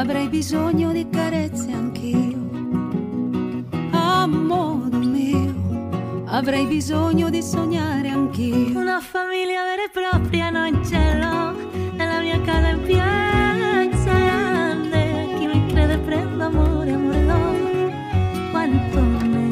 Avrei 0.00 0.28
bisogno 0.28 0.92
di 0.92 1.06
carezze 1.10 1.70
anch'io. 1.70 2.38
A 3.90 4.26
modo 4.26 4.96
mio 4.96 6.24
avrei 6.24 6.64
bisogno 6.64 7.28
di 7.28 7.42
sognare 7.42 8.08
anch'io. 8.08 8.78
Una 8.78 9.00
famiglia 9.00 9.62
vera 9.62 9.84
e 9.84 9.90
propria 9.92 10.48
non 10.48 10.82
ce 10.82 11.18
l'ho 11.18 11.52
nella 11.96 12.20
mia 12.20 12.40
casa 12.40 12.68
in 12.68 12.82
piazza 12.82 14.10
grande. 14.10 15.34
Chi 15.36 15.46
mi 15.46 15.66
crede 15.66 15.98
prendo 15.98 16.44
amore, 16.44 16.92
amore 16.92 17.20
no, 17.20 18.50
quanto 18.52 19.00
ne 19.00 19.48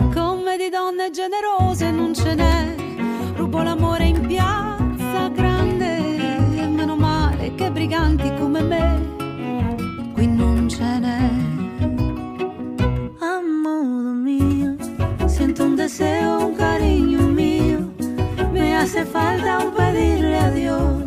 ho. 0.00 0.10
Come 0.12 0.56
di 0.56 0.68
donne 0.70 1.10
generose 1.12 1.92
non 1.92 2.12
ce 2.12 2.34
n'è, 2.34 2.55
falta 19.16 19.58
un 19.64 19.70
pedirle 19.72 20.38
a 20.38 20.50
Dios, 20.50 21.04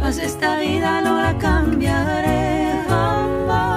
mas 0.00 0.18
esta 0.18 0.58
vida 0.58 1.00
no 1.00 1.20
la 1.20 1.36
cambiaré 1.38 2.84
jamás. 2.88 3.72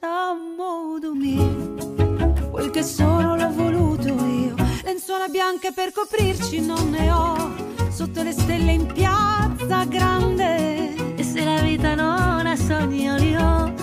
Amo 0.00 0.98
dormire, 0.98 1.54
quel 2.50 2.70
che 2.70 2.82
solo 2.82 3.36
l'ho 3.36 3.50
voluto 3.52 4.08
io, 4.08 4.54
lenzuola 4.84 5.28
bianche 5.28 5.72
per 5.72 5.92
coprirci 5.92 6.60
non 6.60 6.90
ne 6.90 7.10
ho, 7.10 7.34
sotto 7.90 8.22
le 8.22 8.32
stelle 8.32 8.72
in 8.72 8.86
piazza 8.86 9.84
grande, 9.84 10.94
e 11.16 11.22
se 11.22 11.44
la 11.44 11.60
vita 11.60 11.94
non 11.94 12.46
ha 12.46 12.56
sogno 12.56 13.16
io 13.18 13.74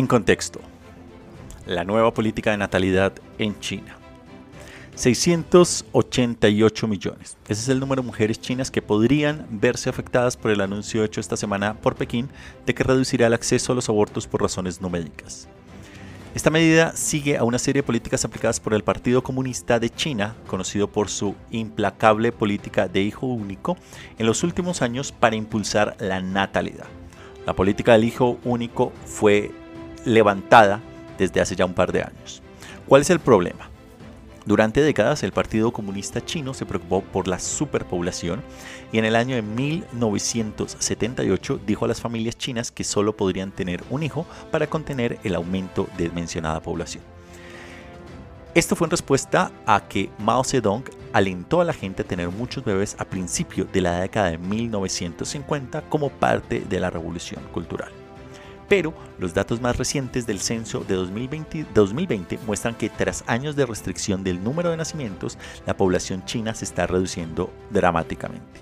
En 0.00 0.06
contexto, 0.06 0.62
la 1.66 1.84
nueva 1.84 2.14
política 2.14 2.52
de 2.52 2.56
natalidad 2.56 3.12
en 3.36 3.60
China. 3.60 3.98
688 4.94 6.88
millones. 6.88 7.36
Ese 7.46 7.60
es 7.60 7.68
el 7.68 7.80
número 7.80 8.00
de 8.00 8.06
mujeres 8.06 8.40
chinas 8.40 8.70
que 8.70 8.80
podrían 8.80 9.46
verse 9.50 9.90
afectadas 9.90 10.38
por 10.38 10.52
el 10.52 10.62
anuncio 10.62 11.04
hecho 11.04 11.20
esta 11.20 11.36
semana 11.36 11.74
por 11.74 11.96
Pekín 11.96 12.30
de 12.64 12.74
que 12.74 12.82
reducirá 12.82 13.26
el 13.26 13.34
acceso 13.34 13.72
a 13.72 13.74
los 13.74 13.90
abortos 13.90 14.26
por 14.26 14.40
razones 14.40 14.80
no 14.80 14.88
médicas. 14.88 15.48
Esta 16.34 16.48
medida 16.48 16.96
sigue 16.96 17.36
a 17.36 17.44
una 17.44 17.58
serie 17.58 17.82
de 17.82 17.86
políticas 17.86 18.24
aplicadas 18.24 18.58
por 18.58 18.72
el 18.72 18.82
Partido 18.82 19.22
Comunista 19.22 19.78
de 19.78 19.90
China, 19.90 20.34
conocido 20.46 20.88
por 20.88 21.10
su 21.10 21.34
implacable 21.50 22.32
política 22.32 22.88
de 22.88 23.02
hijo 23.02 23.26
único, 23.26 23.76
en 24.18 24.24
los 24.24 24.44
últimos 24.44 24.80
años 24.80 25.12
para 25.12 25.36
impulsar 25.36 25.94
la 26.00 26.22
natalidad. 26.22 26.86
La 27.46 27.54
política 27.54 27.92
del 27.92 28.04
hijo 28.04 28.38
único 28.44 28.92
fue 29.04 29.50
levantada 30.04 30.80
desde 31.18 31.40
hace 31.40 31.56
ya 31.56 31.64
un 31.64 31.74
par 31.74 31.92
de 31.92 32.02
años. 32.02 32.42
¿Cuál 32.86 33.02
es 33.02 33.10
el 33.10 33.20
problema? 33.20 33.68
Durante 34.46 34.80
décadas 34.82 35.22
el 35.22 35.32
Partido 35.32 35.70
Comunista 35.70 36.24
Chino 36.24 36.54
se 36.54 36.64
preocupó 36.66 37.02
por 37.02 37.28
la 37.28 37.38
superpoblación 37.38 38.42
y 38.90 38.98
en 38.98 39.04
el 39.04 39.14
año 39.14 39.36
de 39.36 39.42
1978 39.42 41.60
dijo 41.66 41.84
a 41.84 41.88
las 41.88 42.00
familias 42.00 42.38
chinas 42.38 42.72
que 42.72 42.82
solo 42.82 43.14
podrían 43.16 43.52
tener 43.52 43.84
un 43.90 44.02
hijo 44.02 44.26
para 44.50 44.66
contener 44.66 45.18
el 45.24 45.34
aumento 45.34 45.88
de 45.98 46.08
mencionada 46.10 46.60
población. 46.60 47.04
Esto 48.54 48.74
fue 48.74 48.86
en 48.86 48.90
respuesta 48.90 49.52
a 49.66 49.86
que 49.86 50.08
Mao 50.18 50.42
Zedong 50.42 50.84
alentó 51.12 51.60
a 51.60 51.64
la 51.64 51.72
gente 51.72 52.02
a 52.02 52.06
tener 52.06 52.30
muchos 52.30 52.64
bebés 52.64 52.96
a 52.98 53.04
principio 53.04 53.66
de 53.66 53.82
la 53.82 54.00
década 54.00 54.30
de 54.30 54.38
1950 54.38 55.82
como 55.82 56.08
parte 56.08 56.60
de 56.60 56.80
la 56.80 56.90
revolución 56.90 57.44
cultural 57.52 57.99
pero 58.70 58.94
los 59.18 59.34
datos 59.34 59.60
más 59.60 59.76
recientes 59.76 60.28
del 60.28 60.38
censo 60.38 60.84
de 60.86 60.94
2020, 60.94 62.38
muestran 62.46 62.76
que 62.76 62.88
tras 62.88 63.24
años 63.26 63.56
de 63.56 63.66
restricción 63.66 64.22
del 64.22 64.44
número 64.44 64.70
de 64.70 64.76
nacimientos, 64.76 65.38
la 65.66 65.76
población 65.76 66.24
china 66.24 66.54
se 66.54 66.66
está 66.66 66.86
reduciendo 66.86 67.52
dramáticamente. 67.70 68.60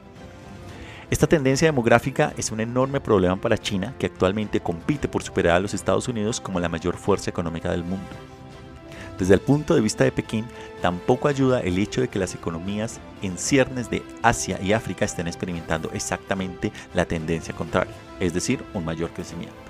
Esta 1.11 1.26
tendencia 1.26 1.68
demográfica 1.68 2.32
es 2.38 2.50
un 2.50 2.61
enorme 2.61 3.02
problema 3.02 3.36
para 3.36 3.59
China, 3.59 3.94
que 3.98 4.06
actualmente 4.06 4.61
compite 4.61 5.09
por 5.09 5.22
superar 5.22 5.56
a 5.56 5.61
los 5.61 5.74
Estados 5.74 6.09
Unidos 6.09 6.40
como 6.40 6.59
la 6.59 6.70
mayor 6.70 6.96
fuerza 6.96 7.28
económica 7.28 7.70
del 7.70 7.84
mundo. 7.84 8.09
Desde 9.18 9.34
el 9.34 9.40
punto 9.40 9.74
de 9.74 9.82
vista 9.82 10.04
de 10.04 10.12
Pekín, 10.12 10.46
tampoco 10.80 11.28
ayuda 11.28 11.61
el 11.61 11.76
hecho 11.78 12.00
de 12.00 12.09
que 12.09 12.18
las 12.18 12.34
economías 12.34 12.98
en 13.20 13.36
ciernes 13.36 13.90
de 13.90 14.02
Asia 14.22 14.59
y 14.62 14.72
África 14.72 15.04
estén 15.04 15.28
experimentando 15.28 15.90
exactamente 15.92 16.72
la 16.94 17.04
tendencia 17.04 17.54
contraria, 17.54 17.92
es 18.20 18.32
decir, 18.32 18.64
un 18.72 18.86
mayor 18.86 19.11
crecimiento. 19.11 19.67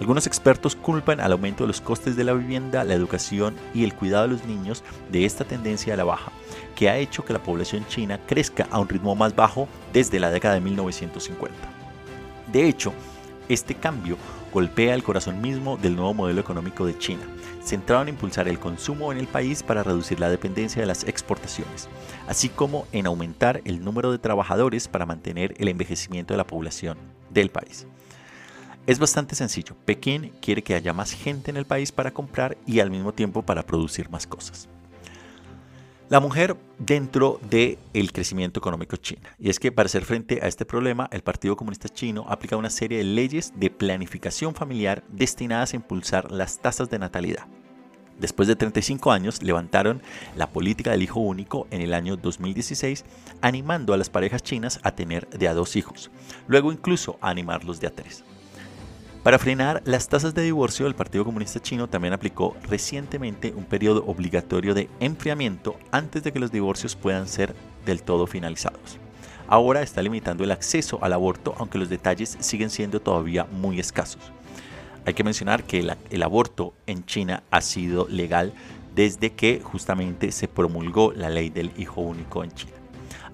Algunos 0.00 0.26
expertos 0.26 0.74
culpan 0.74 1.20
al 1.20 1.32
aumento 1.32 1.64
de 1.64 1.68
los 1.68 1.82
costes 1.82 2.16
de 2.16 2.24
la 2.24 2.32
vivienda, 2.32 2.84
la 2.84 2.94
educación 2.94 3.54
y 3.74 3.84
el 3.84 3.94
cuidado 3.94 4.22
de 4.22 4.32
los 4.32 4.46
niños 4.46 4.82
de 5.12 5.26
esta 5.26 5.44
tendencia 5.44 5.92
a 5.92 5.96
la 5.98 6.04
baja, 6.04 6.32
que 6.74 6.88
ha 6.88 6.96
hecho 6.96 7.22
que 7.22 7.34
la 7.34 7.42
población 7.42 7.86
china 7.86 8.18
crezca 8.26 8.66
a 8.70 8.78
un 8.78 8.88
ritmo 8.88 9.14
más 9.14 9.36
bajo 9.36 9.68
desde 9.92 10.18
la 10.18 10.30
década 10.30 10.54
de 10.54 10.62
1950. 10.62 11.54
De 12.50 12.66
hecho, 12.66 12.94
este 13.50 13.74
cambio 13.74 14.16
golpea 14.54 14.94
el 14.94 15.02
corazón 15.02 15.42
mismo 15.42 15.76
del 15.76 15.96
nuevo 15.96 16.14
modelo 16.14 16.40
económico 16.40 16.86
de 16.86 16.96
China, 16.96 17.22
centrado 17.62 18.02
en 18.02 18.08
impulsar 18.08 18.48
el 18.48 18.58
consumo 18.58 19.12
en 19.12 19.18
el 19.18 19.26
país 19.26 19.62
para 19.62 19.82
reducir 19.82 20.18
la 20.18 20.30
dependencia 20.30 20.80
de 20.80 20.86
las 20.86 21.04
exportaciones, 21.04 21.90
así 22.26 22.48
como 22.48 22.86
en 22.92 23.06
aumentar 23.06 23.60
el 23.66 23.84
número 23.84 24.12
de 24.12 24.18
trabajadores 24.18 24.88
para 24.88 25.04
mantener 25.04 25.54
el 25.58 25.68
envejecimiento 25.68 26.32
de 26.32 26.38
la 26.38 26.46
población 26.46 26.96
del 27.28 27.50
país. 27.50 27.86
Es 28.90 28.98
bastante 28.98 29.36
sencillo. 29.36 29.76
Pekín 29.84 30.32
quiere 30.42 30.64
que 30.64 30.74
haya 30.74 30.92
más 30.92 31.12
gente 31.12 31.52
en 31.52 31.56
el 31.56 31.64
país 31.64 31.92
para 31.92 32.10
comprar 32.10 32.58
y 32.66 32.80
al 32.80 32.90
mismo 32.90 33.14
tiempo 33.14 33.42
para 33.42 33.62
producir 33.62 34.10
más 34.10 34.26
cosas. 34.26 34.68
La 36.08 36.18
mujer 36.18 36.56
dentro 36.76 37.38
del 37.48 37.78
el 37.94 38.12
crecimiento 38.12 38.58
económico 38.58 38.96
chino. 38.96 39.20
Y 39.38 39.48
es 39.48 39.60
que 39.60 39.70
para 39.70 39.86
hacer 39.86 40.04
frente 40.04 40.40
a 40.42 40.48
este 40.48 40.64
problema, 40.64 41.08
el 41.12 41.22
Partido 41.22 41.54
Comunista 41.54 41.88
Chino 41.88 42.26
aplica 42.28 42.56
una 42.56 42.68
serie 42.68 42.98
de 42.98 43.04
leyes 43.04 43.52
de 43.54 43.70
planificación 43.70 44.56
familiar 44.56 45.04
destinadas 45.06 45.72
a 45.72 45.76
impulsar 45.76 46.32
las 46.32 46.58
tasas 46.58 46.90
de 46.90 46.98
natalidad. 46.98 47.46
Después 48.18 48.48
de 48.48 48.56
35 48.56 49.12
años, 49.12 49.40
levantaron 49.40 50.02
la 50.34 50.50
política 50.50 50.90
del 50.90 51.02
hijo 51.02 51.20
único 51.20 51.68
en 51.70 51.80
el 51.80 51.94
año 51.94 52.16
2016, 52.16 53.04
animando 53.40 53.94
a 53.94 53.96
las 53.96 54.10
parejas 54.10 54.42
chinas 54.42 54.80
a 54.82 54.96
tener 54.96 55.28
de 55.28 55.46
a 55.46 55.54
dos 55.54 55.76
hijos, 55.76 56.10
luego 56.48 56.72
incluso 56.72 57.18
a 57.20 57.30
animarlos 57.30 57.78
de 57.78 57.86
a 57.86 57.90
tres. 57.90 58.24
Para 59.22 59.38
frenar 59.38 59.82
las 59.84 60.08
tasas 60.08 60.32
de 60.32 60.40
divorcio, 60.40 60.86
el 60.86 60.94
Partido 60.94 61.26
Comunista 61.26 61.60
Chino 61.60 61.88
también 61.88 62.14
aplicó 62.14 62.56
recientemente 62.62 63.52
un 63.54 63.64
periodo 63.64 64.02
obligatorio 64.06 64.72
de 64.72 64.88
enfriamiento 64.98 65.76
antes 65.90 66.22
de 66.22 66.32
que 66.32 66.38
los 66.38 66.50
divorcios 66.50 66.96
puedan 66.96 67.28
ser 67.28 67.54
del 67.84 68.02
todo 68.02 68.26
finalizados. 68.26 68.98
Ahora 69.46 69.82
está 69.82 70.00
limitando 70.00 70.42
el 70.42 70.52
acceso 70.52 70.98
al 71.02 71.12
aborto, 71.12 71.54
aunque 71.58 71.76
los 71.76 71.90
detalles 71.90 72.38
siguen 72.40 72.70
siendo 72.70 73.00
todavía 73.00 73.44
muy 73.44 73.78
escasos. 73.78 74.22
Hay 75.04 75.12
que 75.12 75.24
mencionar 75.24 75.64
que 75.64 75.80
el, 75.80 75.94
el 76.08 76.22
aborto 76.22 76.72
en 76.86 77.04
China 77.04 77.42
ha 77.50 77.60
sido 77.60 78.08
legal 78.08 78.54
desde 78.94 79.32
que 79.32 79.60
justamente 79.62 80.32
se 80.32 80.48
promulgó 80.48 81.12
la 81.12 81.28
ley 81.28 81.50
del 81.50 81.72
hijo 81.76 82.00
único 82.00 82.42
en 82.42 82.52
China. 82.52 82.72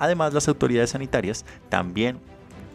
Además, 0.01 0.35
las 0.35 0.49
autoridades 0.49 0.91
sanitarias 0.91 1.45
también 1.69 2.19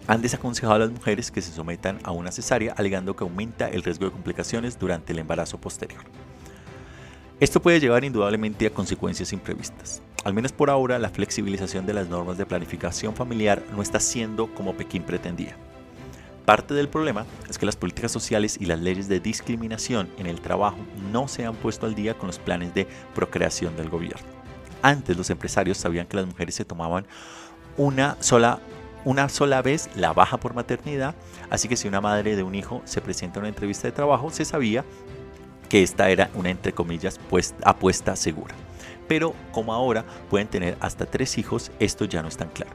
han 0.07 0.21
desaconsejado 0.21 0.75
a 0.75 0.79
las 0.79 0.91
mujeres 0.91 1.31
que 1.31 1.41
se 1.41 1.51
sometan 1.51 1.99
a 2.03 2.11
una 2.11 2.31
cesárea 2.31 2.73
alegando 2.77 3.15
que 3.15 3.23
aumenta 3.23 3.69
el 3.69 3.83
riesgo 3.83 4.05
de 4.05 4.11
complicaciones 4.11 4.77
durante 4.79 5.13
el 5.13 5.19
embarazo 5.19 5.59
posterior. 5.59 6.01
Esto 7.39 7.61
puede 7.61 7.79
llevar 7.79 8.03
indudablemente 8.03 8.67
a 8.67 8.73
consecuencias 8.73 9.33
imprevistas. 9.33 10.01
Al 10.23 10.33
menos 10.33 10.51
por 10.51 10.69
ahora, 10.69 10.99
la 10.99 11.09
flexibilización 11.09 11.87
de 11.87 11.93
las 11.93 12.07
normas 12.07 12.37
de 12.37 12.45
planificación 12.45 13.15
familiar 13.15 13.63
no 13.75 13.81
está 13.81 13.99
siendo 13.99 14.53
como 14.53 14.75
Pekín 14.75 15.03
pretendía. 15.03 15.55
Parte 16.45 16.73
del 16.73 16.89
problema 16.89 17.25
es 17.49 17.57
que 17.57 17.65
las 17.65 17.75
políticas 17.75 18.11
sociales 18.11 18.57
y 18.59 18.65
las 18.65 18.79
leyes 18.79 19.07
de 19.07 19.19
discriminación 19.19 20.09
en 20.17 20.27
el 20.27 20.41
trabajo 20.41 20.77
no 21.11 21.27
se 21.27 21.45
han 21.45 21.55
puesto 21.55 21.85
al 21.85 21.95
día 21.95 22.15
con 22.15 22.27
los 22.27 22.39
planes 22.39 22.73
de 22.73 22.87
procreación 23.15 23.75
del 23.75 23.89
gobierno. 23.89 24.27
Antes 24.81 25.17
los 25.17 25.29
empresarios 25.29 25.77
sabían 25.77 26.07
que 26.07 26.17
las 26.17 26.25
mujeres 26.25 26.55
se 26.55 26.65
tomaban 26.65 27.05
una 27.77 28.17
sola 28.19 28.59
una 29.05 29.29
sola 29.29 29.61
vez 29.61 29.89
la 29.95 30.13
baja 30.13 30.37
por 30.37 30.53
maternidad, 30.53 31.15
así 31.49 31.67
que 31.67 31.77
si 31.77 31.87
una 31.87 32.01
madre 32.01 32.35
de 32.35 32.43
un 32.43 32.55
hijo 32.55 32.81
se 32.85 33.01
presenta 33.01 33.39
a 33.39 33.41
una 33.41 33.49
entrevista 33.49 33.87
de 33.87 33.93
trabajo, 33.93 34.29
se 34.29 34.45
sabía 34.45 34.85
que 35.69 35.83
esta 35.83 36.09
era 36.09 36.29
una 36.33 36.49
entre 36.49 36.73
comillas 36.73 37.19
pues, 37.29 37.55
apuesta 37.63 38.15
segura. 38.15 38.53
Pero 39.07 39.33
como 39.51 39.73
ahora 39.73 40.05
pueden 40.29 40.47
tener 40.47 40.77
hasta 40.79 41.05
tres 41.05 41.37
hijos, 41.37 41.71
esto 41.79 42.05
ya 42.05 42.21
no 42.21 42.27
es 42.27 42.37
tan 42.37 42.49
claro. 42.49 42.71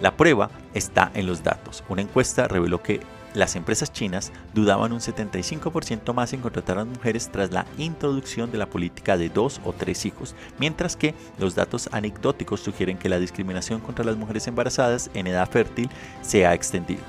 La 0.00 0.16
prueba 0.16 0.50
está 0.74 1.10
en 1.14 1.26
los 1.26 1.42
datos. 1.42 1.84
Una 1.88 2.02
encuesta 2.02 2.48
reveló 2.48 2.82
que 2.82 3.00
las 3.34 3.56
empresas 3.56 3.92
chinas 3.92 4.32
dudaban 4.54 4.92
un 4.92 5.00
75% 5.00 6.12
más 6.12 6.32
en 6.32 6.40
contratar 6.40 6.78
a 6.78 6.84
mujeres 6.84 7.30
tras 7.30 7.52
la 7.52 7.66
introducción 7.78 8.50
de 8.50 8.58
la 8.58 8.66
política 8.66 9.16
de 9.16 9.28
dos 9.28 9.60
o 9.64 9.72
tres 9.72 10.04
hijos, 10.04 10.34
mientras 10.58 10.96
que 10.96 11.14
los 11.38 11.54
datos 11.54 11.88
anecdóticos 11.92 12.60
sugieren 12.60 12.98
que 12.98 13.08
la 13.08 13.18
discriminación 13.18 13.80
contra 13.80 14.04
las 14.04 14.16
mujeres 14.16 14.46
embarazadas 14.46 15.10
en 15.14 15.26
edad 15.26 15.48
fértil 15.48 15.88
se 16.22 16.46
ha 16.46 16.54
extendido. 16.54 17.02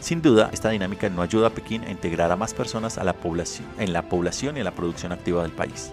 Sin 0.00 0.22
duda, 0.22 0.48
esta 0.52 0.70
dinámica 0.70 1.08
no 1.08 1.22
ayuda 1.22 1.48
a 1.48 1.50
Pekín 1.50 1.82
a 1.82 1.90
integrar 1.90 2.30
a 2.30 2.36
más 2.36 2.54
personas 2.54 2.98
a 2.98 3.04
la 3.04 3.14
población, 3.14 3.66
en 3.78 3.92
la 3.92 4.08
población 4.08 4.56
y 4.56 4.60
en 4.60 4.64
la 4.64 4.74
producción 4.74 5.12
activa 5.12 5.42
del 5.42 5.52
país. 5.52 5.90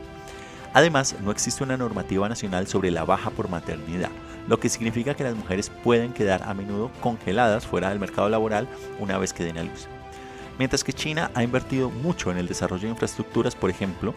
Además, 0.73 1.15
no 1.23 1.31
existe 1.31 1.63
una 1.63 1.77
normativa 1.77 2.29
nacional 2.29 2.67
sobre 2.67 2.91
la 2.91 3.03
baja 3.03 3.29
por 3.31 3.49
maternidad, 3.49 4.11
lo 4.47 4.59
que 4.59 4.69
significa 4.69 5.15
que 5.15 5.23
las 5.23 5.35
mujeres 5.35 5.71
pueden 5.83 6.13
quedar 6.13 6.43
a 6.43 6.53
menudo 6.53 6.91
congeladas 7.01 7.65
fuera 7.65 7.89
del 7.89 7.99
mercado 7.99 8.29
laboral 8.29 8.67
una 8.99 9.17
vez 9.17 9.33
que 9.33 9.43
den 9.43 9.57
a 9.57 9.63
luz. 9.63 9.87
Mientras 10.57 10.83
que 10.83 10.93
China 10.93 11.31
ha 11.33 11.43
invertido 11.43 11.89
mucho 11.89 12.31
en 12.31 12.37
el 12.37 12.47
desarrollo 12.47 12.83
de 12.83 12.89
infraestructuras, 12.89 13.55
por 13.55 13.69
ejemplo, 13.69 14.13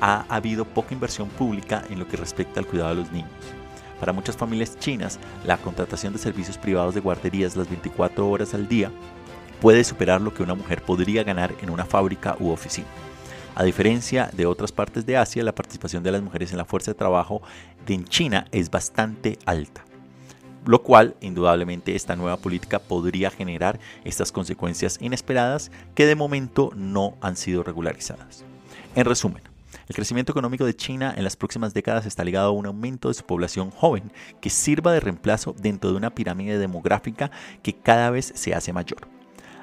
ha 0.00 0.24
habido 0.28 0.64
poca 0.64 0.94
inversión 0.94 1.28
pública 1.28 1.82
en 1.88 1.98
lo 1.98 2.06
que 2.06 2.16
respecta 2.16 2.60
al 2.60 2.66
cuidado 2.66 2.90
de 2.90 3.02
los 3.02 3.12
niños. 3.12 3.30
Para 3.98 4.12
muchas 4.12 4.36
familias 4.36 4.78
chinas, 4.78 5.18
la 5.44 5.56
contratación 5.56 6.12
de 6.12 6.18
servicios 6.18 6.58
privados 6.58 6.94
de 6.94 7.00
guarderías 7.00 7.56
las 7.56 7.68
24 7.68 8.28
horas 8.28 8.54
al 8.54 8.68
día 8.68 8.92
puede 9.60 9.82
superar 9.82 10.20
lo 10.20 10.32
que 10.32 10.42
una 10.42 10.54
mujer 10.54 10.82
podría 10.82 11.24
ganar 11.24 11.52
en 11.60 11.70
una 11.70 11.84
fábrica 11.84 12.36
u 12.38 12.50
oficina. 12.50 12.86
A 13.56 13.64
diferencia 13.64 14.30
de 14.34 14.46
otras 14.46 14.70
partes 14.70 15.04
de 15.04 15.16
Asia, 15.16 15.42
la 15.42 15.54
participación 15.54 16.04
de 16.04 16.12
las 16.12 16.22
mujeres 16.22 16.52
en 16.52 16.58
la 16.58 16.64
fuerza 16.64 16.92
de 16.92 16.94
trabajo 16.94 17.42
en 17.94 18.04
China 18.04 18.46
es 18.52 18.70
bastante 18.70 19.38
alta 19.46 19.84
lo 20.68 20.82
cual 20.82 21.16
indudablemente 21.22 21.96
esta 21.96 22.14
nueva 22.14 22.36
política 22.36 22.78
podría 22.78 23.30
generar 23.30 23.80
estas 24.04 24.32
consecuencias 24.32 24.98
inesperadas 25.00 25.70
que 25.94 26.04
de 26.04 26.14
momento 26.14 26.72
no 26.76 27.16
han 27.22 27.36
sido 27.36 27.62
regularizadas. 27.62 28.44
En 28.94 29.06
resumen, 29.06 29.42
el 29.88 29.94
crecimiento 29.94 30.32
económico 30.32 30.66
de 30.66 30.76
China 30.76 31.14
en 31.16 31.24
las 31.24 31.36
próximas 31.36 31.72
décadas 31.72 32.04
está 32.04 32.22
ligado 32.22 32.48
a 32.48 32.52
un 32.52 32.66
aumento 32.66 33.08
de 33.08 33.14
su 33.14 33.24
población 33.24 33.70
joven 33.70 34.12
que 34.42 34.50
sirva 34.50 34.92
de 34.92 35.00
reemplazo 35.00 35.54
dentro 35.58 35.90
de 35.90 35.96
una 35.96 36.10
pirámide 36.10 36.58
demográfica 36.58 37.30
que 37.62 37.72
cada 37.72 38.10
vez 38.10 38.30
se 38.34 38.54
hace 38.54 38.74
mayor. 38.74 39.08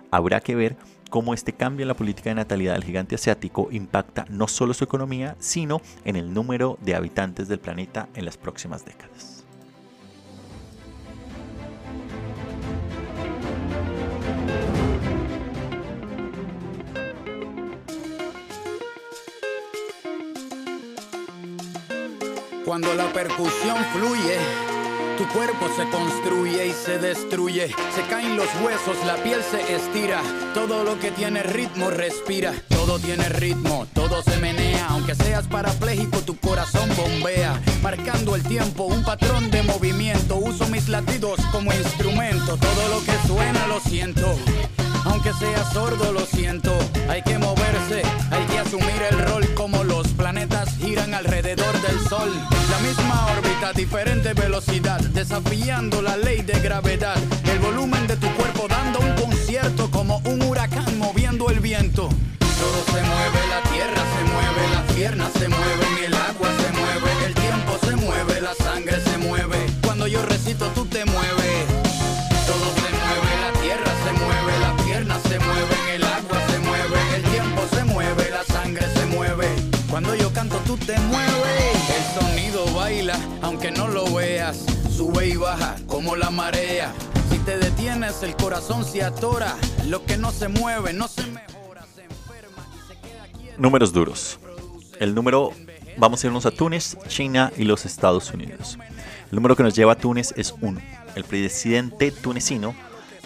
Habrá 0.09 0.41
que 0.41 0.55
ver 0.55 0.75
cómo 1.09 1.33
este 1.33 1.53
cambio 1.53 1.83
en 1.83 1.89
la 1.89 1.93
política 1.93 2.29
de 2.29 2.35
natalidad 2.35 2.73
del 2.73 2.83
gigante 2.83 3.15
asiático 3.15 3.69
impacta 3.71 4.25
no 4.29 4.47
solo 4.47 4.73
su 4.73 4.83
economía, 4.83 5.35
sino 5.39 5.81
en 6.03 6.15
el 6.15 6.33
número 6.33 6.77
de 6.81 6.95
habitantes 6.95 7.47
del 7.47 7.59
planeta 7.59 8.09
en 8.15 8.25
las 8.25 8.37
próximas 8.37 8.85
décadas. 8.85 9.35
Cuando 22.65 22.93
la 22.95 23.05
percusión 23.13 23.77
fluye, 23.93 24.39
tu 25.17 25.27
cuerpo 25.29 25.67
se 25.75 25.87
construye 25.89 26.67
y 26.67 26.71
se 26.73 26.99
destruye. 26.99 27.67
Se 27.95 28.01
caen 28.09 28.35
los 28.35 28.47
huesos, 28.61 28.97
la 29.05 29.15
piel 29.17 29.41
se 29.43 29.75
estira. 29.75 30.21
Todo 30.53 30.83
lo 30.83 30.99
que 30.99 31.11
tiene 31.11 31.43
ritmo 31.43 31.89
respira. 31.89 32.53
Todo 32.69 32.99
tiene 32.99 33.29
ritmo, 33.29 33.87
todo 33.93 34.21
se 34.23 34.37
menea. 34.37 34.87
Aunque 34.89 35.15
seas 35.15 35.47
parapléjico, 35.47 36.19
tu 36.19 36.37
corazón 36.37 36.89
bombea. 36.95 37.61
Marcando 37.81 38.35
el 38.35 38.43
tiempo, 38.43 38.83
un 38.83 39.03
patrón 39.03 39.49
de 39.51 39.63
movimiento. 39.63 40.37
Uso 40.37 40.67
mis 40.67 40.89
latidos 40.89 41.39
como 41.51 41.73
instrumento. 41.73 42.57
Todo 42.57 42.89
lo 42.89 43.03
que 43.03 43.27
suena 43.27 43.67
lo 43.67 43.79
siento. 43.79 44.35
Aunque 45.05 45.31
sea 45.33 45.63
sordo, 45.71 46.11
lo 46.11 46.25
siento. 46.25 46.71
Hay 47.09 47.21
que 47.21 47.37
moverse, 47.37 48.01
hay 48.31 48.43
que 48.45 48.59
asumir 48.59 49.01
el 49.11 49.19
rol 49.27 49.45
como 49.55 49.83
los 49.83 50.07
planetas 50.09 50.75
giran 50.77 51.13
alrededor 51.13 51.79
del 51.81 51.99
sol. 52.09 52.31
La 52.71 52.79
misma 52.79 53.27
órbita, 53.37 53.71
diferente 53.73 54.33
velocidad, 54.33 54.99
desafiando 54.99 56.01
la 56.01 56.17
ley 56.17 56.41
de 56.41 56.59
gravedad. 56.59 57.17
El 57.51 57.59
volumen 57.59 58.07
de 58.07 58.17
tu 58.17 58.27
cuerpo 58.33 58.67
dando 58.67 58.99
un 58.99 59.13
concierto 59.13 59.89
como 59.91 60.17
un 60.25 60.41
huracán 60.41 60.97
moviendo 60.97 61.49
el 61.49 61.59
viento. 61.59 62.09
Todo 62.39 62.85
se 62.85 63.01
mueve, 63.03 63.39
la 63.49 63.61
tierra 63.69 64.03
se 64.15 64.23
mueve, 64.31 64.69
las 64.73 64.93
piernas 64.93 65.31
se 65.33 65.47
mueven, 65.47 66.05
el 66.05 66.13
agua 66.13 66.49
se 66.61 66.71
mueve, 66.71 67.25
el 67.25 67.33
tiempo 67.35 67.77
se 67.83 67.95
mueve, 67.95 68.41
la 68.41 68.53
sangre 68.55 68.99
se 69.01 69.04
tú 80.77 80.85
te 80.85 80.99
mueves. 80.99 81.89
El 81.89 82.21
sonido 82.21 82.65
baila, 82.73 83.17
aunque 83.41 83.71
no 83.71 83.87
lo 83.87 84.05
veas. 84.13 84.65
Sube 84.95 85.27
y 85.27 85.35
baja 85.35 85.75
como 85.87 86.15
la 86.15 86.29
marea. 86.29 86.93
Si 87.29 87.37
te 87.39 87.57
detienes, 87.57 88.23
el 88.23 88.35
corazón 88.35 88.85
se 88.85 89.03
atora. 89.03 89.55
Lo 89.87 90.05
que 90.05 90.17
no 90.17 90.31
se 90.31 90.47
mueve, 90.47 90.93
no 90.93 91.07
se 91.07 91.23
mejora, 91.27 91.85
se 91.93 92.03
enferma 92.03 92.67
y 92.73 92.87
se 92.87 92.99
queda 92.99 93.27
quieto. 93.37 93.55
Números 93.61 93.93
duros. 93.93 94.39
El 94.99 95.13
número, 95.13 95.51
vamos 95.97 96.23
a 96.23 96.27
irnos 96.27 96.45
a 96.45 96.51
Túnez, 96.51 96.97
China 97.07 97.51
y 97.57 97.65
los 97.65 97.85
Estados 97.85 98.31
Unidos. 98.31 98.77
El 99.31 99.35
número 99.35 99.55
que 99.55 99.63
nos 99.63 99.75
lleva 99.75 99.93
a 99.93 99.97
Túnez 99.97 100.33
es 100.37 100.53
1. 100.61 100.79
El 101.15 101.23
presidente 101.25 102.11
tunecino, 102.11 102.73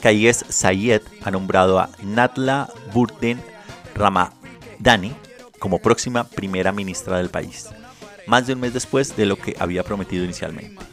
Kayes 0.02 0.45
Sayed, 0.50 1.02
ha 1.24 1.32
nombrado 1.32 1.80
a 1.80 1.89
Natla 2.02 2.70
Burden 2.93 3.41
Ramadani 3.95 5.14
como 5.60 5.80
próxima 5.80 6.24
primera 6.24 6.72
ministra 6.72 7.18
del 7.18 7.30
país, 7.30 7.70
más 8.28 8.47
de 8.47 8.53
un 8.53 8.62
mes 8.62 8.74
después 8.74 9.16
de 9.16 9.26
lo 9.26 9.38
que 9.38 9.55
había 9.60 9.84
prometido 9.84 10.24
inicialmente. 10.24 10.84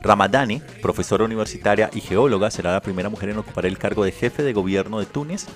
Ramadani, 0.00 0.62
profesora 0.80 1.24
universitaria 1.24 1.90
y 1.92 2.00
geóloga, 2.00 2.50
será 2.50 2.72
la 2.72 2.82
primera 2.82 3.08
mujer 3.08 3.30
en 3.30 3.38
ocupar 3.38 3.66
el 3.66 3.78
cargo 3.78 4.04
de 4.04 4.12
jefe 4.12 4.42
de 4.42 4.52
gobierno 4.52 5.00
de 5.00 5.06
Túnez 5.06 5.46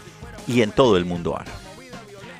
y 0.46 0.62
en 0.62 0.72
todo 0.72 0.96
el 0.96 1.05
mundo 1.05 1.36
árabe. 1.36 1.57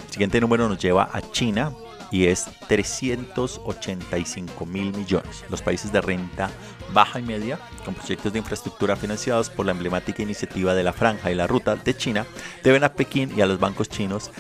El 0.07 0.13
siguiente 0.13 0.41
número 0.41 0.69
nos 0.69 0.79
lleva 0.79 1.09
a 1.13 1.21
China 1.31 1.73
y 2.11 2.27
es 2.27 2.47
385 2.69 4.67
mil 4.67 4.93
millones. 4.95 5.45
Los 5.49 5.63
países 5.63 5.91
de 5.93 6.03
renta 6.03 6.51
baja 6.93 7.19
y 7.19 7.23
media, 7.23 7.59
con 7.85 7.95
proyectos 7.95 8.33
de 8.33 8.39
infraestructura 8.39 8.97
financiados 8.97 9.49
por 9.49 9.65
la 9.65 9.73
emblemática 9.73 10.23
iniciativa 10.23 10.75
de 10.75 10.83
la 10.83 10.93
Franja 10.93 11.31
y 11.31 11.35
la 11.35 11.47
Ruta 11.47 11.77
de 11.77 11.97
China, 11.97 12.27
deben 12.63 12.85
a 12.85 12.93
Pekín 12.93 13.33
y 13.35 13.41
a 13.41 13.47
los 13.47 13.59
bancos 13.59 13.89
chinos 13.89 14.31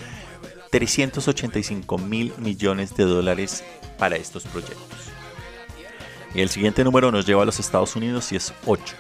385 0.73 1.99
mil 1.99 2.33
millones 2.39 2.97
de 2.97 3.05
dólares 3.05 3.62
para 3.99 4.16
estos 4.16 4.45
proyectos. 4.45 5.11
Y 6.35 6.41
el 6.41 6.49
siguiente 6.49 6.83
número 6.83 7.12
nos 7.12 7.27
lleva 7.27 7.43
a 7.43 7.47
los 7.47 7.61
Estados 7.61 7.95
Unidos 7.95 8.33
y 8.33 8.37
es 8.37 8.55
8. 8.64 8.97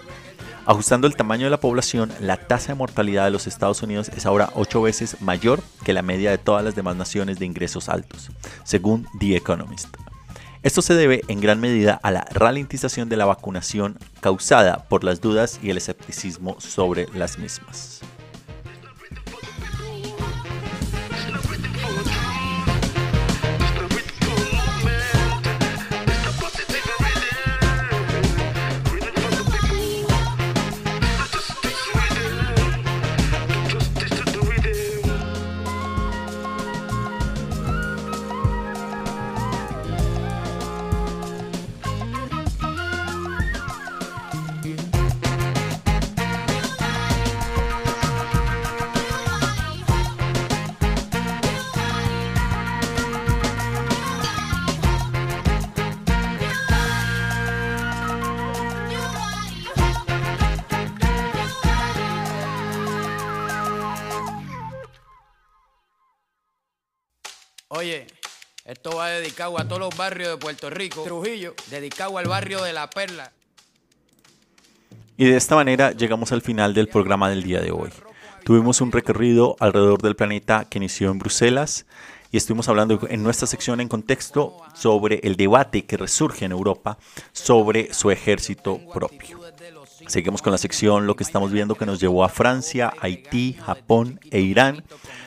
Ajustando 0.66 1.06
el 1.06 1.16
tamaño 1.16 1.46
de 1.46 1.50
la 1.50 1.60
población, 1.60 2.12
la 2.20 2.36
tasa 2.36 2.68
de 2.68 2.74
mortalidad 2.74 3.24
de 3.24 3.30
los 3.30 3.46
Estados 3.46 3.82
Unidos 3.82 4.10
es 4.14 4.26
ahora 4.26 4.50
8 4.54 4.82
veces 4.82 5.22
mayor 5.22 5.62
que 5.82 5.94
la 5.94 6.02
media 6.02 6.30
de 6.30 6.36
todas 6.36 6.62
las 6.62 6.76
demás 6.76 6.94
naciones 6.96 7.38
de 7.38 7.46
ingresos 7.46 7.88
altos, 7.88 8.30
según 8.64 9.06
The 9.18 9.36
Economist. 9.36 9.88
Esto 10.62 10.82
se 10.82 10.94
debe 10.94 11.22
en 11.26 11.40
gran 11.40 11.58
medida 11.58 11.98
a 12.02 12.10
la 12.10 12.26
ralentización 12.30 13.08
de 13.08 13.16
la 13.16 13.24
vacunación 13.24 13.98
causada 14.20 14.84
por 14.88 15.04
las 15.04 15.22
dudas 15.22 15.58
y 15.62 15.70
el 15.70 15.78
escepticismo 15.78 16.60
sobre 16.60 17.08
las 17.14 17.38
mismas. 17.38 18.02
Va 69.02 69.10
dedicado 69.10 69.58
a 69.58 69.64
todos 69.64 69.80
los 69.80 69.96
barrios 69.96 70.30
de 70.30 70.36
Puerto 70.36 70.70
Rico. 70.70 71.02
Trujillo, 71.02 71.54
dedicado 71.70 72.18
al 72.18 72.26
barrio 72.26 72.62
de 72.62 72.72
La 72.72 72.88
Perla. 72.88 73.32
Y 75.16 75.24
de 75.26 75.36
esta 75.36 75.56
manera 75.56 75.90
llegamos 75.90 76.30
al 76.30 76.40
final 76.40 76.72
del 76.72 76.88
programa 76.88 77.28
del 77.28 77.42
día 77.42 77.60
de 77.60 77.72
hoy. 77.72 77.90
Tuvimos 78.44 78.80
un 78.80 78.92
recorrido 78.92 79.56
alrededor 79.58 80.02
del 80.02 80.16
planeta 80.16 80.66
que 80.68 80.78
inició 80.78 81.10
en 81.10 81.18
Bruselas 81.18 81.84
y 82.30 82.36
estuvimos 82.36 82.68
hablando 82.68 82.98
en 83.08 83.22
nuestra 83.22 83.46
sección 83.46 83.80
en 83.80 83.88
contexto 83.88 84.56
sobre 84.74 85.20
el 85.24 85.36
debate 85.36 85.84
que 85.84 85.96
resurge 85.96 86.44
en 86.44 86.52
Europa 86.52 86.98
sobre 87.32 87.92
su 87.92 88.10
ejército 88.10 88.80
propio. 88.92 89.41
Seguimos 90.06 90.42
con 90.42 90.52
la 90.52 90.58
sección 90.58 91.06
Lo 91.06 91.16
que 91.16 91.24
estamos 91.24 91.52
viendo 91.52 91.74
que 91.74 91.86
nos 91.86 92.00
llevó 92.00 92.24
a 92.24 92.28
Francia, 92.28 92.92
Haití, 93.00 93.54
Japón 93.54 94.20
e 94.30 94.40
Irán. 94.40 94.84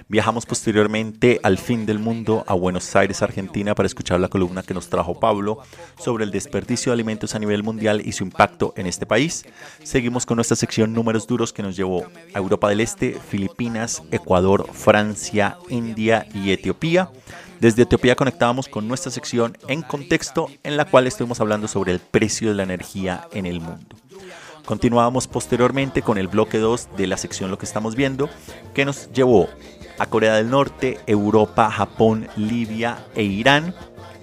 Viajamos 0.08 0.46
posteriormente 0.46 1.40
al 1.44 1.58
fin 1.58 1.86
del 1.86 2.00
mundo 2.00 2.44
a 2.48 2.54
Buenos 2.54 2.96
Aires, 2.96 3.22
Argentina, 3.22 3.74
para 3.74 3.88
escuchar 3.88 4.20
la 4.20 4.28
columna 4.28 4.62
que 4.62 4.74
nos 4.74 4.90
trajo 4.90 5.20
Pablo 5.20 5.60
sobre 5.98 6.26
el 6.26 6.32
desperdicio 6.32 6.92
de 6.92 6.94
alimentos 6.94 7.34
a 7.34 7.40
nivel 7.40 7.64
mundial 7.64 8.02
y 8.06 8.12
su 8.12 8.24
impacto 8.24 8.74
en 8.78 8.86
este 8.86 9.06
país. 9.06 9.46
Seguimos 9.84 10.26
con 10.26 10.36
nuestra 10.36 10.56
sección 10.56 10.94
Números 10.94 11.26
Duros 11.26 11.54
que 11.54 11.64
nos 11.64 11.76
llevó 11.76 12.06
a 12.34 12.38
Europa 12.38 12.70
del 12.70 12.82
Este, 12.82 13.20
Filipinas, 13.30 14.04
Ecuador, 14.12 14.70
Francia, 14.72 15.58
India 15.70 16.28
y 16.34 16.52
Etiopía. 16.52 17.10
Desde 17.60 17.84
Etiopía 17.84 18.16
conectábamos 18.16 18.68
con 18.68 18.88
nuestra 18.88 19.12
sección 19.12 19.58
en 19.68 19.82
contexto 19.82 20.50
en 20.64 20.78
la 20.78 20.86
cual 20.86 21.08
estuvimos 21.08 21.40
hablando 21.40 21.68
sobre 21.68 21.94
el 21.94 22.00
precio 22.00 22.50
de 22.50 22.56
la 22.56 22.64
energía 22.64 23.28
en 23.32 23.46
el 23.46 23.62
mundo. 23.62 23.96
Continuábamos 24.66 25.28
posteriormente 25.28 26.02
con 26.02 26.18
el 26.18 26.28
bloque 26.28 26.58
2 26.58 26.90
de 26.98 27.06
la 27.08 27.18
sección 27.18 27.52
Lo 27.52 27.58
que 27.60 27.66
estamos 27.66 27.96
viendo, 27.96 28.30
que 28.74 28.84
nos 28.84 29.12
llevó 29.12 29.48
a 30.00 30.08
Corea 30.08 30.36
del 30.36 30.50
Norte, 30.50 31.00
Europa, 31.06 31.70
Japón, 31.70 32.28
Libia 32.36 32.98
e 33.16 33.24
Irán. 33.24 33.76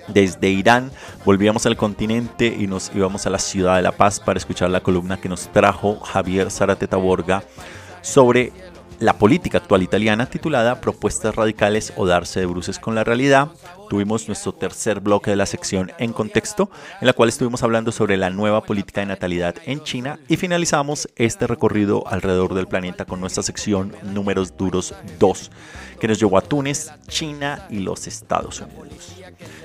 Desde 0.09 0.49
Irán 0.49 0.91
volvíamos 1.25 1.65
al 1.67 1.77
continente 1.77 2.47
y 2.47 2.67
nos 2.67 2.91
íbamos 2.93 3.25
a 3.27 3.31
la 3.31 3.39
ciudad 3.39 3.77
de 3.77 3.83
La 3.83 3.93
Paz 3.93 4.19
para 4.19 4.39
escuchar 4.39 4.69
la 4.71 4.81
columna 4.81 5.21
que 5.21 5.29
nos 5.29 5.47
trajo 5.53 6.01
Javier 6.01 6.51
Zarateta 6.51 6.97
Borga 6.97 7.45
sobre 8.01 8.53
la 9.03 9.19
política 9.19 9.59
actual 9.59 9.83
italiana 9.83 10.27
titulada 10.27 10.81
Propuestas 10.81 11.35
radicales 11.35 11.93
o 11.97 12.07
darse 12.07 12.39
de 12.39 12.47
bruces 12.47 12.79
con 12.79 12.95
la 12.95 13.03
realidad. 13.03 13.49
Tuvimos 13.91 14.29
nuestro 14.29 14.53
tercer 14.53 15.01
bloque 15.01 15.33
de 15.33 15.37
la 15.37 15.45
sección 15.45 15.91
En 15.99 16.13
Contexto, 16.13 16.71
en 17.01 17.09
la 17.09 17.13
cual 17.13 17.29
estuvimos 17.29 17.65
hablando 17.65 17.91
sobre 17.91 18.17
la 18.17 18.31
nueva 18.31 18.63
política 18.63 19.01
de 19.01 19.09
natalidad 19.09 19.57
en 19.67 19.83
China 19.83 20.21
y 20.29 20.37
finalizamos 20.37 21.09
este 21.17 21.49
recorrido 21.49 22.07
alrededor 22.07 22.55
del 22.55 22.69
planeta 22.69 23.05
con 23.05 23.21
nuestra 23.21 23.43
sección 23.43 23.93
Números 24.05 24.57
Duros 24.57 24.95
2, 25.19 25.51
que 25.99 26.07
nos 26.07 26.21
llevó 26.21 26.39
a 26.39 26.43
Túnez, 26.43 26.93
China 27.09 27.67
y 27.71 27.81
los 27.81 28.07
Estados 28.07 28.61
Unidos. 28.61 29.17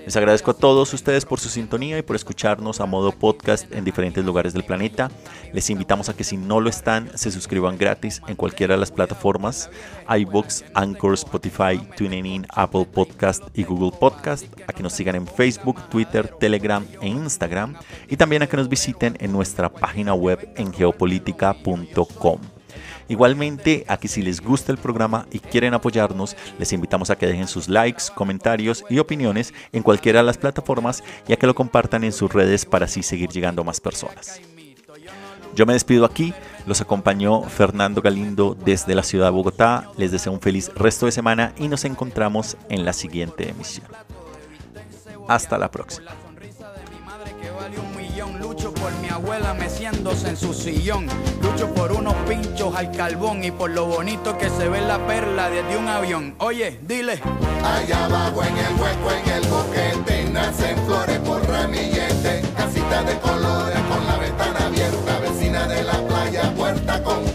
Les 0.05 0.15
agradezco 0.15 0.51
a 0.51 0.53
todos 0.53 0.93
ustedes 0.93 1.25
por 1.25 1.39
su 1.39 1.49
sintonía 1.49 1.97
y 1.97 2.01
por 2.01 2.15
escucharnos 2.15 2.80
a 2.80 2.86
modo 2.86 3.11
podcast 3.11 3.71
en 3.73 3.84
diferentes 3.84 4.23
lugares 4.23 4.53
del 4.53 4.63
planeta. 4.63 5.11
Les 5.53 5.69
invitamos 5.69 6.09
a 6.09 6.15
que 6.15 6.23
si 6.23 6.38
no 6.38 6.61
lo 6.61 6.69
están, 6.69 7.09
se 7.15 7.32
suscriban 7.32 7.78
gratis 7.78 8.21
en 8.28 8.36
cualquiera 8.36 8.75
de 8.75 8.80
las 8.80 8.91
plataformas 8.91 9.69
iBooks, 10.09 10.65
Anchor, 10.73 11.13
Spotify, 11.13 11.80
TuneIn, 11.97 12.45
Apple 12.49 12.86
Podcast 12.86 13.43
y 13.53 13.63
Google 13.63 13.91
Podcast. 13.99 14.45
A 14.67 14.73
que 14.73 14.84
nos 14.84 14.93
sigan 14.93 15.15
en 15.15 15.28
Facebook, 15.28 15.89
Twitter, 15.89 16.28
Telegram 16.39 16.86
e 17.01 17.07
Instagram. 17.07 17.75
Y 18.07 18.17
también 18.17 18.43
a 18.43 18.47
que 18.47 18.57
nos 18.57 18.69
visiten 18.69 19.17
en 19.19 19.32
nuestra 19.32 19.69
página 19.69 20.13
web 20.13 20.49
en 20.55 20.73
geopolítica.com. 20.73 22.57
Igualmente, 23.10 23.86
a 23.88 23.97
que 23.97 24.08
si 24.08 24.22
les 24.22 24.41
gusta 24.41 24.72
el 24.72 24.78
programa 24.78 25.28
y 25.32 25.39
quieren 25.39 25.74
apoyarnos, 25.74 26.36
les 26.60 26.74
invitamos 26.74 27.10
a 27.10 27.18
que 27.18 27.28
dejen 27.28 27.47
sus 27.47 27.70
likes, 27.70 28.05
comentarios 28.14 28.84
y 28.89 28.99
opiniones 28.99 29.53
en 29.72 29.84
cualquiera 29.84 30.20
de 30.20 30.26
las 30.26 30.38
plataformas 30.38 31.03
y 31.28 31.34
a 31.34 31.38
que 31.38 31.47
lo 31.47 31.55
compartan 31.55 32.03
en 32.03 32.12
sus 32.12 32.32
redes 32.32 32.66
para 32.66 32.86
así 32.86 33.03
seguir 33.03 33.30
llegando 33.30 33.62
a 33.62 33.66
más 33.66 33.80
personas. 33.80 34.41
Yo 35.55 35.66
me 35.66 35.74
despido 35.74 36.05
aquí, 36.05 36.34
los 36.68 36.82
acompañó 36.82 37.41
Fernando 37.43 38.01
Galindo 38.01 38.55
desde 38.64 38.93
la 38.93 39.03
ciudad 39.03 39.28
de 39.28 39.32
Bogotá, 39.32 39.89
les 39.97 40.12
deseo 40.12 40.34
un 40.34 40.41
feliz 40.41 40.70
resto 40.76 41.05
de 41.08 41.12
semana 41.12 41.53
y 41.58 41.68
nos 41.68 41.86
encontramos 41.86 42.58
en 42.70 42.86
la 42.86 42.93
siguiente 42.93 43.49
emisión. 43.49 43.88
Hasta 45.28 45.58
la 45.58 45.72
próxima 45.72 46.26
por 48.88 49.01
mi 49.01 49.09
abuela 49.09 49.53
meciéndose 49.53 50.29
en 50.29 50.38
su 50.38 50.53
sillón. 50.53 51.07
Lucho 51.41 51.73
por 51.73 51.91
unos 51.91 52.13
pinchos 52.25 52.73
al 52.73 52.89
carbón 52.91 53.43
y 53.43 53.51
por 53.51 53.69
lo 53.69 53.85
bonito 53.85 54.38
que 54.38 54.49
se 54.49 54.69
ve 54.69 54.79
la 54.79 55.05
perla 55.05 55.49
desde 55.49 55.75
un 55.75 55.89
avión. 55.89 56.35
Oye, 56.38 56.79
dile. 56.83 57.19
Allá 57.65 58.05
abajo 58.05 58.43
en 58.43 58.55
el 58.57 58.73
hueco, 58.79 59.11
en 59.11 59.29
el 59.33 59.49
boquete, 59.49 60.29
nacen 60.31 60.77
flores 60.85 61.19
por 61.19 61.45
ramillete. 61.49 62.43
Casita 62.55 63.03
de 63.03 63.19
colores 63.19 63.79
con 63.89 64.07
la 64.07 64.17
ventana 64.19 64.65
abierta, 64.67 65.19
vecina 65.19 65.67
de 65.67 65.83
la 65.83 66.07
playa, 66.07 66.53
puerta 66.55 67.03
con 67.03 67.25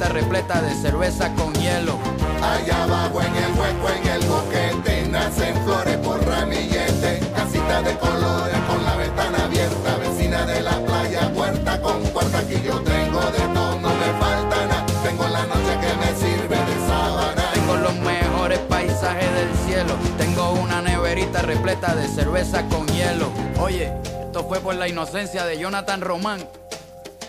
repleta 0.00 0.60
de 0.62 0.74
cerveza 0.74 1.32
con 1.34 1.52
hielo. 1.54 1.98
Allá 2.42 2.84
abajo 2.84 3.20
en 3.22 3.36
el 3.36 3.52
hueco, 3.58 3.88
en 3.88 4.08
el 4.08 4.28
boquete, 4.28 5.08
nacen 5.08 5.54
flores 5.64 5.96
por 5.98 6.24
ramillete. 6.24 7.20
Casita 7.34 7.82
de 7.82 7.96
colores 7.98 8.58
con 8.68 8.84
la 8.84 8.96
ventana 8.96 9.44
abierta, 9.44 9.96
vecina 9.96 10.46
de 10.46 10.60
la 10.60 10.72
playa, 10.84 11.32
puerta 11.34 11.80
con 11.80 12.02
puerta. 12.04 12.38
Aquí 12.38 12.60
yo 12.64 12.80
tengo 12.80 13.20
de 13.20 13.38
todo, 13.54 13.80
no 13.80 13.88
me 13.88 14.20
falta 14.20 14.66
nada. 14.66 14.86
Tengo 15.04 15.28
la 15.28 15.46
noche 15.46 15.78
que 15.80 15.94
me 15.96 16.18
sirve 16.18 16.56
de 16.56 16.86
sábana. 16.86 17.50
Tengo 17.54 17.76
los 17.76 17.94
mejores 17.96 18.58
paisajes 18.60 19.34
del 19.34 19.54
cielo. 19.66 19.94
Tengo 20.18 20.52
una 20.52 20.82
neverita 20.82 21.42
repleta 21.42 21.94
de 21.94 22.08
cerveza 22.08 22.66
con 22.68 22.86
hielo. 22.88 23.30
Oye, 23.60 23.92
esto 24.24 24.44
fue 24.44 24.60
por 24.60 24.74
la 24.74 24.88
inocencia 24.88 25.44
de 25.44 25.58
Jonathan 25.58 26.00
Román. 26.00 26.40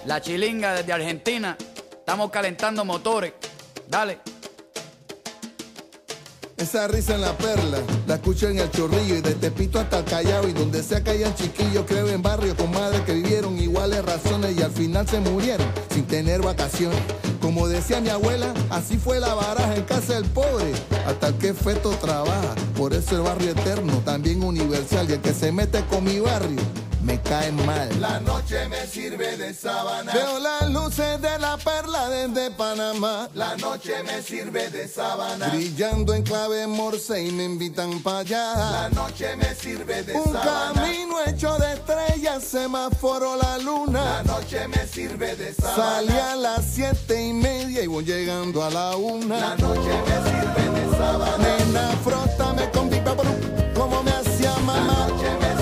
La 0.05 0.21
chilinga 0.21 0.73
desde 0.73 0.91
Argentina. 0.91 1.55
Estamos 2.03 2.31
calentando 2.31 2.83
motores. 2.83 3.31
Dale. 3.87 4.19
Esa 6.57 6.85
risa 6.89 7.15
en 7.15 7.21
la 7.21 7.31
perla, 7.37 7.77
la 8.05 8.15
escucho 8.15 8.49
en 8.49 8.59
el 8.59 8.69
chorrillo 8.71 9.15
y 9.15 9.21
de 9.21 9.35
Tepito 9.35 9.79
hasta 9.79 9.99
el 9.99 10.03
Callao 10.03 10.49
y 10.49 10.51
donde 10.51 10.83
sea 10.83 11.01
que 11.01 11.11
hayan 11.11 11.33
chiquillos, 11.33 11.85
creo 11.87 12.09
en 12.09 12.21
barrios 12.21 12.55
con 12.55 12.71
madres 12.71 12.99
que 13.03 13.13
vivieron 13.13 13.57
iguales 13.57 14.03
razones 14.03 14.53
y 14.57 14.61
al 14.61 14.71
final 14.71 15.07
se 15.07 15.21
murieron 15.21 15.65
sin 15.91 16.05
tener 16.05 16.41
vacaciones. 16.41 16.99
Como 17.39 17.69
decía 17.69 18.01
mi 18.01 18.09
abuela, 18.09 18.53
así 18.69 18.97
fue 18.97 19.21
la 19.21 19.33
baraja 19.33 19.73
en 19.73 19.83
casa 19.83 20.15
del 20.15 20.25
pobre, 20.25 20.73
hasta 21.07 21.29
el 21.29 21.35
que 21.35 21.53
feto 21.53 21.91
trabaja. 21.91 22.53
Por 22.75 22.93
eso 22.93 23.15
el 23.15 23.21
barrio 23.21 23.51
eterno, 23.51 23.93
también 24.03 24.43
universal, 24.43 25.09
y 25.09 25.13
el 25.13 25.21
que 25.21 25.33
se 25.33 25.53
mete 25.53 25.85
con 25.85 26.03
mi 26.03 26.19
barrio, 26.19 26.59
me 27.03 27.19
cae 27.21 27.51
mal. 27.51 27.89
La 27.99 28.19
noche 28.19 28.67
me 28.69 28.85
sirve 28.87 29.37
de 29.37 29.53
sábana. 29.53 30.11
Veo 30.13 30.39
las 30.39 30.69
luces 30.69 31.21
de 31.21 31.39
la 31.39 31.57
perla 31.57 32.09
desde 32.09 32.51
Panamá. 32.51 33.29
La 33.33 33.55
noche 33.57 34.01
me 34.03 34.21
sirve 34.21 34.69
de 34.69 34.87
sábana. 34.87 35.47
Brillando 35.49 36.13
en 36.13 36.23
clave 36.23 36.65
morse 36.67 37.23
y 37.23 37.31
me 37.31 37.45
invitan 37.45 38.01
para 38.01 38.19
allá. 38.19 38.55
La 38.55 38.89
noche 38.89 39.35
me 39.35 39.53
sirve 39.53 40.03
de 40.03 40.13
sábana. 40.13 40.71
Un 40.71 40.75
camino 40.75 41.15
hecho 41.25 41.57
de 41.57 41.73
estrellas, 41.73 42.43
semáforo 42.43 43.35
la 43.35 43.57
luna. 43.59 44.23
La 44.23 44.23
noche 44.23 44.67
me 44.67 44.87
sirve 44.87 45.35
de 45.35 45.53
sábana. 45.53 45.75
Salí 45.75 46.17
a 46.17 46.35
las 46.35 46.65
siete 46.65 47.21
y 47.21 47.33
media 47.33 47.83
y 47.83 47.87
voy 47.87 48.05
llegando 48.05 48.63
a 48.63 48.69
la 48.69 48.95
una. 48.95 49.37
La 49.39 49.55
noche 49.57 49.91
me 50.07 50.29
sirve 50.29 50.79
de 50.79 50.97
sábana. 50.97 51.37
Nena, 51.37 51.89
frótame 52.03 52.69
con 52.71 52.89
Big 52.89 53.03
como 53.75 54.03
me 54.03 54.11
hacía 54.11 54.55
mamá. 54.59 54.87
La 54.87 55.07
noche 55.07 55.29
me 55.41 55.52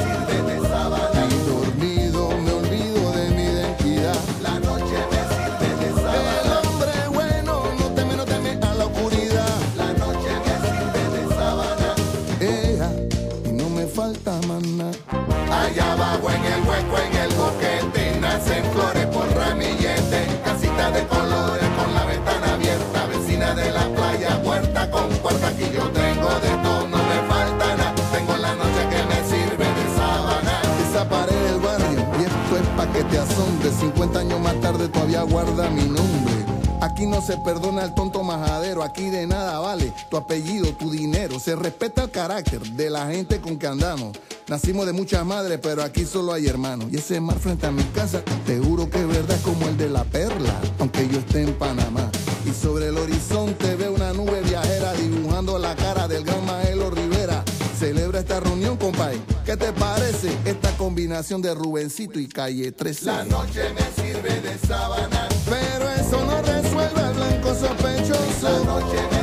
50 33.81 34.19
años 34.19 34.39
más 34.39 34.61
tarde 34.61 34.87
todavía 34.89 35.23
guarda 35.23 35.67
mi 35.71 35.81
nombre. 35.81 36.45
Aquí 36.81 37.07
no 37.07 37.19
se 37.19 37.35
perdona 37.37 37.81
al 37.81 37.95
tonto 37.95 38.21
majadero, 38.21 38.83
aquí 38.83 39.09
de 39.09 39.25
nada 39.25 39.57
vale 39.57 39.91
tu 40.11 40.17
apellido, 40.17 40.71
tu 40.73 40.91
dinero. 40.91 41.39
Se 41.39 41.55
respeta 41.55 42.03
el 42.03 42.11
carácter 42.11 42.61
de 42.61 42.91
la 42.91 43.07
gente 43.07 43.41
con 43.41 43.57
que 43.57 43.65
andamos. 43.65 44.15
Nacimos 44.47 44.85
de 44.85 44.93
muchas 44.93 45.25
madres, 45.25 45.59
pero 45.63 45.81
aquí 45.81 46.05
solo 46.05 46.31
hay 46.31 46.45
hermanos. 46.45 46.89
Y 46.91 46.97
ese 46.97 47.19
mar 47.19 47.39
frente 47.39 47.65
a 47.65 47.71
mi 47.71 47.83
casa, 47.85 48.21
te 48.45 48.59
juro 48.59 48.87
que 48.87 48.99
es 48.99 49.07
verdad 49.07 49.39
como 49.43 49.67
el 49.67 49.75
de 49.75 49.89
la 49.89 50.03
perla, 50.03 50.53
aunque 50.77 51.07
yo 51.07 51.17
esté 51.17 51.41
en 51.41 51.55
Panamá. 51.55 52.07
Y 52.45 52.51
sobre 52.51 52.89
el 52.89 52.97
horizonte 52.97 53.75
veo 53.77 53.93
una 53.93 54.13
nube 54.13 54.41
viajera 54.41 54.93
dibujando 54.93 55.57
la 55.57 55.75
cara 55.75 56.07
del 56.07 56.23
gran 56.23 56.45
Maelo 56.45 56.91
Rivera. 56.91 57.43
Celebra 57.79 58.19
esta 58.19 58.39
reunión, 58.41 58.77
compay. 58.77 59.19
¿Qué 59.51 59.57
te 59.57 59.73
parece 59.73 60.29
esta 60.45 60.71
combinación 60.77 61.41
de 61.41 61.53
Rubencito 61.53 62.21
y 62.21 62.29
Calle 62.29 62.71
13? 62.71 63.05
La 63.05 63.25
noche 63.25 63.63
me 63.73 64.01
sirve 64.01 64.39
de 64.39 64.57
sábana. 64.65 65.27
Pero 65.43 65.91
eso 65.91 66.25
no 66.25 66.41
resuelve 66.41 67.01
el 67.01 67.13
blanco 67.15 67.53
sospechoso. 67.53 68.43
La 68.43 68.59
noche 68.63 68.97
me 69.11 69.20